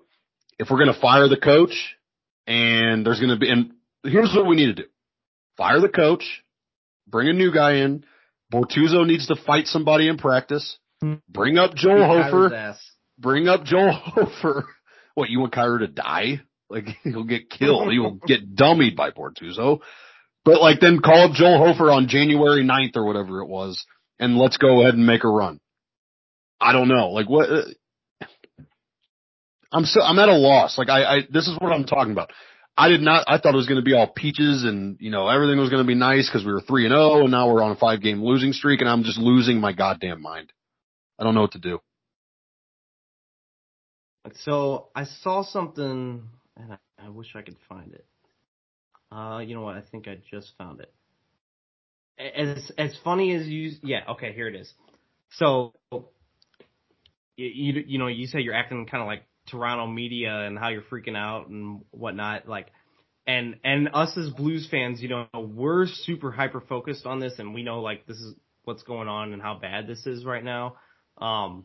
if 0.58 0.70
we're 0.70 0.78
gonna 0.78 0.98
fire 0.98 1.28
the 1.28 1.36
coach, 1.36 1.94
and 2.46 3.04
there's 3.04 3.20
gonna 3.20 3.36
be, 3.36 3.50
and 3.50 3.72
here's 4.04 4.32
what 4.34 4.46
we 4.46 4.56
need 4.56 4.76
to 4.76 4.82
do: 4.82 4.88
fire 5.58 5.80
the 5.80 5.90
coach, 5.90 6.24
bring 7.06 7.28
a 7.28 7.34
new 7.34 7.52
guy 7.52 7.74
in. 7.76 8.04
Bortuzzo 8.50 9.06
needs 9.06 9.26
to 9.26 9.36
fight 9.36 9.66
somebody 9.66 10.08
in 10.08 10.16
practice. 10.16 10.78
Bring 11.28 11.58
up 11.58 11.74
Joel 11.74 12.06
Hofer. 12.06 12.76
Bring 13.18 13.46
up 13.46 13.64
Joel 13.64 13.92
Hofer. 13.92 14.66
What, 15.14 15.28
you 15.28 15.40
want 15.40 15.52
Kyler 15.52 15.80
to 15.80 15.88
die? 15.88 16.40
Like, 16.70 16.86
he'll 17.04 17.24
get 17.24 17.50
killed. 17.50 17.92
He 17.92 17.98
will 17.98 18.18
get 18.26 18.54
dummied 18.54 18.96
by 18.96 19.10
Bortuzzo. 19.10 19.80
But 20.44 20.62
like, 20.62 20.80
then 20.80 21.00
call 21.00 21.28
up 21.28 21.32
Joel 21.32 21.58
Hofer 21.58 21.90
on 21.90 22.08
January 22.08 22.64
9th 22.64 22.96
or 22.96 23.04
whatever 23.04 23.40
it 23.42 23.48
was, 23.48 23.84
and 24.18 24.38
let's 24.38 24.56
go 24.56 24.80
ahead 24.80 24.94
and 24.94 25.06
make 25.06 25.24
a 25.24 25.28
run. 25.28 25.60
I 26.60 26.72
don't 26.72 26.88
know. 26.88 27.10
Like, 27.10 27.28
what? 27.28 27.50
Uh, 27.50 28.24
I'm 29.70 29.84
so, 29.84 30.00
I'm 30.00 30.18
at 30.18 30.28
a 30.28 30.36
loss. 30.36 30.78
Like, 30.78 30.88
I, 30.88 31.04
I, 31.04 31.18
this 31.30 31.46
is 31.46 31.56
what 31.60 31.72
I'm 31.72 31.84
talking 31.84 32.12
about. 32.12 32.30
I 32.80 32.88
did 32.88 33.00
not, 33.00 33.24
I 33.26 33.38
thought 33.38 33.54
it 33.54 33.56
was 33.56 33.66
going 33.66 33.80
to 33.80 33.84
be 33.84 33.94
all 33.94 34.06
peaches 34.06 34.62
and, 34.62 34.96
you 35.00 35.10
know, 35.10 35.26
everything 35.26 35.58
was 35.58 35.68
going 35.68 35.82
to 35.82 35.86
be 35.86 35.96
nice 35.96 36.28
because 36.28 36.46
we 36.46 36.52
were 36.52 36.60
3 36.60 36.86
and 36.86 36.92
0 36.92 37.22
and 37.22 37.30
now 37.32 37.52
we're 37.52 37.60
on 37.60 37.72
a 37.72 37.76
five 37.76 38.00
game 38.00 38.22
losing 38.22 38.52
streak 38.52 38.80
and 38.80 38.88
I'm 38.88 39.02
just 39.02 39.18
losing 39.18 39.58
my 39.60 39.72
goddamn 39.72 40.22
mind. 40.22 40.52
I 41.18 41.24
don't 41.24 41.34
know 41.34 41.40
what 41.40 41.52
to 41.52 41.58
do. 41.58 41.80
So 44.42 44.88
I 44.94 45.04
saw 45.04 45.42
something, 45.42 46.22
and 46.56 46.72
I, 46.72 46.76
I 47.04 47.08
wish 47.08 47.28
I 47.34 47.42
could 47.42 47.56
find 47.68 47.92
it. 47.94 48.04
Uh, 49.10 49.38
you 49.38 49.54
know 49.54 49.62
what? 49.62 49.76
I 49.76 49.80
think 49.80 50.06
I 50.06 50.18
just 50.30 50.52
found 50.58 50.80
it. 50.80 50.92
As 52.18 52.70
as 52.76 52.96
funny 53.02 53.34
as 53.34 53.46
you, 53.46 53.72
yeah, 53.82 54.00
okay, 54.10 54.32
here 54.32 54.48
it 54.48 54.54
is. 54.54 54.72
So, 55.32 55.72
you 55.92 56.02
you, 57.36 57.84
you 57.86 57.98
know, 57.98 58.08
you 58.08 58.26
say 58.26 58.40
you're 58.40 58.54
acting 58.54 58.86
kind 58.86 59.00
of 59.02 59.06
like 59.06 59.22
Toronto 59.50 59.86
media 59.86 60.30
and 60.40 60.58
how 60.58 60.68
you're 60.68 60.82
freaking 60.82 61.16
out 61.16 61.48
and 61.48 61.82
whatnot, 61.90 62.48
like, 62.48 62.68
and 63.26 63.56
and 63.64 63.90
us 63.92 64.16
as 64.16 64.30
Blues 64.30 64.66
fans, 64.70 65.02
you 65.02 65.08
know, 65.08 65.26
we're 65.34 65.86
super 65.86 66.30
hyper 66.30 66.60
focused 66.60 67.04
on 67.06 67.20
this, 67.20 67.38
and 67.38 67.54
we 67.54 67.62
know 67.62 67.80
like 67.80 68.06
this 68.06 68.16
is 68.16 68.34
what's 68.64 68.82
going 68.82 69.08
on 69.08 69.32
and 69.32 69.42
how 69.42 69.58
bad 69.58 69.86
this 69.86 70.06
is 70.06 70.24
right 70.24 70.44
now. 70.44 70.76
Um, 71.18 71.64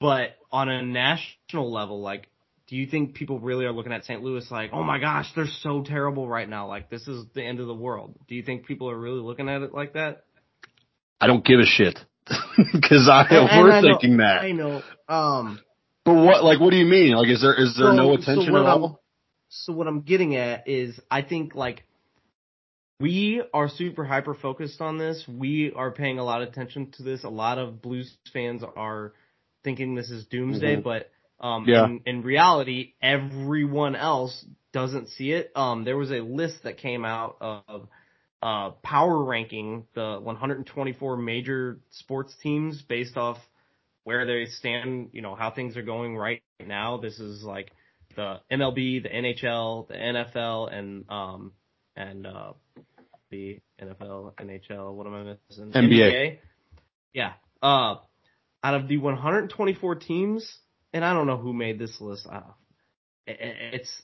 but 0.00 0.36
on 0.52 0.68
a 0.68 0.82
national 0.82 1.72
level, 1.72 2.00
like, 2.02 2.28
do 2.66 2.76
you 2.76 2.86
think 2.86 3.14
people 3.14 3.38
really 3.38 3.64
are 3.64 3.72
looking 3.72 3.92
at 3.92 4.04
St. 4.04 4.22
Louis 4.22 4.46
like, 4.50 4.70
oh 4.72 4.82
my 4.82 4.98
gosh, 4.98 5.26
they're 5.34 5.46
so 5.62 5.82
terrible 5.82 6.28
right 6.28 6.48
now. 6.48 6.66
Like, 6.66 6.90
this 6.90 7.06
is 7.08 7.24
the 7.34 7.42
end 7.42 7.60
of 7.60 7.66
the 7.66 7.74
world. 7.74 8.14
Do 8.28 8.34
you 8.34 8.42
think 8.42 8.66
people 8.66 8.90
are 8.90 8.98
really 8.98 9.20
looking 9.20 9.48
at 9.48 9.62
it 9.62 9.72
like 9.74 9.94
that? 9.94 10.24
I 11.20 11.26
don't 11.26 11.44
give 11.44 11.60
a 11.60 11.64
shit. 11.66 11.98
Cause 12.26 13.08
I, 13.10 13.26
And- 13.30 13.48
and 13.50 13.62
we're 13.62 13.70
I 13.72 13.80
know- 13.80 13.88
thinking 13.92 14.16
that. 14.18 14.42
I 14.42 14.52
know. 14.52 14.82
Um, 15.08 15.60
But 16.04 16.14
what, 16.14 16.44
like, 16.44 16.60
what 16.60 16.70
do 16.70 16.76
you 16.76 16.84
mean? 16.86 17.12
Like, 17.14 17.28
is 17.28 17.40
there, 17.40 17.54
is 17.54 17.74
there 17.76 17.88
So- 17.88 17.96
no 17.96 18.12
attention 18.14 18.52
what 18.52 18.62
at 18.62 18.68
I'm- 18.68 18.82
all? 18.82 19.00
so 19.48 19.72
what 19.72 19.86
I'm 19.86 20.00
getting 20.02 20.36
at 20.36 20.68
is, 20.68 21.00
I 21.10 21.22
think 21.22 21.54
like 21.54 21.84
we 23.00 23.42
are 23.52 23.68
super 23.68 24.04
hyper 24.04 24.34
focused 24.34 24.80
on 24.80 24.98
this. 24.98 25.26
We 25.28 25.72
are 25.72 25.90
paying 25.90 26.18
a 26.18 26.24
lot 26.24 26.42
of 26.42 26.48
attention 26.48 26.90
to 26.92 27.02
this. 27.02 27.24
A 27.24 27.28
lot 27.28 27.58
of 27.58 27.80
Blues 27.82 28.16
fans 28.32 28.62
are 28.76 29.12
thinking 29.62 29.94
this 29.94 30.10
is 30.10 30.26
doomsday, 30.26 30.76
Mhm. 30.76 30.82
but 30.84 31.10
um, 31.40 31.64
Yeah. 31.68 31.84
in, 31.86 32.00
in 32.06 32.22
reality, 32.22 32.94
everyone 33.02 33.96
else 33.96 34.46
doesn't 34.72 35.08
see 35.08 35.32
it. 35.32 35.50
Um, 35.56 35.84
there 35.84 35.96
was 35.96 36.10
a 36.10 36.20
list 36.20 36.62
that 36.62 36.78
came 36.78 37.04
out 37.04 37.36
of 37.40 37.88
uh, 38.42 38.70
power 38.82 39.22
ranking 39.24 39.86
the 39.94 40.18
124 40.22 41.16
major 41.16 41.80
sports 41.90 42.34
teams 42.42 42.82
based 42.82 43.16
off 43.16 43.38
where 44.04 44.26
they 44.26 44.46
stand, 44.46 45.10
you 45.12 45.22
know, 45.22 45.34
how 45.34 45.50
things 45.50 45.76
are 45.76 45.82
going 45.82 46.16
right 46.16 46.42
now. 46.64 46.98
This 46.98 47.18
is 47.18 47.42
like 47.42 47.72
the 48.16 48.40
MLB, 48.50 49.02
the 49.02 49.08
NHL, 49.08 49.88
the 49.88 49.94
NFL, 49.94 50.72
and 50.72 51.04
um 51.10 51.52
and 51.96 52.26
uh 52.26 52.52
the 53.30 53.58
NFL, 53.82 54.34
NHL. 54.34 54.94
What 54.94 55.06
am 55.06 55.14
I 55.14 55.22
missing? 55.22 55.72
NBA. 55.72 56.38
Yeah. 57.12 57.32
Uh, 57.62 57.96
out 58.62 58.74
of 58.74 58.88
the 58.88 58.98
124 58.98 59.94
teams, 59.96 60.58
and 60.92 61.04
I 61.04 61.12
don't 61.12 61.26
know 61.26 61.36
who 61.36 61.52
made 61.52 61.78
this 61.78 62.00
list. 62.00 62.26
Uh, 62.30 62.40
it, 63.26 63.38
it's 63.72 64.02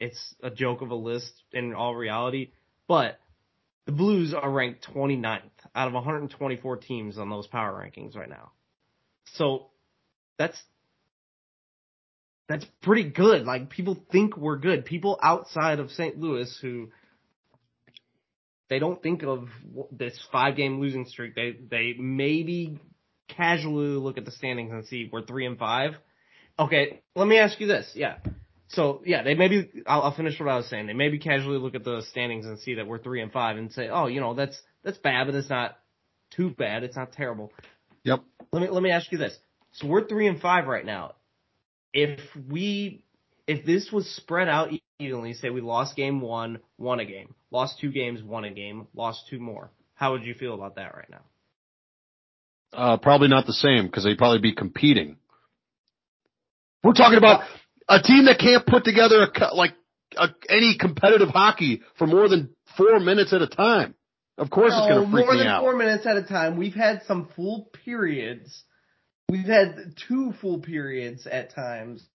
it's 0.00 0.34
a 0.42 0.50
joke 0.50 0.82
of 0.82 0.90
a 0.90 0.94
list 0.94 1.30
in 1.52 1.74
all 1.74 1.94
reality, 1.94 2.50
but 2.88 3.18
the 3.86 3.92
Blues 3.92 4.34
are 4.34 4.50
ranked 4.50 4.86
29th 4.94 5.40
out 5.74 5.88
of 5.88 5.94
124 5.94 6.76
teams 6.78 7.18
on 7.18 7.30
those 7.30 7.46
power 7.46 7.72
rankings 7.72 8.16
right 8.16 8.28
now. 8.28 8.52
So 9.34 9.66
that's 10.38 10.60
that's 12.48 12.64
pretty 12.82 13.04
good. 13.10 13.44
Like 13.44 13.70
people 13.70 13.96
think 14.10 14.36
we're 14.36 14.58
good. 14.58 14.84
People 14.84 15.18
outside 15.22 15.78
of 15.78 15.90
St. 15.90 16.18
Louis 16.18 16.54
who 16.60 16.88
they 18.68 18.78
don't 18.78 19.02
think 19.02 19.22
of 19.22 19.48
this 19.90 20.18
five 20.30 20.56
game 20.56 20.80
losing 20.80 21.06
streak. 21.06 21.34
They 21.34 21.56
they 21.70 21.94
maybe 21.98 22.80
casually 23.28 23.96
look 23.96 24.18
at 24.18 24.24
the 24.24 24.30
standings 24.30 24.72
and 24.72 24.86
see 24.86 25.08
we're 25.10 25.24
three 25.24 25.46
and 25.46 25.58
five. 25.58 25.92
Okay, 26.58 27.02
let 27.14 27.26
me 27.26 27.38
ask 27.38 27.58
you 27.60 27.66
this. 27.66 27.90
Yeah. 27.94 28.16
So 28.68 29.02
yeah, 29.04 29.22
they 29.22 29.34
maybe 29.34 29.70
I'll, 29.86 30.02
I'll 30.02 30.14
finish 30.14 30.38
what 30.40 30.48
I 30.48 30.56
was 30.56 30.66
saying. 30.68 30.86
They 30.86 30.94
maybe 30.94 31.18
casually 31.18 31.58
look 31.58 31.74
at 31.74 31.84
the 31.84 32.02
standings 32.10 32.46
and 32.46 32.58
see 32.58 32.74
that 32.74 32.86
we're 32.86 32.98
three 32.98 33.22
and 33.22 33.32
five 33.32 33.56
and 33.56 33.70
say, 33.72 33.88
oh, 33.88 34.06
you 34.06 34.20
know, 34.20 34.34
that's 34.34 34.58
that's 34.82 34.98
bad, 34.98 35.26
but 35.26 35.34
it's 35.34 35.50
not 35.50 35.76
too 36.30 36.50
bad. 36.50 36.82
It's 36.82 36.96
not 36.96 37.12
terrible. 37.12 37.52
Yep. 38.04 38.22
Let 38.52 38.62
me 38.62 38.68
let 38.68 38.82
me 38.82 38.90
ask 38.90 39.10
you 39.12 39.18
this. 39.18 39.36
So 39.72 39.86
we're 39.86 40.06
three 40.06 40.26
and 40.26 40.40
five 40.40 40.66
right 40.66 40.84
now. 40.84 41.14
If 41.92 42.20
we 42.50 43.04
if 43.46 43.64
this 43.64 43.90
was 43.92 44.08
spread 44.16 44.48
out 44.48 44.70
evenly, 44.98 45.34
say 45.34 45.50
we 45.50 45.60
lost 45.60 45.96
game 45.96 46.20
one, 46.20 46.60
won 46.78 47.00
a 47.00 47.04
game, 47.04 47.34
lost 47.50 47.78
two 47.80 47.90
games, 47.90 48.22
won 48.22 48.44
a 48.44 48.50
game, 48.50 48.86
lost 48.94 49.26
two 49.28 49.40
more, 49.40 49.70
how 49.94 50.12
would 50.12 50.24
you 50.24 50.34
feel 50.34 50.54
about 50.54 50.76
that 50.76 50.94
right 50.94 51.10
now? 51.10 51.22
Uh, 52.72 52.96
probably 52.96 53.28
not 53.28 53.46
the 53.46 53.52
same 53.52 53.86
because 53.86 54.04
they'd 54.04 54.18
probably 54.18 54.40
be 54.40 54.54
competing. 54.54 55.16
We're 56.82 56.92
talking 56.92 57.18
about 57.18 57.42
A 57.88 58.00
team 58.02 58.24
that 58.24 58.38
can't 58.38 58.66
put 58.66 58.84
together 58.84 59.22
a 59.22 59.54
like 59.54 59.74
a, 60.16 60.28
any 60.48 60.76
competitive 60.78 61.28
hockey 61.28 61.82
for 61.98 62.06
more 62.06 62.28
than 62.28 62.50
four 62.76 62.98
minutes 63.00 63.32
at 63.32 63.42
a 63.42 63.46
time. 63.46 63.94
Of 64.38 64.50
course, 64.50 64.72
no, 64.72 64.78
it's 64.78 64.88
going 64.88 65.04
to 65.04 65.10
freak 65.10 65.26
more 65.26 65.34
me 65.34 65.44
than 65.44 65.60
four 65.60 65.76
minutes 65.76 66.06
at 66.06 66.16
a 66.16 66.22
time. 66.22 66.56
We've 66.56 66.74
had 66.74 67.02
some 67.06 67.28
full 67.36 67.68
periods. 67.84 68.64
We've 69.28 69.44
had 69.44 69.94
two 70.08 70.32
full 70.40 70.60
periods 70.60 71.26
at 71.26 71.54
times. 71.54 72.06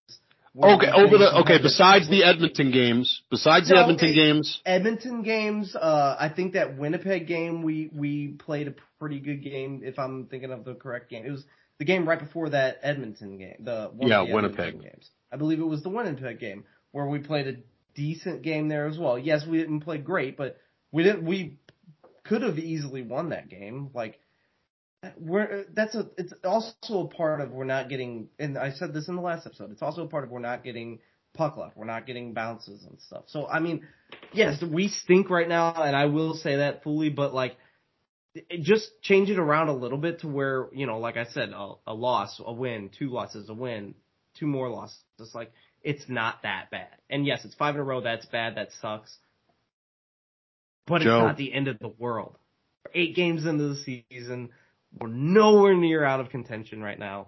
Okay, 0.64 0.88
over 0.88 1.20
the 1.20 1.36
okay. 1.42 1.62
Besides 1.62 2.10
the 2.10 2.24
Edmonton 2.24 2.72
games, 2.72 3.22
besides 3.30 3.70
no, 3.70 3.76
the 3.76 3.82
Edmonton 3.84 4.16
games, 4.16 4.62
Edmonton 4.66 5.22
games. 5.22 5.76
Uh, 5.76 6.16
I 6.20 6.30
think 6.30 6.54
that 6.54 6.78
Winnipeg 6.78 7.28
game 7.28 7.62
we 7.62 7.92
we 7.94 8.30
played 8.30 8.68
a 8.68 8.74
pretty 9.00 9.20
good 9.20 9.44
game. 9.44 9.82
If 9.84 10.00
I'm 10.00 10.26
thinking 10.26 10.52
of 10.52 10.66
the 10.66 10.74
correct 10.74 11.12
game, 11.12 11.26
it 11.26 11.32
was 11.32 11.46
the 11.78 11.86
game 11.86 12.10
right 12.10 12.20
before 12.20 12.50
that 12.50 12.80
Edmonton 12.82 13.38
game. 13.38 13.58
The 13.60 13.92
yeah 14.00 14.26
the 14.26 14.34
Winnipeg 14.34 14.82
games. 14.82 15.12
I 15.32 15.38
believe 15.38 15.60
it 15.60 15.68
was 15.68 15.84
the 15.84 15.90
Winnipeg 15.90 16.40
game 16.40 16.64
where 16.92 17.06
we 17.06 17.20
played 17.20 17.48
a 17.48 17.58
decent 17.94 18.42
game 18.42 18.68
there 18.68 18.88
as 18.88 18.98
well. 18.98 19.20
Yes, 19.20 19.46
we 19.46 19.60
didn't 19.60 19.82
play 19.82 20.00
great, 20.00 20.38
but 20.38 20.58
we 20.92 21.04
didn't. 21.04 21.24
We 21.24 21.60
could 22.28 22.42
have 22.42 22.60
easily 22.60 23.02
won 23.02 23.30
that 23.30 23.50
game. 23.50 23.90
Like 23.94 24.20
we're 25.18 25.66
that's 25.74 25.96
a 25.96 26.08
it's 26.18 26.34
also 26.44 27.02
a 27.02 27.08
part 27.08 27.42
of 27.42 27.52
we're 27.52 27.64
not 27.66 27.90
getting 27.90 28.30
and 28.40 28.58
I 28.58 28.72
said 28.72 28.94
this 28.94 29.08
in 29.08 29.16
the 29.16 29.22
last 29.22 29.46
episode. 29.46 29.72
It's 29.72 29.82
also 29.82 30.04
a 30.04 30.08
part 30.08 30.24
of 30.24 30.32
we're 30.32 30.40
not 30.40 30.64
getting 30.64 31.00
puck 31.34 31.56
luck. 31.56 31.74
We're 31.76 31.86
not 31.86 32.06
getting 32.06 32.34
bounces 32.34 32.84
and 32.84 33.00
stuff. 33.00 33.26
So 33.28 33.48
I 33.48 33.60
mean, 33.60 33.88
yes, 34.34 34.62
we 34.62 34.90
stink 34.90 35.30
right 35.30 35.48
now, 35.48 35.74
and 35.82 35.96
I 35.96 36.06
will 36.06 36.34
say 36.34 36.58
that 36.58 36.84
fully. 36.84 37.10
But 37.10 37.34
like, 37.34 37.56
just 38.62 38.90
change 39.02 39.30
it 39.30 39.40
around 39.40 39.70
a 39.70 39.74
little 39.74 39.98
bit 40.00 40.22
to 40.22 40.28
where 40.28 40.68
you 40.74 40.88
know, 40.88 41.00
like 41.00 41.16
I 41.16 41.26
said, 41.26 41.50
a, 41.50 41.74
a 41.86 41.94
loss, 41.94 42.42
a 42.44 42.52
win, 42.52 42.90
two 42.98 43.10
losses, 43.10 43.50
a 43.50 43.54
win, 43.54 43.94
two 44.40 44.48
more 44.48 44.70
losses. 44.70 45.00
It's 45.20 45.36
like 45.36 45.52
it's 45.84 46.10
not 46.10 46.42
that 46.44 46.70
bad. 46.72 46.96
And 47.10 47.26
yes, 47.26 47.46
it's 47.46 47.56
five 47.56 47.76
in 47.76 47.82
a 47.82 47.84
row. 47.84 48.02
That's 48.02 48.26
bad. 48.26 48.56
That 48.56 48.70
sucks. 48.82 49.18
But 50.88 51.02
Joe. 51.02 51.18
it's 51.18 51.28
not 51.28 51.38
the 51.38 51.54
end 51.54 51.68
of 51.68 51.80
the 51.80 51.90
world. 51.90 52.38
Eight 52.94 53.16
games 53.16 53.46
into 53.46 53.68
the 53.68 54.02
season 54.10 54.50
we're 55.00 55.10
nowhere 55.10 55.76
near 55.76 56.04
out 56.04 56.20
of 56.20 56.30
contention 56.30 56.82
right 56.82 56.98
now. 56.98 57.28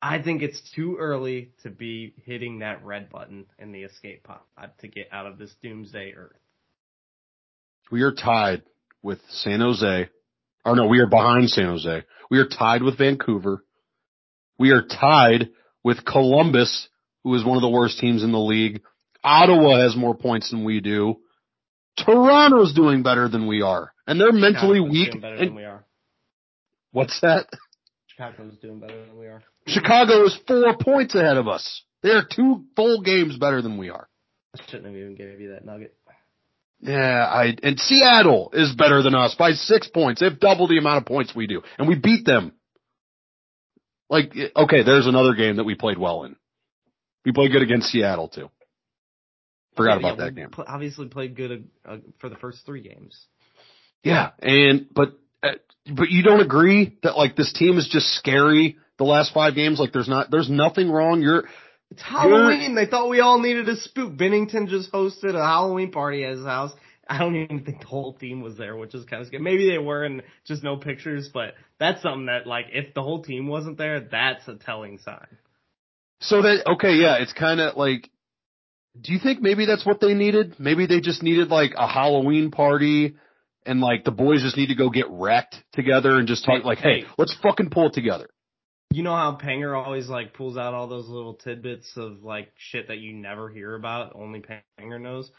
I 0.00 0.20
think 0.20 0.42
it's 0.42 0.60
too 0.74 0.96
early 0.98 1.52
to 1.62 1.70
be 1.70 2.14
hitting 2.24 2.58
that 2.58 2.84
red 2.84 3.08
button 3.08 3.46
in 3.58 3.72
the 3.72 3.82
escape 3.82 4.24
pod 4.24 4.70
to 4.80 4.88
get 4.88 5.08
out 5.10 5.26
of 5.26 5.38
this 5.38 5.54
doomsday 5.62 6.12
earth. 6.12 6.36
We 7.90 8.02
are 8.02 8.12
tied 8.12 8.62
with 9.02 9.18
San 9.30 9.60
Jose. 9.60 10.08
Or 10.66 10.76
no, 10.76 10.86
we 10.86 11.00
are 11.00 11.06
behind 11.06 11.48
San 11.50 11.66
Jose. 11.66 12.04
We 12.30 12.38
are 12.38 12.46
tied 12.46 12.82
with 12.82 12.98
Vancouver. 12.98 13.64
We 14.58 14.70
are 14.70 14.82
tied 14.82 15.50
with 15.82 16.04
Columbus, 16.04 16.88
who 17.22 17.34
is 17.34 17.44
one 17.44 17.56
of 17.56 17.62
the 17.62 17.68
worst 17.68 17.98
teams 17.98 18.22
in 18.22 18.32
the 18.32 18.38
league. 18.38 18.82
Ottawa 19.22 19.80
has 19.80 19.96
more 19.96 20.14
points 20.14 20.50
than 20.50 20.64
we 20.64 20.80
do. 20.80 21.16
Toronto's 21.96 22.74
doing 22.74 23.02
better 23.02 23.28
than 23.28 23.46
we 23.46 23.62
are. 23.62 23.92
And 24.06 24.20
they're 24.20 24.32
mentally 24.32 24.80
weak. 24.80 25.14
and, 25.14 25.54
we 25.54 25.64
are. 25.64 25.84
What's 26.92 27.20
that? 27.22 27.46
Chicago's 28.06 28.56
doing 28.58 28.80
better 28.80 29.06
than 29.06 29.18
we 29.18 29.26
are. 29.26 29.42
Chicago 29.66 30.24
is 30.24 30.38
four 30.46 30.76
points 30.78 31.14
ahead 31.14 31.36
of 31.36 31.48
us. 31.48 31.82
They 32.02 32.10
are 32.10 32.22
two 32.24 32.64
full 32.76 33.00
games 33.00 33.36
better 33.38 33.62
than 33.62 33.78
we 33.78 33.88
are. 33.88 34.08
I 34.54 34.62
shouldn't 34.66 34.86
have 34.86 34.94
even 34.94 35.14
gave 35.14 35.40
you 35.40 35.52
that 35.52 35.64
nugget. 35.64 35.96
Yeah, 36.80 37.24
I 37.24 37.56
and 37.62 37.80
Seattle 37.80 38.50
is 38.52 38.74
better 38.76 39.02
than 39.02 39.14
us 39.14 39.34
by 39.36 39.52
six 39.52 39.88
points. 39.88 40.20
They've 40.20 40.38
double 40.38 40.68
the 40.68 40.76
amount 40.76 40.98
of 40.98 41.06
points 41.06 41.34
we 41.34 41.46
do, 41.46 41.62
and 41.78 41.88
we 41.88 41.94
beat 41.98 42.26
them. 42.26 42.52
Like, 44.10 44.34
okay, 44.54 44.82
there's 44.82 45.06
another 45.06 45.34
game 45.34 45.56
that 45.56 45.64
we 45.64 45.76
played 45.76 45.98
well 45.98 46.24
in. 46.24 46.36
We 47.24 47.32
played 47.32 47.52
good 47.52 47.62
against 47.62 47.88
Seattle 47.88 48.28
too. 48.28 48.50
Forgot 49.76 50.00
yeah, 50.00 50.08
about 50.08 50.18
yeah, 50.18 50.24
that 50.24 50.34
game. 50.34 50.50
Obviously, 50.66 51.08
played 51.08 51.36
good 51.36 51.68
uh, 51.84 51.96
for 52.20 52.28
the 52.28 52.36
first 52.36 52.64
three 52.64 52.82
games. 52.82 53.26
Yeah, 54.02 54.30
and 54.40 54.86
but 54.92 55.18
but 55.92 56.10
you 56.10 56.22
don't 56.22 56.40
agree 56.40 56.96
that 57.02 57.16
like 57.16 57.36
this 57.36 57.52
team 57.52 57.78
is 57.78 57.88
just 57.88 58.06
scary 58.14 58.76
the 58.98 59.04
last 59.04 59.32
five 59.34 59.54
games? 59.54 59.78
Like 59.78 59.92
there's 59.92 60.08
not, 60.08 60.30
there's 60.30 60.50
nothing 60.50 60.90
wrong. 60.90 61.20
You're, 61.20 61.44
it's 61.90 62.02
Halloween. 62.02 62.74
They 62.74 62.86
thought 62.86 63.08
we 63.08 63.20
all 63.20 63.40
needed 63.40 63.68
a 63.68 63.76
spook. 63.76 64.12
Binnington 64.12 64.68
just 64.68 64.92
hosted 64.92 65.34
a 65.34 65.44
Halloween 65.44 65.92
party 65.92 66.24
at 66.24 66.36
his 66.36 66.44
house. 66.44 66.72
I 67.06 67.18
don't 67.18 67.36
even 67.36 67.64
think 67.64 67.80
the 67.80 67.86
whole 67.86 68.14
team 68.14 68.40
was 68.40 68.56
there, 68.56 68.76
which 68.76 68.94
is 68.94 69.04
kind 69.04 69.20
of 69.20 69.28
scary. 69.28 69.42
Maybe 69.42 69.70
they 69.70 69.78
were 69.78 70.04
and 70.04 70.22
just 70.46 70.62
no 70.62 70.76
pictures, 70.78 71.28
but 71.32 71.54
that's 71.78 72.00
something 72.00 72.26
that 72.26 72.46
like 72.46 72.66
if 72.72 72.94
the 72.94 73.02
whole 73.02 73.22
team 73.22 73.46
wasn't 73.46 73.76
there, 73.76 74.00
that's 74.00 74.48
a 74.48 74.54
telling 74.54 74.98
sign. 74.98 75.26
So 76.20 76.40
that 76.40 76.66
okay, 76.66 76.94
yeah, 76.94 77.16
it's 77.16 77.32
kind 77.32 77.60
of 77.60 77.76
like. 77.76 78.10
Do 79.00 79.12
you 79.12 79.18
think 79.18 79.40
maybe 79.40 79.66
that's 79.66 79.84
what 79.84 80.00
they 80.00 80.14
needed? 80.14 80.56
Maybe 80.58 80.86
they 80.86 81.00
just 81.00 81.22
needed 81.22 81.48
like 81.48 81.72
a 81.76 81.86
Halloween 81.86 82.50
party 82.50 83.16
and 83.66 83.80
like 83.80 84.04
the 84.04 84.10
boys 84.10 84.42
just 84.42 84.56
need 84.56 84.68
to 84.68 84.74
go 84.74 84.90
get 84.90 85.06
wrecked 85.10 85.56
together 85.72 86.18
and 86.18 86.28
just 86.28 86.44
talk 86.44 86.64
like, 86.64 86.78
hey, 86.78 87.00
hey, 87.00 87.06
let's 87.18 87.36
fucking 87.42 87.70
pull 87.70 87.88
it 87.88 87.94
together. 87.94 88.28
You 88.92 89.02
know 89.02 89.14
how 89.16 89.36
Panger 89.36 89.76
always 89.76 90.08
like 90.08 90.34
pulls 90.34 90.56
out 90.56 90.74
all 90.74 90.86
those 90.86 91.08
little 91.08 91.34
tidbits 91.34 91.90
of 91.96 92.22
like 92.22 92.52
shit 92.56 92.88
that 92.88 92.98
you 92.98 93.12
never 93.12 93.48
hear 93.48 93.74
about, 93.74 94.14
only 94.14 94.40
Panger 94.78 95.00
knows. 95.00 95.30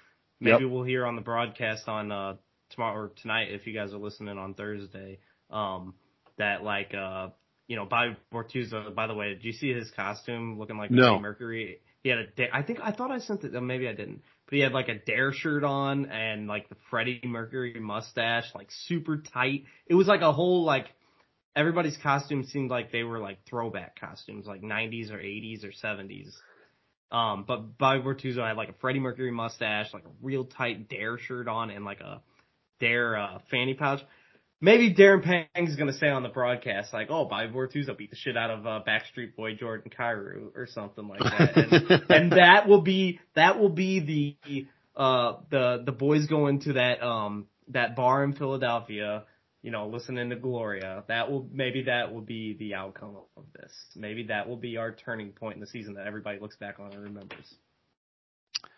Maybe 0.41 0.63
yep. 0.63 0.71
we'll 0.71 0.83
hear 0.83 1.05
on 1.05 1.15
the 1.15 1.21
broadcast 1.21 1.87
on 1.87 2.11
uh 2.11 2.35
tomorrow 2.71 3.03
or 3.03 3.11
tonight 3.21 3.51
if 3.51 3.65
you 3.65 3.73
guys 3.73 3.93
are 3.93 3.97
listening 3.97 4.37
on 4.37 4.55
Thursday. 4.55 5.19
Um 5.49 5.93
that 6.37 6.63
like 6.63 6.93
uh 6.93 7.29
you 7.67 7.75
know, 7.75 7.85
Bobby 7.85 8.15
Bortuzzo, 8.33 8.93
by 8.93 9.07
the 9.07 9.15
way, 9.15 9.29
did 9.29 9.43
you 9.43 9.53
see 9.53 9.73
his 9.73 9.89
costume 9.91 10.59
looking 10.59 10.77
like 10.77 10.91
no. 10.91 11.19
Mercury? 11.19 11.79
He 12.05 12.09
had 12.11 12.19
a, 12.19 12.55
I 12.55 12.61
think, 12.61 12.79
I 12.83 12.91
thought 12.91 13.09
I 13.09 13.17
sent 13.17 13.43
it, 13.43 13.59
maybe 13.59 13.87
I 13.87 13.93
didn't 13.93 14.21
but 14.45 14.55
he 14.55 14.59
had 14.59 14.73
like 14.73 14.89
a 14.89 14.95
dare 14.95 15.33
shirt 15.33 15.63
on 15.63 16.05
and 16.05 16.47
like 16.47 16.69
the 16.69 16.75
Freddie 16.89 17.21
Mercury 17.23 17.79
mustache, 17.79 18.45
like 18.53 18.69
super 18.85 19.17
tight. 19.17 19.63
It 19.87 19.95
was 19.95 20.07
like 20.07 20.21
a 20.21 20.31
whole 20.31 20.63
like 20.63 20.85
everybody's 21.55 21.97
costume 21.97 22.43
seemed 22.43 22.69
like 22.69 22.91
they 22.91 23.03
were 23.03 23.19
like 23.19 23.39
throwback 23.49 23.99
costumes, 23.99 24.45
like 24.45 24.61
90s 24.61 25.11
or 25.11 25.17
80s 25.17 25.63
or 25.63 25.71
70s. 25.71 26.31
Um, 27.11 27.45
but 27.47 27.77
Bobby 27.77 28.01
Bortuzzo 28.01 28.45
had 28.45 28.57
like 28.57 28.69
a 28.69 28.73
Freddie 28.73 28.99
Mercury 28.99 29.31
mustache, 29.31 29.93
like 29.93 30.05
a 30.05 30.11
real 30.21 30.45
tight 30.45 30.89
dare 30.89 31.17
shirt 31.17 31.47
on, 31.47 31.71
and 31.71 31.85
like 31.85 32.01
a 32.01 32.21
dare 32.79 33.17
uh, 33.17 33.39
fanny 33.49 33.73
pouch 33.73 34.01
maybe 34.65 34.93
Darren 34.93 35.23
Pang's 35.23 35.75
gonna 35.75 35.93
say 35.93 36.09
on 36.09 36.23
the 36.23 36.29
broadcast 36.29 36.91
like, 36.91 37.07
"Oh, 37.09 37.25
Bobby 37.25 37.53
Bortuzzo 37.53 37.95
beat 37.95 38.09
the 38.09 38.15
shit 38.15 38.35
out 38.35 38.49
of 38.49 38.65
uh, 38.65 38.81
Backstreet 38.85 39.35
Boy 39.35 39.53
Jordan 39.53 39.91
Kyrou 39.97 40.49
or 40.55 40.67
something 40.67 41.07
like 41.07 41.19
that," 41.19 41.55
and, 41.55 42.03
and 42.09 42.31
that 42.31 42.67
will 42.67 42.81
be 42.81 43.19
that 43.35 43.59
will 43.59 43.69
be 43.69 44.35
the 44.41 44.67
uh 44.99 45.37
the 45.51 45.83
the 45.85 45.91
boys 45.91 46.25
going 46.27 46.59
to 46.61 46.73
that 46.73 47.01
um 47.01 47.47
that 47.69 47.95
bar 47.95 48.23
in 48.23 48.33
Philadelphia, 48.33 49.23
you 49.61 49.71
know, 49.71 49.87
listening 49.87 50.31
to 50.31 50.35
Gloria. 50.35 51.03
That 51.07 51.31
will 51.31 51.47
maybe 51.51 51.83
that 51.83 52.11
will 52.11 52.21
be 52.21 52.55
the 52.57 52.73
outcome 52.73 53.17
of 53.37 53.43
this. 53.53 53.71
Maybe 53.95 54.23
that 54.27 54.49
will 54.49 54.57
be 54.57 54.77
our 54.77 54.91
turning 54.91 55.31
point 55.31 55.55
in 55.55 55.61
the 55.61 55.67
season 55.67 55.93
that 55.93 56.07
everybody 56.07 56.39
looks 56.39 56.57
back 56.57 56.79
on 56.79 56.91
and 56.91 57.03
remembers. 57.03 57.55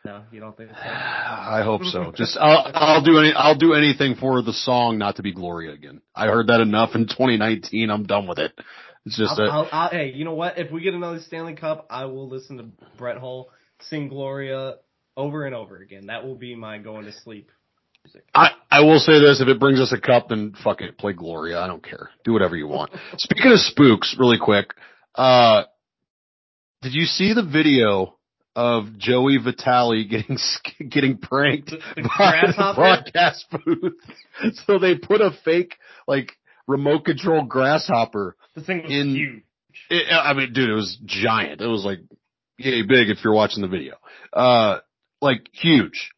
No, 0.05 0.23
you 0.31 0.39
don't 0.39 0.55
think 0.55 0.69
so? 0.69 0.75
I 0.79 1.61
hope 1.63 1.83
so. 1.83 2.11
Just 2.15 2.37
I'll 2.37 2.71
I'll 2.73 3.03
do 3.03 3.19
any 3.19 3.33
I'll 3.33 3.57
do 3.57 3.73
anything 3.73 4.15
for 4.15 4.41
the 4.41 4.53
song 4.53 4.97
not 4.97 5.17
to 5.17 5.23
be 5.23 5.33
Gloria 5.33 5.73
again. 5.73 6.01
I 6.15 6.27
heard 6.27 6.47
that 6.47 6.61
enough 6.61 6.95
in 6.95 7.07
2019. 7.07 7.89
I'm 7.89 8.05
done 8.05 8.27
with 8.27 8.39
it. 8.39 8.53
It's 9.05 9.17
just 9.17 9.39
I'll, 9.39 9.45
a, 9.45 9.49
I'll, 9.49 9.69
I'll, 9.71 9.89
hey, 9.89 10.11
you 10.13 10.25
know 10.25 10.33
what? 10.33 10.57
If 10.57 10.71
we 10.71 10.81
get 10.81 10.93
another 10.93 11.19
Stanley 11.19 11.55
Cup, 11.55 11.87
I 11.89 12.05
will 12.05 12.27
listen 12.27 12.57
to 12.57 12.65
Brett 12.97 13.17
Hull 13.17 13.49
sing 13.81 14.07
Gloria 14.09 14.75
over 15.15 15.45
and 15.45 15.55
over 15.55 15.77
again. 15.77 16.07
That 16.07 16.25
will 16.25 16.35
be 16.35 16.55
my 16.55 16.77
going 16.77 17.05
to 17.05 17.11
sleep 17.11 17.49
music. 18.03 18.23
I 18.33 18.51
I 18.69 18.81
will 18.81 18.99
say 18.99 19.19
this: 19.19 19.41
if 19.41 19.47
it 19.47 19.59
brings 19.59 19.79
us 19.79 19.91
a 19.91 19.99
cup, 19.99 20.29
then 20.29 20.53
fuck 20.63 20.81
it, 20.81 20.97
play 20.97 21.13
Gloria. 21.13 21.59
I 21.59 21.67
don't 21.67 21.83
care. 21.83 22.09
Do 22.23 22.33
whatever 22.33 22.55
you 22.55 22.67
want. 22.67 22.91
Speaking 23.17 23.51
of 23.51 23.59
spooks, 23.59 24.15
really 24.19 24.37
quick, 24.39 24.73
uh, 25.15 25.63
did 26.81 26.93
you 26.93 27.05
see 27.05 27.33
the 27.33 27.43
video 27.43 28.16
of 28.57 28.97
Joey 28.97 29.37
Vitale 29.37 30.03
getting 30.03 30.37
getting 30.89 31.19
pranked 31.19 31.69
by 31.95 32.41
the 32.47 32.73
broadcast 32.75 33.45
booth. 33.51 33.93
so 34.65 34.79
they 34.79 34.95
put 34.95 35.21
a 35.21 35.29
fake 35.45 35.75
like 36.07 36.31
remote 36.65 37.05
control 37.05 37.45
grasshopper. 37.45 38.35
The 38.55 38.63
thing 38.63 38.81
was 38.81 38.91
in, 38.91 39.09
huge. 39.15 39.43
It, 39.91 40.11
I 40.11 40.33
mean, 40.33 40.53
dude, 40.53 40.71
it 40.71 40.73
was 40.73 40.97
giant. 41.05 41.61
It 41.61 41.67
was 41.67 41.85
like 41.85 41.99
yay 42.57 42.81
big 42.81 43.09
if 43.09 43.23
you're 43.23 43.33
watching 43.33 43.61
the 43.61 43.67
video. 43.67 43.93
Uh, 44.33 44.79
like 45.21 45.47
huge. 45.51 46.11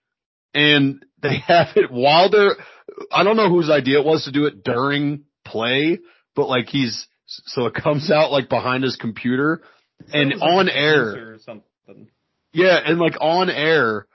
And 0.54 1.06
they 1.22 1.40
have 1.48 1.76
it 1.76 1.92
while 1.92 2.32
they're. 2.32 2.56
I 3.12 3.26
don't 3.26 3.36
know 3.36 3.50
whose 3.50 3.70
idea 3.70 4.00
it 4.00 4.06
was 4.06 4.24
to 4.24 4.32
do 4.32 4.46
it 4.46 4.64
during 4.64 5.26
play, 5.46 6.00
but 6.38 6.48
like 6.48 6.68
he's 6.68 7.06
so 7.26 7.66
it 7.66 7.74
comes 7.74 8.10
out 8.10 8.32
like 8.32 8.48
behind 8.48 8.86
his 8.86 8.96
computer 8.96 9.62
and 10.14 10.34
on 10.42 10.70
air. 10.70 11.38
Yeah, 12.54 12.80
and 12.84 13.00
like 13.00 13.16
on 13.20 13.50
air, 13.50 14.08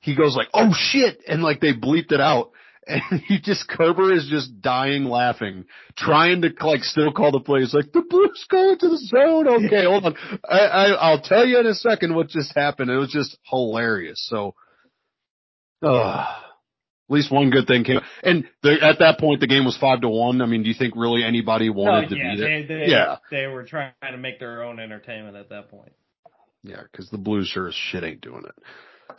he 0.00 0.14
goes 0.14 0.36
like, 0.36 0.48
"Oh 0.54 0.72
shit!" 0.74 1.20
and 1.26 1.42
like 1.42 1.60
they 1.60 1.74
bleeped 1.74 2.12
it 2.12 2.20
out, 2.20 2.50
and 2.86 3.20
he 3.20 3.40
just 3.40 3.68
Kerber 3.68 4.12
is 4.12 4.26
just 4.28 4.60
dying 4.60 5.04
laughing, 5.04 5.66
trying 5.96 6.42
to 6.42 6.52
like 6.60 6.82
still 6.82 7.12
call 7.12 7.32
the 7.32 7.40
plays 7.40 7.74
like 7.74 7.92
the 7.92 8.02
Blues 8.02 8.46
going 8.50 8.78
to 8.78 8.88
the 8.88 8.98
zone. 8.98 9.66
Okay, 9.66 9.84
hold 9.84 10.04
on. 10.04 10.16
I, 10.48 10.58
I 10.58 10.86
I'll 10.92 11.20
tell 11.20 11.46
you 11.46 11.60
in 11.60 11.66
a 11.66 11.74
second 11.74 12.14
what 12.14 12.28
just 12.28 12.54
happened. 12.54 12.90
It 12.90 12.96
was 12.96 13.12
just 13.12 13.36
hilarious. 13.44 14.26
So, 14.28 14.54
uh, 15.82 16.26
at 17.12 17.14
least 17.14 17.30
one 17.30 17.50
good 17.50 17.66
thing 17.66 17.84
came. 17.84 18.00
And 18.22 18.48
the, 18.62 18.78
at 18.82 19.00
that 19.00 19.18
point, 19.20 19.40
the 19.40 19.46
game 19.46 19.64
was 19.64 19.76
five 19.76 20.00
to 20.00 20.08
one. 20.08 20.40
I 20.40 20.46
mean, 20.46 20.62
do 20.62 20.68
you 20.68 20.74
think 20.74 20.94
really 20.96 21.22
anybody 21.24 21.68
wanted 21.68 22.10
no, 22.10 22.16
to 22.16 22.22
yeah, 22.22 22.34
beat 22.34 22.68
they. 22.68 22.74
They, 22.74 22.90
yeah, 22.90 23.16
they 23.30 23.46
were 23.46 23.64
trying 23.64 23.92
to 24.10 24.16
make 24.16 24.40
their 24.40 24.62
own 24.62 24.80
entertainment 24.80 25.36
at 25.36 25.50
that 25.50 25.68
point. 25.68 25.92
Yeah, 26.62 26.82
because 26.90 27.10
the 27.10 27.18
Blues 27.18 27.48
sure 27.48 27.68
as 27.68 27.74
shit 27.74 28.04
ain't 28.04 28.20
doing 28.20 28.44
it. 28.44 28.54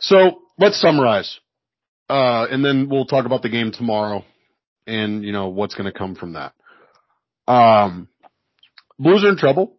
So 0.00 0.40
let's 0.58 0.80
summarize, 0.80 1.38
uh, 2.08 2.46
and 2.50 2.64
then 2.64 2.88
we'll 2.88 3.06
talk 3.06 3.26
about 3.26 3.42
the 3.42 3.48
game 3.48 3.70
tomorrow, 3.70 4.24
and 4.86 5.22
you 5.22 5.32
know 5.32 5.48
what's 5.48 5.74
going 5.74 5.90
to 5.90 5.96
come 5.96 6.14
from 6.14 6.34
that. 6.34 6.54
Um, 7.46 8.08
Blues 8.98 9.24
are 9.24 9.28
in 9.28 9.36
trouble. 9.36 9.76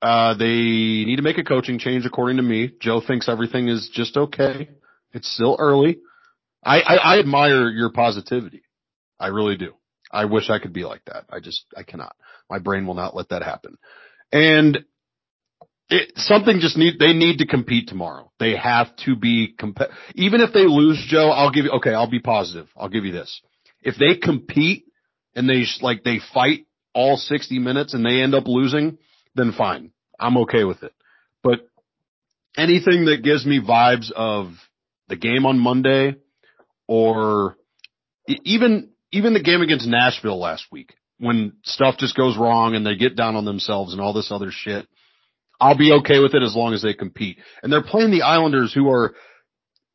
Uh, 0.00 0.34
they 0.34 0.46
need 0.46 1.16
to 1.16 1.22
make 1.22 1.38
a 1.38 1.44
coaching 1.44 1.78
change, 1.78 2.06
according 2.06 2.36
to 2.36 2.42
me. 2.42 2.72
Joe 2.80 3.00
thinks 3.04 3.28
everything 3.28 3.68
is 3.68 3.90
just 3.92 4.16
okay. 4.16 4.68
It's 5.12 5.32
still 5.32 5.56
early. 5.58 5.98
I, 6.64 6.80
I, 6.80 6.94
I 6.96 7.18
admire 7.18 7.68
your 7.68 7.90
positivity. 7.90 8.62
I 9.18 9.28
really 9.28 9.56
do. 9.56 9.72
I 10.10 10.26
wish 10.26 10.50
I 10.50 10.58
could 10.58 10.72
be 10.72 10.84
like 10.84 11.04
that. 11.06 11.24
I 11.30 11.40
just, 11.40 11.64
I 11.76 11.82
cannot. 11.82 12.14
My 12.48 12.58
brain 12.58 12.86
will 12.86 12.94
not 12.94 13.16
let 13.16 13.30
that 13.30 13.42
happen. 13.42 13.76
And 14.32 14.84
it, 15.90 16.12
something 16.16 16.60
just 16.60 16.76
need, 16.76 16.98
they 16.98 17.12
need 17.12 17.38
to 17.38 17.46
compete 17.46 17.88
tomorrow. 17.88 18.30
They 18.38 18.56
have 18.56 18.94
to 19.04 19.16
be 19.16 19.54
comp- 19.58 19.90
even 20.14 20.40
if 20.40 20.52
they 20.52 20.66
lose, 20.66 21.02
Joe, 21.08 21.30
I'll 21.30 21.50
give 21.50 21.64
you, 21.64 21.72
okay, 21.72 21.94
I'll 21.94 22.10
be 22.10 22.20
positive. 22.20 22.68
I'll 22.76 22.90
give 22.90 23.04
you 23.04 23.12
this. 23.12 23.40
If 23.82 23.96
they 23.96 24.16
compete 24.16 24.84
and 25.34 25.48
they, 25.48 25.64
like, 25.80 26.04
they 26.04 26.20
fight 26.34 26.66
all 26.94 27.16
60 27.16 27.58
minutes 27.58 27.94
and 27.94 28.04
they 28.04 28.20
end 28.20 28.34
up 28.34 28.46
losing, 28.46 28.98
then 29.34 29.52
fine. 29.52 29.92
I'm 30.20 30.36
okay 30.38 30.64
with 30.64 30.82
it. 30.82 30.92
But 31.42 31.60
anything 32.56 33.06
that 33.06 33.22
gives 33.22 33.46
me 33.46 33.60
vibes 33.60 34.10
of 34.10 34.52
the 35.08 35.16
game 35.16 35.46
on 35.46 35.58
Monday 35.58 36.16
or 36.86 37.56
even, 38.26 38.90
even 39.10 39.32
the 39.32 39.42
game 39.42 39.62
against 39.62 39.86
Nashville 39.86 40.38
last 40.38 40.66
week 40.70 40.92
when 41.18 41.54
stuff 41.64 41.96
just 41.98 42.16
goes 42.16 42.36
wrong 42.36 42.74
and 42.74 42.84
they 42.84 42.96
get 42.96 43.16
down 43.16 43.36
on 43.36 43.44
themselves 43.44 43.92
and 43.92 44.02
all 44.02 44.12
this 44.12 44.30
other 44.30 44.50
shit. 44.50 44.86
I'll 45.60 45.76
be 45.76 45.92
okay 46.00 46.20
with 46.20 46.34
it 46.34 46.42
as 46.42 46.54
long 46.54 46.72
as 46.74 46.82
they 46.82 46.94
compete. 46.94 47.38
And 47.62 47.72
they're 47.72 47.82
playing 47.82 48.10
the 48.10 48.22
Islanders 48.22 48.72
who 48.72 48.90
are 48.90 49.14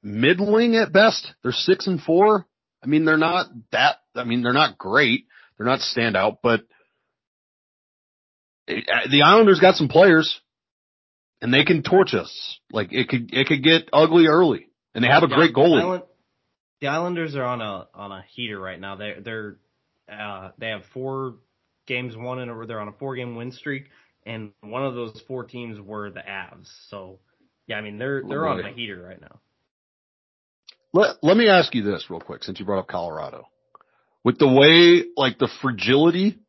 middling 0.02 0.76
at 0.76 0.92
best. 0.92 1.32
They're 1.42 1.52
six 1.52 1.88
and 1.88 2.02
four. 2.02 2.46
I 2.84 2.88
mean, 2.88 3.06
they're 3.06 3.18
not 3.18 3.48
that, 3.72 3.98
I 4.16 4.26
mean, 4.26 4.44
they're 4.44 4.52
not 4.54 4.78
great. 4.78 5.26
They're 5.58 5.68
not 5.68 5.80
standout, 5.80 6.38
but 6.44 6.62
it, 8.68 8.86
the 9.10 9.22
Islanders 9.22 9.60
got 9.60 9.76
some 9.76 9.88
players 9.88 10.42
and 11.42 11.54
they 11.54 11.64
can 11.64 11.84
torch 11.84 12.14
us. 12.14 12.60
Like 12.72 12.92
it 12.92 13.08
could, 13.08 13.34
it 13.34 13.48
could 13.48 13.64
get 13.64 13.90
ugly 13.94 14.28
early 14.28 14.68
and 14.94 15.04
they 15.04 15.08
have 15.08 15.24
a 15.24 15.28
Yeah, 15.30 15.36
great 15.36 15.54
goalie. 15.54 15.82
Island, 15.82 16.04
the 16.82 16.88
Islanders 16.88 17.36
are 17.36 17.44
on 17.46 17.62
a 17.62 17.88
on 17.94 18.12
a 18.12 18.26
heater 18.34 18.60
right 18.60 18.80
now. 18.80 18.96
They're 18.98 19.22
they're 19.22 19.56
uh, 20.12 20.52
they 20.58 20.68
have 20.68 20.84
four 20.94 21.36
games 21.88 22.16
won 22.16 22.40
and 22.40 22.70
they're 22.70 22.80
on 22.80 22.90
a 22.90 22.94
four 22.94 23.16
game 23.16 23.36
win 23.36 23.52
streak, 23.52 23.86
and 24.26 24.52
one 24.62 24.86
of 24.86 24.96
those 24.96 25.22
four 25.28 25.44
teams 25.44 25.80
were 25.80 26.10
the 26.10 26.22
Avs. 26.22 26.70
So 26.90 27.20
yeah, 27.68 27.78
I 27.78 27.82
mean 27.82 27.98
they're 27.98 28.24
they're 28.28 28.48
on 28.48 28.60
a 28.60 28.72
heater 28.72 29.02
right 29.02 29.20
now. 29.20 29.40
Let, 30.94 31.24
let 31.24 31.36
me 31.36 31.50
ask 31.50 31.74
you 31.74 31.82
this 31.82 32.06
real 32.10 32.20
quick 32.20 32.44
since 32.44 32.60
you 32.60 32.66
brought 32.66 32.80
up 32.80 32.88
Colorado. 32.88 33.48
With 34.24 34.38
the 34.38 34.48
way, 34.48 35.06
like 35.18 35.40
the 35.40 35.50
fragility 35.62 36.40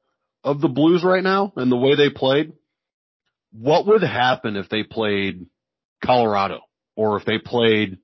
of 0.44 0.60
the 0.60 0.68
Blues 0.68 1.02
right 1.02 1.22
now 1.22 1.52
and 1.56 1.72
the 1.72 1.76
way 1.76 1.96
they 1.96 2.10
played, 2.10 2.52
what 3.52 3.86
would 3.86 4.02
happen 4.02 4.56
if 4.56 4.68
they 4.68 4.82
played 4.82 5.46
Colorado 6.04 6.60
or 6.94 7.16
if 7.16 7.24
they 7.24 7.38
played 7.38 7.98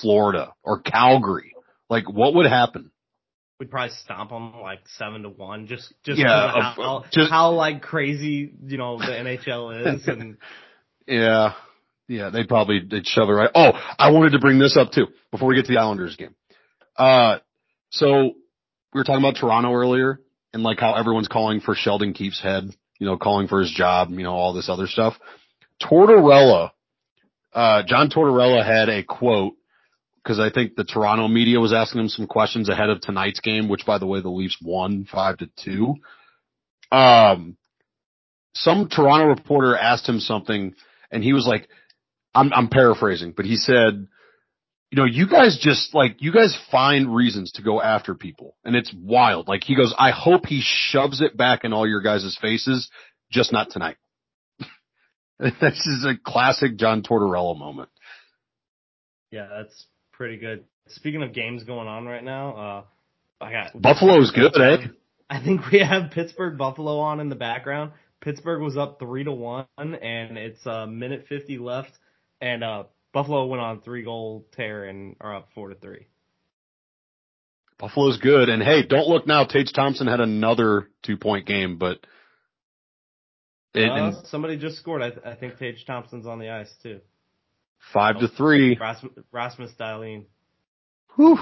Florida 0.00 0.52
or 0.62 0.80
Calgary? 0.80 1.54
Like 1.88 2.08
what 2.08 2.34
would 2.34 2.46
happen? 2.46 2.90
We'd 3.58 3.70
probably 3.70 3.94
stomp 4.04 4.30
them 4.30 4.60
like 4.60 4.80
seven 4.96 5.22
to 5.22 5.28
one, 5.30 5.66
just 5.66 5.92
just 6.04 6.18
Yeah, 6.18 6.52
because 6.54 6.56
of 6.56 6.78
of- 6.78 6.84
how, 7.04 7.04
just- 7.10 7.30
how 7.30 7.50
like 7.52 7.82
crazy 7.82 8.52
you 8.64 8.78
know 8.78 8.98
the 8.98 9.06
NHL 9.06 9.94
is, 9.96 10.06
and 10.08 10.36
Yeah. 11.06 11.54
Yeah, 12.10 12.30
they'd 12.30 12.48
probably 12.48 12.80
they'd 12.80 13.06
shove 13.06 13.28
it 13.28 13.32
right. 13.32 13.50
Oh, 13.54 13.72
I 13.98 14.12
wanted 14.12 14.30
to 14.32 14.38
bring 14.38 14.58
this 14.58 14.76
up 14.78 14.92
too 14.92 15.08
before 15.30 15.48
we 15.48 15.56
get 15.56 15.66
to 15.66 15.72
the 15.72 15.78
Islanders 15.80 16.16
game. 16.16 16.34
Uh, 16.96 17.38
so 17.90 18.22
we 18.22 18.98
were 18.98 19.04
talking 19.04 19.22
about 19.22 19.36
Toronto 19.36 19.72
earlier 19.74 20.18
and 20.54 20.62
like 20.62 20.78
how 20.80 20.94
everyone's 20.94 21.28
calling 21.28 21.60
for 21.60 21.74
Sheldon 21.74 22.14
Keefe's 22.14 22.40
head, 22.40 22.64
you 22.98 23.06
know, 23.06 23.18
calling 23.18 23.46
for 23.46 23.60
his 23.60 23.70
job, 23.70 24.08
you 24.10 24.22
know, 24.22 24.32
all 24.32 24.54
this 24.54 24.70
other 24.70 24.86
stuff. 24.86 25.18
Tortorella, 25.82 26.70
uh, 27.52 27.82
John 27.86 28.08
Tortorella 28.10 28.64
had 28.64 28.88
a 28.88 29.02
quote 29.02 29.54
because 30.28 30.40
I 30.40 30.50
think 30.50 30.76
the 30.76 30.84
Toronto 30.84 31.26
media 31.26 31.58
was 31.58 31.72
asking 31.72 32.02
him 32.02 32.08
some 32.10 32.26
questions 32.26 32.68
ahead 32.68 32.90
of 32.90 33.00
tonight's 33.00 33.40
game, 33.40 33.66
which 33.66 33.86
by 33.86 33.96
the 33.96 34.06
way, 34.06 34.20
the 34.20 34.28
Leafs 34.28 34.58
won 34.62 35.06
five 35.10 35.38
to 35.38 35.48
two. 35.56 35.94
Um, 36.92 37.56
some 38.54 38.90
Toronto 38.90 39.28
reporter 39.28 39.74
asked 39.74 40.06
him 40.06 40.20
something 40.20 40.74
and 41.10 41.24
he 41.24 41.32
was 41.32 41.46
like, 41.46 41.66
I'm, 42.34 42.52
I'm 42.52 42.68
paraphrasing, 42.68 43.32
but 43.34 43.46
he 43.46 43.56
said, 43.56 44.06
you 44.90 44.96
know, 44.96 45.06
you 45.06 45.26
guys 45.30 45.58
just 45.58 45.94
like, 45.94 46.16
you 46.20 46.30
guys 46.30 46.58
find 46.70 47.14
reasons 47.14 47.52
to 47.52 47.62
go 47.62 47.80
after 47.80 48.14
people 48.14 48.54
and 48.66 48.76
it's 48.76 48.92
wild. 48.94 49.48
Like 49.48 49.64
he 49.64 49.76
goes, 49.76 49.94
I 49.98 50.10
hope 50.10 50.44
he 50.44 50.60
shoves 50.62 51.22
it 51.22 51.38
back 51.38 51.64
in 51.64 51.72
all 51.72 51.88
your 51.88 52.02
guys' 52.02 52.36
faces, 52.38 52.90
just 53.32 53.50
not 53.50 53.70
tonight. 53.70 53.96
this 55.38 55.86
is 55.86 56.04
a 56.04 56.18
classic 56.22 56.76
John 56.76 57.02
Tortorella 57.02 57.58
moment. 57.58 57.88
yeah, 59.30 59.46
that's 59.50 59.86
pretty 60.18 60.36
good. 60.36 60.64
Speaking 60.88 61.22
of 61.22 61.32
games 61.32 61.62
going 61.62 61.88
on 61.88 62.04
right 62.04 62.22
now, 62.22 62.56
uh, 63.40 63.44
I 63.44 63.52
got 63.52 63.80
Buffalo's 63.80 64.32
good, 64.32 64.60
eh? 64.60 64.88
I 65.30 65.42
think 65.42 65.60
we 65.70 65.78
have 65.78 66.10
Pittsburgh 66.10 66.58
Buffalo 66.58 66.98
on 66.98 67.20
in 67.20 67.28
the 67.28 67.36
background. 67.36 67.92
Pittsburgh 68.20 68.60
was 68.60 68.76
up 68.76 68.98
three 68.98 69.24
to 69.24 69.32
one, 69.32 69.66
and 69.78 70.36
it's 70.36 70.66
a 70.66 70.72
uh, 70.72 70.86
minute 70.86 71.26
fifty 71.28 71.56
left, 71.56 71.92
and 72.40 72.64
uh, 72.64 72.84
Buffalo 73.12 73.46
went 73.46 73.62
on 73.62 73.80
three 73.80 74.02
goal 74.02 74.46
tear 74.52 74.84
and 74.84 75.16
are 75.20 75.36
up 75.36 75.48
four 75.54 75.68
to 75.68 75.76
three. 75.76 76.08
Buffalo's 77.78 78.18
good. 78.18 78.48
And 78.48 78.60
hey, 78.60 78.84
don't 78.84 79.06
look 79.06 79.26
now. 79.26 79.44
Tage 79.44 79.72
Thompson 79.72 80.08
had 80.08 80.20
another 80.20 80.88
two 81.04 81.16
point 81.16 81.46
game, 81.46 81.78
but 81.78 81.98
it, 83.74 83.88
Uh, 83.88 83.94
and 83.94 84.26
somebody 84.26 84.58
just 84.58 84.78
scored. 84.78 85.02
I, 85.02 85.10
th- 85.10 85.24
I 85.24 85.34
think 85.34 85.58
Tage 85.58 85.84
Thompson's 85.86 86.26
on 86.26 86.40
the 86.40 86.50
ice 86.50 86.72
too. 86.82 87.00
Five 87.92 88.18
to 88.20 88.28
three. 88.28 88.76
Rasmus, 88.78 89.12
Rasmus 89.32 89.70
Dahlin. 89.78 90.24
Whew. 91.16 91.38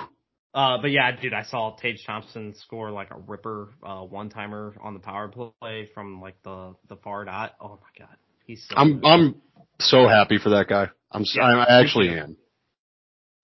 Uh, 0.55 0.79
but 0.81 0.91
yeah, 0.91 1.11
dude, 1.21 1.35
I 1.35 1.43
saw 1.43 1.77
Tage 1.77 2.03
Thompson 2.07 2.55
score 2.55 2.91
like 2.91 3.11
a 3.11 3.19
ripper, 3.19 3.75
uh, 3.83 4.01
one 4.01 4.31
timer 4.31 4.75
on 4.81 4.95
the 4.95 5.01
power 5.01 5.29
play 5.29 5.91
from 5.93 6.21
like 6.23 6.43
the, 6.45 6.75
the 6.89 6.97
far 6.97 7.27
dot. 7.27 7.55
Oh 7.61 7.79
my 7.81 8.07
god. 8.07 8.17
He's 8.47 8.67
so 8.69 8.77
I'm, 8.77 9.01
good. 9.01 9.07
I'm 9.07 9.35
so 9.81 10.09
happy 10.09 10.39
for 10.43 10.51
that 10.51 10.69
guy. 10.69 10.89
I'm, 11.11 11.25
Yeah, 11.35 11.43
I 11.43 11.81
actually 11.83 12.09
am. 12.09 12.39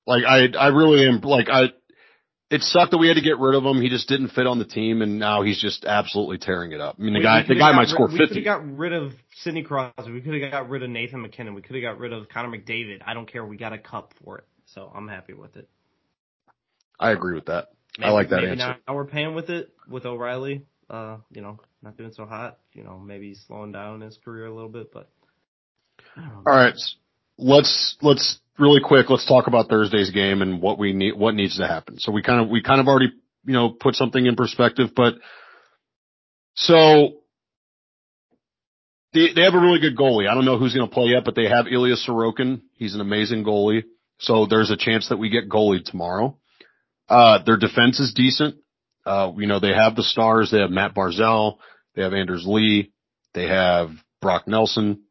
Like 0.06 0.24
I, 0.24 0.46
I 0.58 0.68
really 0.68 1.06
am. 1.06 1.20
Like 1.20 1.48
I, 1.50 1.64
it 2.52 2.62
sucked 2.62 2.90
that 2.92 2.98
we 2.98 3.08
had 3.08 3.14
to 3.14 3.22
get 3.22 3.38
rid 3.38 3.54
of 3.54 3.64
him. 3.64 3.80
He 3.80 3.88
just 3.88 4.08
didn't 4.08 4.28
fit 4.28 4.46
on 4.46 4.58
the 4.58 4.64
team, 4.64 5.02
and 5.02 5.18
now 5.18 5.42
he's 5.42 5.60
just 5.60 5.84
absolutely 5.84 6.38
tearing 6.38 6.72
it 6.72 6.80
up. 6.80 6.96
I 6.98 7.02
mean, 7.02 7.14
the 7.14 7.18
We- 7.20 7.24
guy, 7.24 7.42
we 7.42 7.54
the 7.54 7.58
guy 7.60 7.72
might 7.72 7.80
rid- 7.82 7.88
score 7.90 8.06
We 8.08 8.12
could 8.18 8.28
fifty. 8.28 8.44
have 8.44 8.60
got 8.62 8.76
rid 8.76 8.92
of 8.92 9.14
Sidney 9.36 9.62
Crosby. 9.62 10.12
We 10.12 10.20
could 10.20 10.40
have 10.40 10.50
got 10.50 10.68
rid 10.68 10.82
of 10.82 10.90
Nathan 10.90 11.22
MacKinnon. 11.22 11.54
We 11.54 11.62
could 11.62 11.76
have 11.76 11.82
got 11.82 11.98
rid 11.98 12.12
of 12.12 12.28
Connor 12.28 12.56
McDavid. 12.56 13.02
I 13.06 13.14
don't 13.14 13.26
care. 13.30 13.44
We 13.44 13.56
got 13.56 13.72
a 13.72 13.78
cup 13.78 14.12
for 14.22 14.38
it, 14.38 14.44
so 14.66 14.90
I'm 14.94 15.08
happy 15.08 15.32
with 15.32 15.56
it. 15.56 15.68
I 17.00 17.10
agree 17.10 17.34
with 17.34 17.46
that. 17.46 17.68
I 18.00 18.10
like 18.10 18.28
that 18.30 18.36
maybe 18.42 18.52
answer. 18.60 18.76
Now 18.86 18.94
we're 18.94 19.04
paying 19.06 19.34
with 19.34 19.50
it 19.50 19.70
with 19.88 20.06
O'Reilly. 20.06 20.64
Uh, 20.88 21.18
you 21.30 21.40
know, 21.42 21.58
not 21.82 21.96
doing 21.96 22.12
so 22.12 22.26
hot. 22.26 22.58
You 22.74 22.84
know, 22.84 22.98
maybe 22.98 23.34
slowing 23.34 23.72
down 23.72 24.00
his 24.02 24.18
career 24.24 24.46
a 24.46 24.54
little 24.54 24.68
bit, 24.68 24.92
but. 24.92 25.08
I 26.16 26.20
don't 26.20 26.28
know. 26.30 26.42
All 26.46 26.56
right, 26.56 26.74
let's 27.38 27.96
let's 28.02 28.38
really 28.58 28.80
quick. 28.82 29.10
Let's 29.10 29.26
talk 29.26 29.46
about 29.46 29.68
Thursday's 29.68 30.10
game 30.10 30.42
and 30.42 30.60
what 30.60 30.78
we 30.78 30.92
need, 30.92 31.16
what 31.16 31.34
needs 31.34 31.58
to 31.58 31.66
happen. 31.66 31.98
So 31.98 32.12
we 32.12 32.22
kind 32.22 32.40
of 32.40 32.48
we 32.48 32.62
kind 32.62 32.80
of 32.80 32.88
already 32.88 33.12
you 33.44 33.52
know 33.52 33.70
put 33.70 33.94
something 33.94 34.24
in 34.24 34.36
perspective, 34.36 34.90
but 34.94 35.14
so 36.54 37.18
they 39.12 39.32
they 39.34 39.42
have 39.42 39.54
a 39.54 39.60
really 39.60 39.80
good 39.80 39.96
goalie. 39.96 40.28
I 40.28 40.34
don't 40.34 40.44
know 40.44 40.58
who's 40.58 40.74
going 40.74 40.88
to 40.88 40.94
play 40.94 41.08
yet, 41.08 41.24
but 41.24 41.34
they 41.34 41.48
have 41.48 41.66
Ilya 41.66 41.96
Sorokin. 41.96 42.62
He's 42.74 42.94
an 42.94 43.00
amazing 43.00 43.44
goalie. 43.44 43.84
So 44.18 44.46
there's 44.46 44.70
a 44.70 44.76
chance 44.76 45.08
that 45.08 45.18
we 45.18 45.30
get 45.30 45.48
goalie 45.48 45.84
tomorrow. 45.84 46.38
Uh, 47.08 47.40
their 47.44 47.56
defense 47.56 47.98
is 47.98 48.14
decent. 48.14 48.56
Uh, 49.04 49.32
you 49.36 49.48
know, 49.48 49.58
they 49.58 49.74
have 49.74 49.96
the 49.96 50.04
stars. 50.04 50.50
They 50.50 50.60
have 50.60 50.70
Matt 50.70 50.94
Barzal. 50.94 51.56
They 51.94 52.02
have 52.02 52.14
Anders 52.14 52.44
Lee. 52.46 52.92
They 53.34 53.48
have 53.48 53.90
Brock 54.20 54.46
Nelson. 54.46 55.02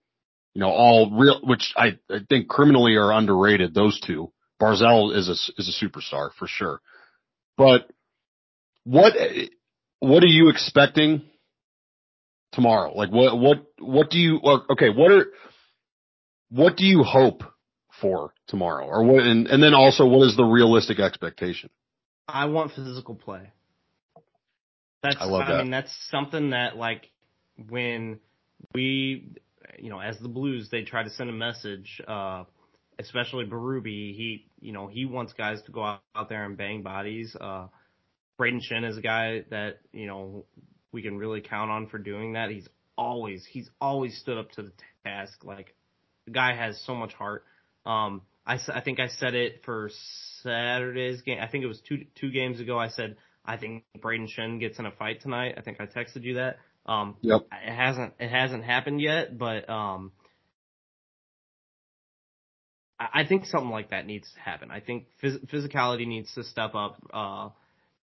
You 0.54 0.62
know, 0.62 0.70
all 0.70 1.12
real, 1.12 1.40
which 1.44 1.74
I, 1.78 1.98
I 2.10 2.20
think 2.28 2.48
criminally 2.48 2.96
are 2.96 3.12
underrated. 3.12 3.74
Those 3.74 4.00
two. 4.00 4.32
Barzal 4.62 5.16
is 5.16 5.28
a, 5.28 5.60
is 5.60 5.68
a 5.70 5.86
superstar 5.86 6.30
for 6.38 6.48
sure. 6.48 6.82
But 7.58 7.90
what 8.84 9.14
what 10.00 10.24
are 10.24 10.28
you 10.28 10.50
expecting 10.50 11.24
tomorrow? 12.52 12.94
Like 12.96 13.12
what 13.12 13.38
what 13.38 13.66
what 13.80 14.10
do 14.10 14.20
you 14.20 14.40
okay, 14.72 14.90
what 14.90 15.12
are 15.12 15.26
what 16.50 16.78
do 16.78 16.86
you 16.86 17.04
hope 17.04 17.44
for 18.00 18.34
tomorrow? 18.48 18.86
Or 18.86 19.04
what 19.04 19.24
and, 19.24 19.48
and 19.48 19.64
then 19.64 19.74
also 19.74 20.06
what 20.06 20.28
is 20.28 20.36
the 20.36 20.44
realistic 20.44 21.00
expectation? 21.00 21.70
I 22.28 22.46
want 22.46 22.72
physical 22.72 23.16
play. 23.16 23.52
That's 25.04 25.18
I 25.20 25.26
love 25.26 25.48
that. 25.48 25.56
I 25.56 25.62
mean 25.64 25.72
that's 25.72 25.96
something 26.10 26.52
that 26.52 26.78
like 26.78 27.10
when 27.70 28.20
we 28.74 29.32
you 29.82 29.90
know, 29.90 30.00
as 30.00 30.18
the 30.20 30.30
Blues 30.30 30.70
they 30.72 30.84
try 30.84 31.04
to 31.04 31.10
send 31.10 31.30
a 31.30 31.34
message 31.34 32.02
uh 32.08 32.44
especially 33.00 33.46
Berube, 33.46 33.86
he 33.86 34.46
you 34.60 34.72
know, 34.72 34.88
he 34.88 35.06
wants 35.06 35.34
guys 35.34 35.62
to 35.64 35.72
go 35.72 35.84
out, 35.84 36.02
out 36.16 36.30
there 36.30 36.46
and 36.46 36.58
bang 36.58 36.84
bodies. 36.84 37.36
Uh 37.40 37.68
Brayden 38.40 38.62
Schenn 38.62 38.90
is 38.90 38.98
a 38.98 39.02
guy 39.02 39.44
that, 39.50 39.80
you 39.92 40.08
know, 40.08 40.46
we 40.92 41.02
can 41.02 41.18
really 41.18 41.42
count 41.42 41.70
on 41.72 41.88
for 41.88 41.98
doing 41.98 42.34
that. 42.34 42.50
He's 42.50 42.68
always 42.98 43.46
he's 43.46 43.70
always 43.80 44.18
stood 44.20 44.38
up 44.38 44.52
to 44.52 44.64
the 44.64 44.72
task. 45.04 45.44
Like 45.44 45.76
the 46.26 46.32
guy 46.32 46.56
has 46.56 46.82
so 46.86 46.96
much 46.96 47.14
heart. 47.14 47.44
Um, 47.86 48.22
I 48.46 48.60
I 48.74 48.82
think 48.82 49.00
I 49.00 49.08
said 49.08 49.34
it 49.34 49.62
for 49.66 49.90
Saturday's 50.44 51.22
game. 51.22 51.40
I 51.42 51.48
think 51.48 51.64
it 51.64 51.68
was 51.68 51.82
two 51.88 52.06
two 52.20 52.32
games 52.32 52.60
ago. 52.60 52.78
I 52.78 52.90
said 52.90 53.16
I 53.46 53.58
think 53.58 53.84
Brayden 54.00 54.28
Schenn 54.28 54.60
gets 54.60 54.78
in 54.80 54.86
a 54.86 54.92
fight 54.92 55.22
tonight. 55.22 55.56
I 55.58 55.62
think 55.62 55.80
I 55.80 55.86
texted 55.86 56.24
you 56.24 56.36
that. 56.36 56.58
Um, 56.86 57.16
yep. 57.22 57.42
It 57.52 57.74
hasn't 57.74 58.14
it 58.20 58.30
hasn't 58.30 58.64
happened 58.64 59.02
yet, 59.02 59.38
but 59.38 59.70
um, 59.70 60.12
I, 63.00 63.22
I 63.22 63.26
think 63.26 63.46
something 63.46 63.70
like 63.70 63.90
that 63.92 64.06
needs 64.06 64.32
to 64.34 64.40
happen. 64.40 64.72
I 64.72 64.80
think 64.80 65.08
phys- 65.24 65.46
physicality 65.48 66.08
needs 66.08 66.34
to 66.36 66.44
step 66.44 66.76
up. 66.76 66.98
Uh, 67.14 67.50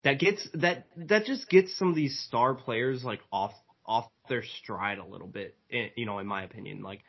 that 0.04 0.18
gets 0.18 0.48
that 0.54 0.86
that 0.96 1.24
just 1.24 1.48
gets 1.48 1.76
some 1.76 1.88
of 1.88 1.94
these 1.96 2.18
star 2.26 2.54
players 2.54 3.02
like 3.02 3.20
off 3.32 3.52
off 3.84 4.08
their 4.28 4.42
stride 4.62 4.98
a 4.98 5.04
little 5.04 5.26
bit. 5.26 5.56
In, 5.70 5.90
you 5.96 6.06
know, 6.06 6.18
in 6.18 6.26
my 6.26 6.44
opinion, 6.44 6.82
like 6.82 7.00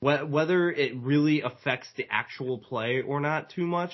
wh- 0.00 0.28
whether 0.28 0.70
it 0.70 0.96
really 0.96 1.42
affects 1.42 1.88
the 1.96 2.06
actual 2.10 2.58
play 2.58 3.00
or 3.00 3.20
not 3.20 3.50
too 3.50 3.66
much, 3.66 3.92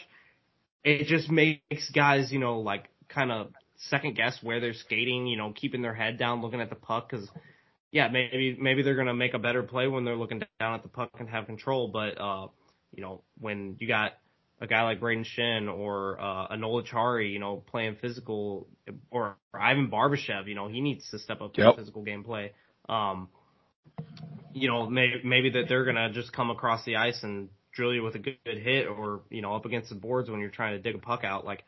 it 0.83 1.07
just 1.07 1.31
makes 1.31 1.91
guys 1.95 2.33
you 2.33 2.39
know 2.39 2.61
like 2.61 2.89
kind 3.09 3.31
of 3.31 3.53
second 3.79 4.16
guess 4.16 4.39
where 4.43 4.61
they're 4.61 4.74
skating. 4.74 5.26
You 5.26 5.37
know, 5.37 5.53
keeping 5.53 5.83
their 5.83 5.95
head 5.95 6.18
down, 6.18 6.43
looking 6.43 6.61
at 6.61 6.70
the 6.70 6.76
puck 6.76 7.11
because. 7.11 7.29
Yeah, 7.91 8.09
maybe 8.09 8.55
maybe 8.61 8.83
they're 8.83 8.97
gonna 8.97 9.14
make 9.14 9.33
a 9.33 9.39
better 9.39 9.62
play 9.62 9.89
when 9.89 10.05
they're 10.05 10.14
looking 10.14 10.43
down 10.61 10.74
at 10.74 10.83
the 10.83 10.91
puck 10.91 11.11
and 11.18 11.29
have 11.31 11.47
control. 11.47 11.89
But 11.89 12.20
uh, 12.20 12.49
you 12.95 13.03
know, 13.03 13.22
when 13.39 13.76
you 13.79 13.89
got 13.89 14.12
a 14.61 14.66
guy 14.66 14.83
like 14.83 15.01
Brayden 15.01 15.24
Schenn 15.24 15.72
or 15.72 16.20
uh, 16.20 16.55
Noel 16.57 16.83
Acciari, 16.83 17.33
you 17.33 17.39
know, 17.39 17.62
playing 17.66 17.97
physical, 18.01 18.66
or, 19.11 19.37
or 19.53 19.61
Ivan 19.61 19.91
Barbashev, 19.91 20.49
you 20.49 20.55
know, 20.55 20.68
he 20.68 20.81
needs 20.81 21.09
to 21.11 21.18
step 21.18 21.41
up 21.41 21.55
to 21.55 21.62
yep. 21.62 21.76
physical 21.76 22.05
gameplay. 22.05 22.51
Um, 22.89 23.29
you 24.53 24.68
know, 24.68 24.89
maybe, 24.89 25.20
maybe 25.24 25.51
that 25.51 25.64
they're 25.68 25.85
gonna 25.85 26.12
just 26.12 26.33
come 26.33 26.51
across 26.51 26.85
the 26.85 26.97
ice 26.97 27.22
and 27.22 27.49
drill 27.72 27.95
you 27.95 28.03
with 28.03 28.16
a 28.16 28.18
good, 28.18 28.39
good 28.45 28.59
hit, 28.59 28.89
or 28.89 29.22
you 29.31 29.43
know, 29.43 29.55
up 29.55 29.64
against 29.64 29.91
the 29.91 29.95
boards 29.95 30.29
when 30.29 30.41
you're 30.41 30.51
trying 30.51 30.76
to 30.76 30.83
dig 30.83 30.95
a 30.95 30.99
puck 30.99 31.22
out. 31.22 31.45
Like 31.45 31.62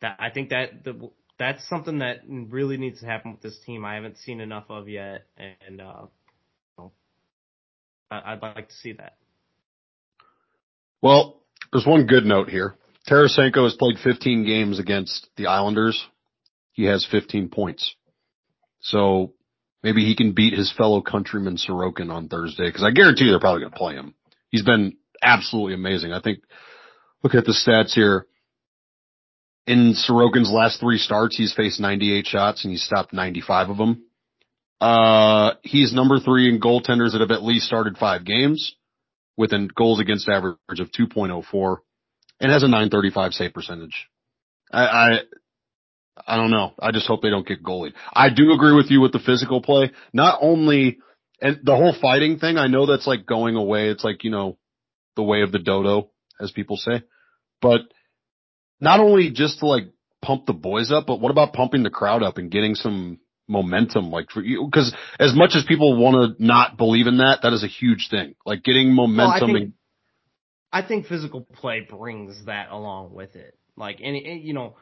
that, 0.00 0.16
I 0.18 0.30
think 0.30 0.50
that 0.50 0.84
the, 0.84 1.10
that's 1.42 1.68
something 1.68 1.98
that 1.98 2.20
really 2.28 2.76
needs 2.76 3.00
to 3.00 3.06
happen 3.06 3.32
with 3.32 3.42
this 3.42 3.58
team. 3.66 3.84
I 3.84 3.96
haven't 3.96 4.18
seen 4.18 4.40
enough 4.40 4.66
of 4.68 4.88
yet, 4.88 5.26
and 5.66 5.80
uh, 5.80 6.06
I'd 8.10 8.42
like 8.42 8.68
to 8.68 8.74
see 8.74 8.92
that. 8.92 9.16
Well, 11.00 11.40
there's 11.72 11.86
one 11.86 12.06
good 12.06 12.24
note 12.24 12.48
here. 12.48 12.74
Tarasenko 13.08 13.64
has 13.64 13.74
played 13.74 13.96
15 14.02 14.44
games 14.44 14.78
against 14.78 15.28
the 15.36 15.46
Islanders. 15.46 16.06
He 16.72 16.84
has 16.84 17.06
15 17.10 17.48
points. 17.48 17.94
So 18.80 19.32
maybe 19.82 20.04
he 20.04 20.14
can 20.14 20.32
beat 20.32 20.54
his 20.54 20.72
fellow 20.72 21.00
countryman 21.00 21.56
Sorokin 21.56 22.10
on 22.12 22.28
Thursday 22.28 22.68
because 22.68 22.84
I 22.84 22.90
guarantee 22.90 23.24
you 23.24 23.30
they're 23.30 23.40
probably 23.40 23.62
going 23.62 23.72
to 23.72 23.78
play 23.78 23.94
him. 23.94 24.14
He's 24.50 24.64
been 24.64 24.96
absolutely 25.22 25.74
amazing. 25.74 26.12
I 26.12 26.20
think 26.20 26.40
look 27.22 27.34
at 27.34 27.44
the 27.44 27.52
stats 27.52 27.92
here. 27.92 28.26
In 29.66 29.94
Sorokin's 29.94 30.50
last 30.50 30.80
three 30.80 30.98
starts, 30.98 31.36
he's 31.36 31.54
faced 31.54 31.80
98 31.80 32.26
shots 32.26 32.64
and 32.64 32.72
he's 32.72 32.82
stopped 32.82 33.12
95 33.12 33.70
of 33.70 33.76
them. 33.76 34.04
Uh, 34.80 35.52
he's 35.62 35.92
number 35.94 36.18
three 36.18 36.48
in 36.48 36.60
goaltenders 36.60 37.12
that 37.12 37.20
have 37.20 37.30
at 37.30 37.44
least 37.44 37.66
started 37.66 37.96
five 37.96 38.24
games 38.24 38.74
with 39.36 39.52
a 39.52 39.68
goals 39.76 40.00
against 40.00 40.28
average 40.28 40.56
of 40.80 40.90
2.04 40.90 41.76
and 42.40 42.50
has 42.50 42.64
a 42.64 42.68
935 42.68 43.32
save 43.32 43.54
percentage. 43.54 44.08
I, 44.72 44.84
I, 44.84 45.18
I 46.26 46.36
don't 46.36 46.50
know. 46.50 46.72
I 46.80 46.90
just 46.90 47.06
hope 47.06 47.22
they 47.22 47.30
don't 47.30 47.46
get 47.46 47.62
goalied. 47.62 47.92
I 48.12 48.28
do 48.30 48.52
agree 48.52 48.74
with 48.74 48.90
you 48.90 49.00
with 49.00 49.12
the 49.12 49.20
physical 49.20 49.62
play. 49.62 49.92
Not 50.12 50.38
only, 50.42 50.98
and 51.40 51.60
the 51.62 51.76
whole 51.76 51.94
fighting 52.00 52.38
thing, 52.38 52.58
I 52.58 52.66
know 52.66 52.86
that's 52.86 53.06
like 53.06 53.24
going 53.24 53.54
away. 53.54 53.88
It's 53.88 54.04
like, 54.04 54.24
you 54.24 54.30
know, 54.30 54.58
the 55.14 55.22
way 55.22 55.42
of 55.42 55.52
the 55.52 55.58
dodo, 55.58 56.10
as 56.40 56.50
people 56.50 56.76
say, 56.76 57.02
but 57.60 57.82
not 58.82 59.00
only 59.00 59.30
just 59.30 59.60
to 59.60 59.66
like 59.66 59.84
pump 60.20 60.46
the 60.46 60.52
boys 60.52 60.90
up, 60.92 61.06
but 61.06 61.20
what 61.20 61.30
about 61.30 61.52
pumping 61.52 61.84
the 61.84 61.90
crowd 61.90 62.22
up 62.22 62.36
and 62.36 62.50
getting 62.50 62.74
some 62.74 63.18
momentum, 63.48 64.10
like 64.10 64.30
for 64.30 64.42
you, 64.42 64.66
because 64.66 64.94
as 65.18 65.34
much 65.34 65.52
as 65.54 65.64
people 65.64 65.96
want 65.96 66.36
to 66.36 66.44
not 66.44 66.76
believe 66.76 67.06
in 67.06 67.18
that, 67.18 67.40
that 67.42 67.52
is 67.52 67.62
a 67.62 67.68
huge 67.68 68.08
thing. 68.10 68.34
Like 68.44 68.64
getting 68.64 68.92
momentum. 68.92 69.26
Well, 69.26 69.30
I, 69.30 69.40
think, 69.40 69.56
and, 69.58 69.72
I 70.72 70.82
think 70.86 71.06
physical 71.06 71.42
play 71.42 71.86
brings 71.88 72.44
that 72.46 72.70
along 72.70 73.14
with 73.14 73.36
it. 73.36 73.56
Like 73.76 74.00
any, 74.02 74.26
eh, 74.26 74.40
you 74.42 74.52
know, 74.52 74.76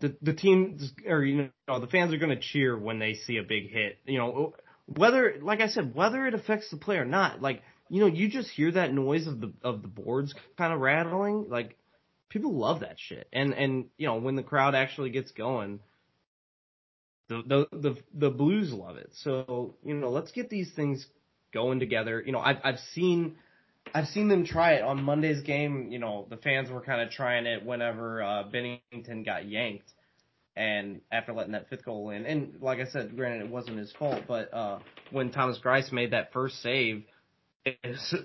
the 0.00 0.16
the 0.22 0.32
teams 0.32 0.92
or 1.06 1.22
you 1.24 1.50
know 1.68 1.80
the 1.80 1.86
fans 1.86 2.12
are 2.12 2.18
going 2.18 2.34
to 2.34 2.40
cheer 2.40 2.76
when 2.76 2.98
they 2.98 3.14
see 3.14 3.36
a 3.36 3.42
big 3.42 3.70
hit. 3.70 3.98
You 4.06 4.18
know, 4.18 4.54
whether 4.86 5.36
like 5.40 5.60
I 5.60 5.68
said, 5.68 5.94
whether 5.94 6.26
it 6.26 6.34
affects 6.34 6.70
the 6.70 6.78
play 6.78 6.96
or 6.96 7.04
not, 7.04 7.40
like 7.40 7.62
you 7.88 8.00
know, 8.00 8.06
you 8.06 8.28
just 8.28 8.50
hear 8.50 8.72
that 8.72 8.92
noise 8.92 9.26
of 9.26 9.40
the 9.40 9.52
of 9.62 9.82
the 9.82 9.88
boards 9.88 10.34
kind 10.58 10.72
of 10.72 10.80
rattling. 10.80 11.46
Like 11.48 11.76
people 12.34 12.52
love 12.52 12.80
that 12.80 12.96
shit, 12.98 13.26
and 13.32 13.54
and 13.54 13.86
you 13.96 14.06
know 14.06 14.16
when 14.16 14.36
the 14.36 14.42
crowd 14.42 14.74
actually 14.74 15.08
gets 15.08 15.30
going 15.32 15.80
the, 17.28 17.42
the 17.46 17.78
the 17.78 17.96
the 18.12 18.30
Blues 18.30 18.72
love 18.72 18.96
it. 18.96 19.10
So 19.22 19.74
you 19.84 19.94
know, 19.94 20.10
let's 20.10 20.32
get 20.32 20.50
these 20.50 20.72
things 20.74 21.06
going 21.52 21.80
together. 21.80 22.22
You 22.24 22.32
know, 22.32 22.40
I've 22.40 22.58
I've 22.62 22.78
seen 22.94 23.36
I've 23.94 24.08
seen 24.08 24.28
them 24.28 24.44
try 24.44 24.74
it 24.74 24.82
on 24.82 25.02
Monday's 25.02 25.42
game. 25.42 25.88
You 25.90 25.98
know, 25.98 26.26
the 26.28 26.36
fans 26.36 26.70
were 26.70 26.80
kind 26.80 27.00
of 27.00 27.10
trying 27.10 27.46
it 27.46 27.64
whenever 27.64 28.22
uh, 28.22 28.44
Binnington 28.44 29.24
got 29.24 29.46
yanked, 29.46 29.90
and 30.54 31.00
after 31.10 31.32
letting 31.32 31.52
that 31.52 31.68
fifth 31.70 31.84
goal 31.84 32.10
in. 32.10 32.26
And 32.26 32.60
like 32.60 32.78
I 32.78 32.86
said, 32.86 33.16
granted 33.16 33.46
it 33.46 33.50
wasn't 33.50 33.78
his 33.78 33.92
fault, 33.92 34.24
but 34.28 34.52
uh, 34.52 34.80
when 35.10 35.30
Thomas 35.30 35.58
Greiss 35.64 35.92
made 35.92 36.12
that 36.12 36.32
first 36.32 36.60
save, 36.62 37.04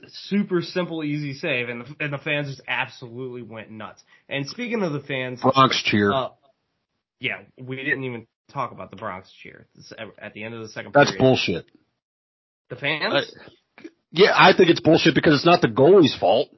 super 0.08 0.62
simple, 0.62 1.04
easy 1.04 1.34
save, 1.34 1.70
and 1.70 1.82
the, 1.82 1.96
and 2.00 2.14
the 2.14 2.18
fans 2.18 2.48
just 2.48 2.62
absolutely 2.68 3.42
went 3.42 3.72
nuts. 3.72 4.04
And 4.28 4.48
speaking 4.48 4.84
of 4.84 4.94
the 4.94 5.00
fans, 5.00 5.42
Bronx 5.42 5.82
cheer. 5.84 6.12
Uh, 6.12 6.30
yeah, 7.20 7.42
we 7.62 7.78
didn't 7.78 8.04
even 8.04 8.28
talk 8.52 8.72
about 8.72 8.92
the 8.92 8.98
Bronx 8.98 9.32
cheer 9.42 9.68
at 10.18 10.34
the 10.34 10.44
end 10.44 10.56
of 10.56 10.62
the 10.62 10.70
second 10.70 10.94
That's 10.94 11.12
period. 11.12 11.22
bullshit. 11.22 11.66
The 12.70 12.76
fans? 12.76 13.14
Uh, 13.14 13.84
yeah, 14.12 14.32
I 14.36 14.54
think 14.56 14.70
it's 14.70 14.82
bullshit 14.82 15.16
because 15.16 15.36
it's 15.36 15.46
not 15.46 15.62
the 15.62 15.68
goalie's 15.68 16.16
fault. 16.18 16.50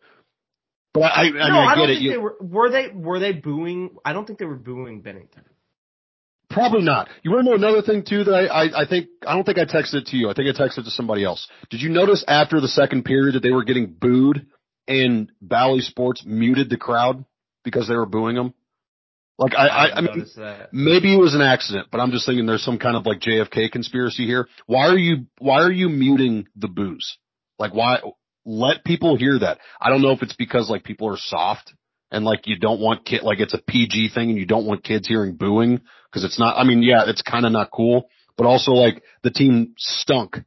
But 0.93 1.03
I, 1.03 1.21
I, 1.21 1.29
no, 1.29 1.33
mean, 1.33 1.43
I, 1.43 1.65
I 1.65 1.75
get 1.75 1.89
it. 1.89 2.01
You, 2.01 2.11
they 2.11 2.17
were, 2.17 2.35
were 2.41 2.69
they 2.69 2.89
were 2.93 3.19
they 3.19 3.31
booing? 3.31 3.95
I 4.03 4.13
don't 4.13 4.25
think 4.25 4.39
they 4.39 4.45
were 4.45 4.55
booing 4.55 5.01
Binnington. 5.01 5.43
Probably 6.53 6.81
not. 6.81 7.09
You 7.23 7.31
want 7.31 7.45
to 7.45 7.49
know 7.49 7.55
another 7.55 7.81
thing 7.81 8.03
too 8.07 8.23
that 8.23 8.31
I, 8.33 8.45
I, 8.45 8.81
I 8.81 8.87
think 8.87 9.07
I 9.25 9.35
don't 9.35 9.43
think 9.43 9.57
I 9.57 9.65
texted 9.65 9.95
it 9.95 10.07
to 10.07 10.17
you. 10.17 10.29
I 10.29 10.33
think 10.33 10.47
I 10.47 10.59
texted 10.59 10.79
it 10.79 10.83
to 10.83 10.91
somebody 10.91 11.23
else. 11.23 11.47
Did 11.69 11.81
you 11.81 11.89
notice 11.89 12.23
after 12.27 12.59
the 12.59 12.67
second 12.67 13.05
period 13.05 13.35
that 13.35 13.43
they 13.43 13.51
were 13.51 13.63
getting 13.63 13.87
booed 13.87 14.45
and 14.87 15.31
Bally 15.41 15.81
Sports 15.81 16.23
muted 16.25 16.69
the 16.69 16.77
crowd 16.77 17.25
because 17.63 17.87
they 17.87 17.95
were 17.95 18.05
booing 18.05 18.35
them? 18.35 18.53
Like 19.37 19.53
I, 19.55 19.67
I, 19.67 19.97
I 19.97 20.01
mean, 20.01 20.25
maybe 20.71 21.15
it 21.15 21.19
was 21.19 21.33
an 21.33 21.41
accident, 21.41 21.87
but 21.91 21.99
I'm 21.99 22.11
just 22.11 22.27
thinking 22.27 22.45
there's 22.45 22.63
some 22.63 22.77
kind 22.77 22.95
of 22.95 23.07
like 23.07 23.21
JFK 23.21 23.71
conspiracy 23.71 24.25
here. 24.25 24.47
Why 24.67 24.87
are 24.87 24.97
you, 24.97 25.25
why 25.39 25.61
are 25.61 25.71
you 25.71 25.89
muting 25.89 26.47
the 26.55 26.67
booze? 26.67 27.17
Like 27.57 27.73
why, 27.73 28.01
let 28.45 28.83
people 28.83 29.17
hear 29.17 29.39
that. 29.39 29.57
I 29.79 29.89
don't 29.89 30.03
know 30.03 30.11
if 30.11 30.21
it's 30.21 30.35
because 30.35 30.69
like 30.69 30.83
people 30.83 31.09
are 31.09 31.17
soft 31.17 31.73
and 32.11 32.23
like 32.23 32.41
you 32.45 32.59
don't 32.59 32.81
want 32.81 33.05
kid, 33.05 33.23
like 33.23 33.39
it's 33.39 33.55
a 33.55 33.61
PG 33.67 34.09
thing 34.13 34.29
and 34.29 34.37
you 34.37 34.45
don't 34.45 34.67
want 34.67 34.83
kids 34.83 35.07
hearing 35.07 35.35
booing 35.35 35.81
because 36.11 36.23
it's 36.25 36.39
not, 36.39 36.57
I 36.57 36.63
mean, 36.63 36.83
yeah, 36.83 37.03
it's 37.07 37.21
kind 37.21 37.45
of 37.45 37.51
not 37.51 37.71
cool, 37.71 38.09
but 38.37 38.45
also 38.45 38.71
like 38.71 39.01
the 39.23 39.31
team 39.31 39.75
stunk 39.77 40.37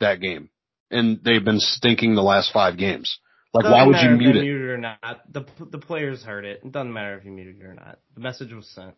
that 0.00 0.20
game 0.20 0.50
and 0.90 1.20
they've 1.24 1.44
been 1.44 1.60
stinking 1.60 2.14
the 2.14 2.22
last 2.22 2.52
five 2.52 2.78
games. 2.78 3.18
Like, 3.52 3.64
why 3.64 3.86
would 3.86 3.96
you 4.02 4.10
mute 4.10 4.36
it? 4.36 4.42
Muted 4.42 4.68
or 4.68 4.78
not, 4.78 5.20
the 5.32 5.44
the 5.70 5.78
players 5.78 6.24
heard 6.24 6.44
it. 6.44 6.62
It 6.64 6.72
doesn't 6.72 6.92
matter 6.92 7.16
if 7.16 7.24
you 7.24 7.30
muted 7.30 7.60
it 7.60 7.64
or 7.64 7.74
not. 7.74 7.98
The 8.14 8.20
message 8.20 8.52
was 8.52 8.68
sent. 8.68 8.94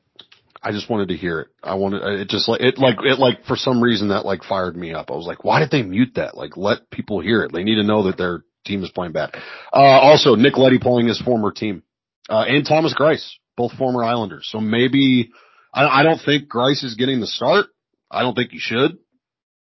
I 0.62 0.72
just 0.72 0.88
wanted 0.88 1.08
to 1.08 1.16
hear 1.16 1.40
it. 1.40 1.48
I 1.62 1.74
wanted 1.74 2.02
it 2.20 2.28
just 2.28 2.48
like 2.48 2.62
it 2.62 2.78
like 2.78 2.96
it 3.04 3.18
like 3.18 3.44
for 3.44 3.56
some 3.56 3.82
reason 3.82 4.08
that 4.08 4.24
like 4.24 4.44
fired 4.44 4.74
me 4.74 4.94
up. 4.94 5.10
I 5.10 5.14
was 5.14 5.26
like, 5.26 5.44
why 5.44 5.60
did 5.60 5.70
they 5.70 5.82
mute 5.82 6.14
that? 6.14 6.38
Like, 6.38 6.56
let 6.56 6.90
people 6.90 7.20
hear 7.20 7.42
it. 7.42 7.52
They 7.52 7.64
need 7.64 7.74
to 7.74 7.82
know 7.82 8.04
that 8.04 8.16
their 8.16 8.44
team 8.64 8.82
is 8.82 8.90
playing 8.90 9.12
bad. 9.12 9.34
Uh, 9.72 9.76
also, 9.76 10.36
Nick 10.36 10.56
Leddy 10.56 10.78
pulling 10.78 11.06
his 11.06 11.20
former 11.20 11.52
team, 11.52 11.82
uh, 12.30 12.44
and 12.48 12.66
Thomas 12.66 12.94
Greiss, 12.94 13.30
both 13.58 13.72
former 13.72 14.02
Islanders. 14.02 14.48
So 14.50 14.58
maybe 14.58 15.32
I, 15.76 16.00
I 16.00 16.02
don't 16.02 16.20
think 16.24 16.48
Greiss 16.48 16.82
is 16.82 16.94
getting 16.94 17.20
the 17.20 17.26
start. 17.26 17.66
I 18.10 18.22
don't 18.22 18.34
think 18.34 18.50
he 18.50 18.58
should, 18.58 18.98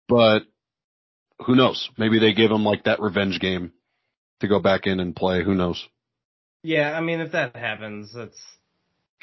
but 0.09 0.41
who 1.45 1.57
knows? 1.57 1.91
Maybe 1.99 2.21
they 2.21 2.33
give 2.33 2.51
him 2.51 2.65
like 2.65 2.85
that 2.85 3.01
revenge 3.01 3.41
game 3.41 3.73
to 4.41 4.49
go 4.49 4.61
back 4.61 4.87
in 4.87 5.01
and 5.01 5.15
play. 5.15 5.43
Who 5.43 5.55
knows? 5.55 5.85
Yeah, 6.63 6.97
I 6.97 7.01
mean, 7.01 7.21
if 7.21 7.33
that 7.33 7.57
happens, 7.57 8.13
that's 8.15 8.41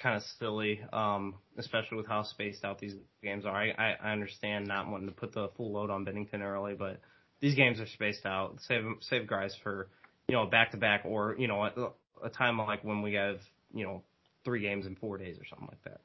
kind 0.02 0.18
of 0.18 0.24
silly, 0.40 0.82
um, 0.92 1.36
especially 1.58 1.98
with 1.98 2.08
how 2.08 2.24
spaced 2.24 2.66
out 2.66 2.80
these 2.80 2.96
games 3.24 3.46
are. 3.46 3.56
I, 3.56 3.70
I, 3.70 3.96
I 4.04 4.12
understand 4.12 4.68
not 4.68 4.90
wanting 4.90 5.08
to 5.08 5.14
put 5.14 5.34
the 5.34 5.50
full 5.56 5.72
load 5.72 5.90
on 5.90 6.06
Binnington 6.06 6.42
early, 6.42 6.74
but 6.74 7.00
these 7.40 7.56
games 7.56 7.80
are 7.80 7.88
spaced 7.88 8.26
out. 8.26 8.58
Save 8.68 8.84
save 9.02 9.28
guys 9.28 9.56
for 9.64 9.90
you 10.28 10.36
know 10.36 10.46
back 10.46 10.72
to 10.72 10.78
back 10.78 11.04
or 11.06 11.36
you 11.38 11.48
know 11.48 11.64
a, 11.64 12.26
a 12.26 12.30
time 12.30 12.58
like 12.58 12.84
when 12.84 13.02
we 13.02 13.14
have 13.14 13.40
you 13.74 13.86
know 13.86 14.04
three 14.44 14.62
games 14.62 14.86
in 14.86 14.96
four 14.96 15.18
days 15.18 15.38
or 15.38 15.46
something 15.46 15.68
like 15.68 15.84
that. 15.84 16.02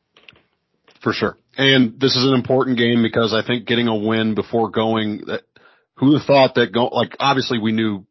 For 1.03 1.12
sure. 1.12 1.36
And 1.57 1.98
this 1.98 2.14
is 2.16 2.24
an 2.24 2.34
important 2.34 2.78
game 2.78 3.03
because 3.03 3.32
I 3.32 3.46
think 3.46 3.66
getting 3.66 3.88
a 3.88 3.96
win 3.96 4.34
before 4.34 4.70
going, 4.70 5.24
that, 5.26 5.42
who 5.96 6.18
thought 6.18 6.55
that 6.55 6.72
go, 6.72 6.86
like 6.86 7.16
obviously 7.18 7.59
we 7.59 7.72
knew 7.72 8.07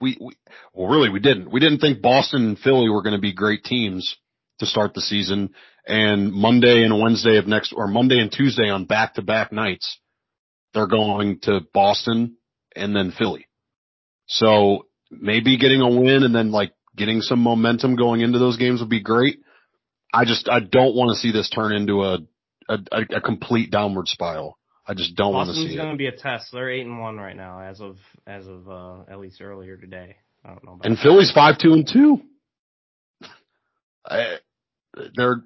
we, 0.00 0.16
we, 0.20 0.34
well 0.72 0.88
really 0.88 1.10
we 1.10 1.20
didn't. 1.20 1.50
We 1.50 1.60
didn't 1.60 1.80
think 1.80 2.02
Boston 2.02 2.48
and 2.48 2.58
Philly 2.58 2.88
were 2.88 3.02
going 3.02 3.14
to 3.16 3.20
be 3.20 3.32
great 3.32 3.64
teams 3.64 4.16
to 4.58 4.66
start 4.66 4.94
the 4.94 5.00
season 5.00 5.50
and 5.86 6.32
Monday 6.32 6.84
and 6.84 7.00
Wednesday 7.00 7.36
of 7.38 7.46
next, 7.46 7.72
or 7.74 7.86
Monday 7.88 8.20
and 8.20 8.30
Tuesday 8.30 8.68
on 8.68 8.84
back 8.84 9.14
to 9.14 9.22
back 9.22 9.52
nights, 9.52 9.98
they're 10.74 10.86
going 10.86 11.40
to 11.40 11.60
Boston 11.72 12.36
and 12.76 12.94
then 12.94 13.12
Philly. 13.16 13.48
So 14.26 14.86
maybe 15.10 15.58
getting 15.58 15.80
a 15.80 15.88
win 15.88 16.22
and 16.22 16.34
then 16.34 16.52
like 16.52 16.72
getting 16.96 17.20
some 17.20 17.40
momentum 17.40 17.96
going 17.96 18.20
into 18.20 18.38
those 18.38 18.56
games 18.56 18.80
would 18.80 18.88
be 18.88 19.02
great. 19.02 19.40
I 20.12 20.24
just 20.24 20.48
I 20.48 20.60
don't 20.60 20.94
want 20.94 21.10
to 21.14 21.20
see 21.20 21.32
this 21.32 21.48
turn 21.50 21.72
into 21.72 22.02
a 22.04 22.18
a, 22.68 22.78
a 23.16 23.20
complete 23.20 23.70
downward 23.70 24.08
spiral. 24.08 24.56
I 24.86 24.94
just 24.94 25.14
don't 25.14 25.32
want 25.32 25.48
to 25.48 25.54
see 25.54 25.60
Boston's 25.62 25.74
it. 25.74 25.82
going 25.82 25.90
to 25.92 25.96
be 25.98 26.06
a 26.06 26.12
test. 26.12 26.48
They're 26.52 26.70
eight 26.70 26.86
and 26.86 26.98
one 27.00 27.16
right 27.16 27.36
now, 27.36 27.60
as 27.60 27.80
of 27.80 27.96
as 28.26 28.46
of 28.46 28.68
uh, 28.68 29.02
at 29.10 29.20
least 29.20 29.40
earlier 29.40 29.76
today. 29.76 30.16
I 30.44 30.48
don't 30.48 30.64
know. 30.64 30.72
About 30.74 30.86
And 30.86 30.96
that. 30.96 31.02
Philly's 31.02 31.30
five 31.32 31.58
two 31.58 31.72
and 31.74 31.86
two. 31.86 32.22
I, 34.04 34.36
they're 35.16 35.36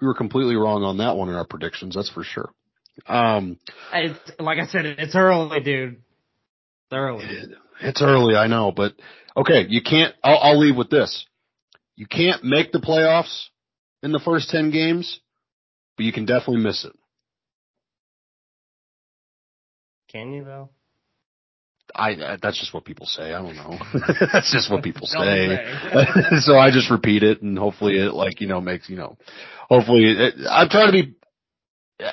we 0.00 0.06
were 0.06 0.14
completely 0.14 0.56
wrong 0.56 0.82
on 0.84 0.98
that 0.98 1.16
one 1.16 1.28
in 1.28 1.34
our 1.34 1.46
predictions. 1.46 1.94
That's 1.94 2.10
for 2.10 2.24
sure. 2.24 2.50
Um, 3.06 3.58
It's 3.92 4.18
like 4.40 4.58
I 4.58 4.66
said, 4.66 4.86
it's 4.86 5.14
early, 5.14 5.60
dude. 5.60 5.94
It's 5.94 6.92
early. 6.92 7.24
it's 7.80 8.02
early, 8.02 8.34
I 8.34 8.46
know, 8.46 8.72
but 8.72 8.94
okay, 9.36 9.66
you 9.68 9.82
can't. 9.82 10.14
I'll, 10.24 10.38
I'll 10.38 10.58
leave 10.58 10.76
with 10.76 10.90
this: 10.90 11.26
you 11.96 12.06
can't 12.06 12.42
make 12.44 12.72
the 12.72 12.80
playoffs 12.80 13.46
in 14.02 14.12
the 14.12 14.20
first 14.20 14.50
ten 14.50 14.70
games, 14.70 15.20
but 15.96 16.04
you 16.04 16.12
can 16.12 16.24
definitely 16.24 16.62
miss 16.62 16.84
it. 16.84 16.92
Can 20.10 20.32
you 20.32 20.44
though? 20.44 20.70
I, 21.94 22.10
I 22.10 22.36
that's 22.40 22.58
just 22.58 22.72
what 22.74 22.84
people 22.84 23.06
say. 23.06 23.32
I 23.32 23.42
don't 23.42 23.56
know. 23.56 23.78
that's 24.32 24.52
just 24.52 24.70
what 24.70 24.82
people 24.82 25.06
say. 25.06 25.56
say. 25.56 26.36
so 26.40 26.56
I 26.56 26.70
just 26.70 26.90
repeat 26.90 27.22
it, 27.22 27.42
and 27.42 27.58
hopefully 27.58 27.98
it 27.98 28.12
like 28.14 28.40
you 28.40 28.46
know 28.46 28.60
makes 28.60 28.88
you 28.88 28.96
know. 28.96 29.16
Hopefully, 29.68 30.04
it, 30.04 30.34
I'm 30.50 30.68
trying 30.68 30.86
to 30.86 30.92
be. 30.92 31.14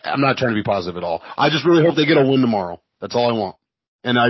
I'm 0.04 0.22
not 0.22 0.38
trying 0.38 0.52
to 0.52 0.56
be 0.56 0.64
positive 0.64 0.98
at 0.98 1.04
all. 1.04 1.22
I 1.38 1.50
just 1.50 1.66
really 1.66 1.84
hope 1.84 1.96
they 1.96 2.08
get 2.08 2.18
a 2.18 2.26
win 2.26 2.42
tomorrow. 2.42 2.82
That's 3.00 3.16
all 3.16 3.30
I 3.30 3.38
want. 3.38 3.56
And 4.04 4.18
I, 4.18 4.30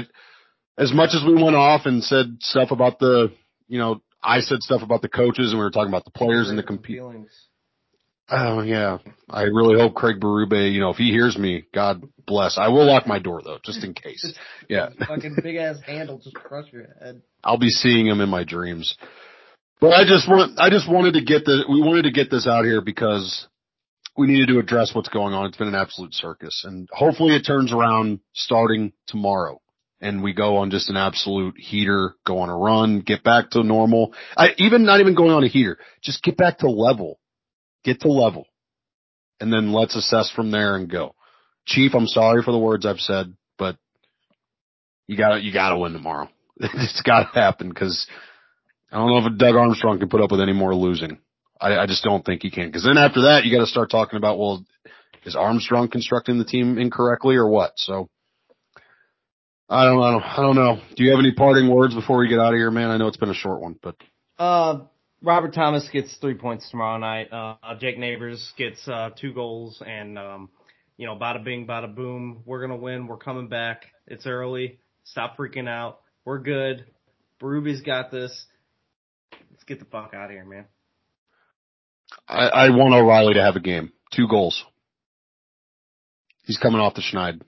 as 0.78 0.94
much 0.94 1.12
as 1.14 1.24
we 1.26 1.42
went 1.42 1.56
off 1.56 1.86
and 1.86 2.04
said 2.04 2.38
stuff 2.42 2.72
about 2.72 3.00
the, 3.00 3.32
you 3.70 3.80
know, 3.80 4.02
I 4.26 4.40
said 4.40 4.64
stuff 4.64 4.82
about 4.82 5.02
the 5.02 5.10
coaches, 5.10 5.52
and 5.52 5.60
we 5.60 5.64
were 5.64 5.72
talking 5.72 5.90
about 5.90 6.04
the 6.04 6.12
players 6.12 6.50
and 6.50 6.58
the 6.58 6.64
compete. 6.64 7.00
Oh 8.28 8.62
yeah, 8.62 8.98
I 9.30 9.44
really 9.44 9.80
hope 9.80 9.94
Craig 9.94 10.20
Berube, 10.20 10.74
you 10.74 10.80
know, 10.80 10.90
if 10.90 10.98
he 10.98 11.12
hears 11.12 11.38
me, 11.38 11.66
God 11.74 12.02
bless. 12.26 12.58
I 12.58 12.70
will 12.70 12.88
lock 12.88 13.06
my 13.06 13.20
door 13.20 13.42
though, 13.44 13.60
just 13.64 13.84
in 13.84 13.94
case. 13.94 14.34
Yeah. 14.68 14.90
Fucking 15.08 15.38
big 15.44 15.58
ass 15.58 15.78
handle 15.86 16.18
just 16.18 16.34
crush 16.34 16.74
your 16.74 16.88
head. 17.00 17.22
I'll 17.44 17.60
be 17.60 17.70
seeing 17.70 18.08
him 18.08 18.20
in 18.20 18.30
my 18.30 18.44
dreams. 18.44 18.98
But 19.80 19.92
I 19.92 20.06
just 20.08 20.28
want, 20.28 20.58
I 20.58 20.72
just 20.72 20.90
wanted 20.90 21.14
to 21.14 21.24
get 21.24 21.46
the, 21.46 21.66
we 21.70 21.82
wanted 21.82 22.06
to 22.06 22.12
get 22.12 22.32
this 22.32 22.48
out 22.48 22.66
here 22.66 22.82
because 22.82 23.48
we 24.18 24.26
needed 24.26 24.48
to 24.48 24.58
address 24.58 24.96
what's 24.96 25.10
going 25.10 25.36
on. 25.36 25.46
It's 25.46 25.58
been 25.58 25.68
an 25.68 25.76
absolute 25.76 26.16
circus 26.16 26.64
and 26.66 26.90
hopefully 26.92 27.36
it 27.36 27.46
turns 27.46 27.72
around 27.72 28.22
starting 28.34 28.92
tomorrow 29.06 29.62
and 30.02 30.22
we 30.22 30.34
go 30.34 30.58
on 30.58 30.72
just 30.72 30.90
an 30.90 30.98
absolute 30.98 31.56
heater, 31.58 32.16
go 32.26 32.40
on 32.40 32.50
a 32.50 32.58
run, 32.58 33.00
get 33.00 33.24
back 33.24 33.52
to 33.52 33.64
normal. 33.64 34.14
I, 34.38 34.50
even 34.58 34.86
not 34.86 35.00
even 35.00 35.16
going 35.16 35.32
on 35.32 35.44
a 35.44 35.48
heater, 35.48 35.78
just 36.02 36.24
get 36.24 36.38
back 36.38 36.60
to 36.60 36.70
level, 36.70 37.20
get 37.84 38.02
to 38.02 38.10
level 38.10 38.46
and 39.40 39.52
then 39.52 39.74
let's 39.74 39.96
assess 39.96 40.32
from 40.32 40.52
there 40.52 40.76
and 40.76 40.90
go. 40.90 41.16
Chief, 41.66 41.94
I'm 41.94 42.08
sorry 42.08 42.42
for 42.44 42.52
the 42.52 42.60
words 42.60 42.86
I've 42.86 43.00
said, 43.00 43.36
but 43.58 43.78
you 45.08 45.18
gotta, 45.18 45.42
you 45.42 45.52
gotta 45.52 45.78
win 45.78 45.94
tomorrow. 45.94 46.30
it's 46.60 47.02
gotta 47.02 47.30
happen 47.34 47.70
because 47.70 48.08
I 48.92 48.98
don't 48.98 49.10
know 49.10 49.30
if 49.30 49.38
Doug 49.38 49.56
Armstrong 49.56 50.00
can 50.00 50.10
put 50.10 50.22
up 50.22 50.32
with 50.32 50.42
any 50.42 50.54
more 50.54 50.76
losing. 50.76 51.20
I, 51.60 51.80
I 51.80 51.86
just 51.88 52.04
don't 52.04 52.26
think 52.26 52.44
he 52.44 52.52
can. 52.52 52.68
Because 52.68 52.84
then 52.84 52.98
after 52.98 53.24
that, 53.24 53.46
you 53.46 53.56
got 53.56 53.64
to 53.64 53.70
start 53.70 53.90
talking 53.90 54.18
about, 54.18 54.38
well, 54.38 54.66
is 55.24 55.36
Armstrong 55.36 55.90
constructing 55.90 56.38
the 56.38 56.46
team 56.46 56.78
incorrectly 56.78 57.36
or 57.36 57.48
what? 57.48 57.74
So 57.78 58.10
I 59.70 59.86
don't 59.86 59.98
know. 59.98 60.20
I 60.20 60.36
don't 60.38 60.56
know. 60.56 60.80
Do 60.96 61.04
you 61.04 61.12
have 61.12 61.20
any 61.20 61.34
parting 61.34 61.70
words 61.70 61.96
before 61.96 62.20
we 62.20 62.28
get 62.28 62.40
out 62.40 62.54
of 62.54 62.58
here, 62.58 62.70
man? 62.70 62.92
I 62.92 62.98
know 62.98 63.08
it's 63.08 63.18
been 63.18 63.30
a 63.30 63.34
short 63.34 63.62
one, 63.62 63.76
but 63.82 63.96
Uh, 64.38 64.82
Robert 65.24 65.54
Thomas 65.54 65.90
gets 65.92 66.16
three 66.18 66.36
points 66.36 66.70
tomorrow 66.70 66.98
night. 67.00 67.30
Uh, 67.32 67.56
Jake 67.80 67.98
Neighbours 67.98 68.54
gets 68.58 68.88
uh, 68.88 69.10
two 69.20 69.34
goals, 69.34 69.82
and 69.86 70.20
um, 70.20 70.50
you 70.98 71.08
know, 71.08 71.16
bada 71.16 71.44
bing, 71.44 71.66
bada 71.66 71.94
boom. 71.94 72.44
We're 72.46 72.62
gonna 72.62 72.80
win. 72.80 73.08
We're 73.08 73.18
coming 73.18 73.48
back. 73.48 73.86
It's 74.08 74.28
early. 74.28 74.80
Stop 75.04 75.36
freaking 75.38 75.68
out. 75.68 76.00
We're 76.26 76.40
good. 76.40 76.86
Ruby's 77.42 77.82
got 77.82 78.12
this. 78.12 78.46
Let's 79.52 79.64
get 79.64 79.80
the 79.80 79.86
fuck 79.86 80.14
out 80.14 80.26
of 80.26 80.32
here, 80.32 80.46
man. 80.46 80.66
I, 82.28 82.48
I 82.48 82.70
want 82.70 82.94
O'Reilly 82.94 83.34
to 83.34 83.42
have 83.42 83.56
a 83.56 83.60
game. 83.60 83.92
Two 84.14 84.28
goals. 84.28 84.64
He's 86.44 86.58
coming 86.58 86.80
off 86.80 86.94
the 86.94 87.02
Schneid. 87.02 87.42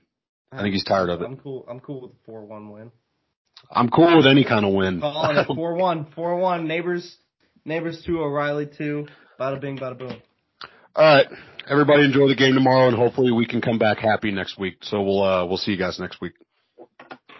I 0.51 0.61
think 0.61 0.73
he's 0.73 0.83
tired 0.83 1.09
of 1.09 1.21
it. 1.21 1.25
I'm 1.25 1.37
cool. 1.37 1.65
I'm 1.69 1.79
cool 1.79 2.01
with 2.01 2.11
the 2.11 2.17
four 2.25 2.45
one 2.45 2.71
win. 2.71 2.91
I'm 3.71 3.89
cool 3.89 4.15
with 4.15 4.27
any 4.27 4.43
kind 4.43 4.65
of 4.65 4.73
win. 4.73 5.01
Calling 5.01 5.37
it 5.37 5.47
four 5.47 5.75
one, 5.75 6.07
four 6.15 6.37
one. 6.37 6.67
Neighbours, 6.67 7.17
neighbors 7.65 8.01
two. 8.05 8.19
O'Reilly 8.19 8.67
two. 8.77 9.07
Bada 9.39 9.59
bing, 9.59 9.77
bada 9.77 9.97
boom. 9.97 10.21
All 10.95 11.15
right. 11.15 11.27
Everybody 11.69 12.05
enjoy 12.05 12.27
the 12.27 12.35
game 12.35 12.53
tomorrow 12.53 12.87
and 12.87 12.95
hopefully 12.95 13.31
we 13.31 13.45
can 13.45 13.61
come 13.61 13.77
back 13.77 13.99
happy 13.99 14.31
next 14.31 14.57
week. 14.57 14.77
So 14.81 15.01
we'll, 15.01 15.21
uh, 15.21 15.45
we'll 15.45 15.57
see 15.57 15.71
you 15.71 15.77
guys 15.77 15.99
next 15.99 16.21
week. 16.21 16.33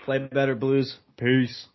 Play 0.04 0.20
better, 0.20 0.54
Blues. 0.54 0.98
Peace. 1.18 1.68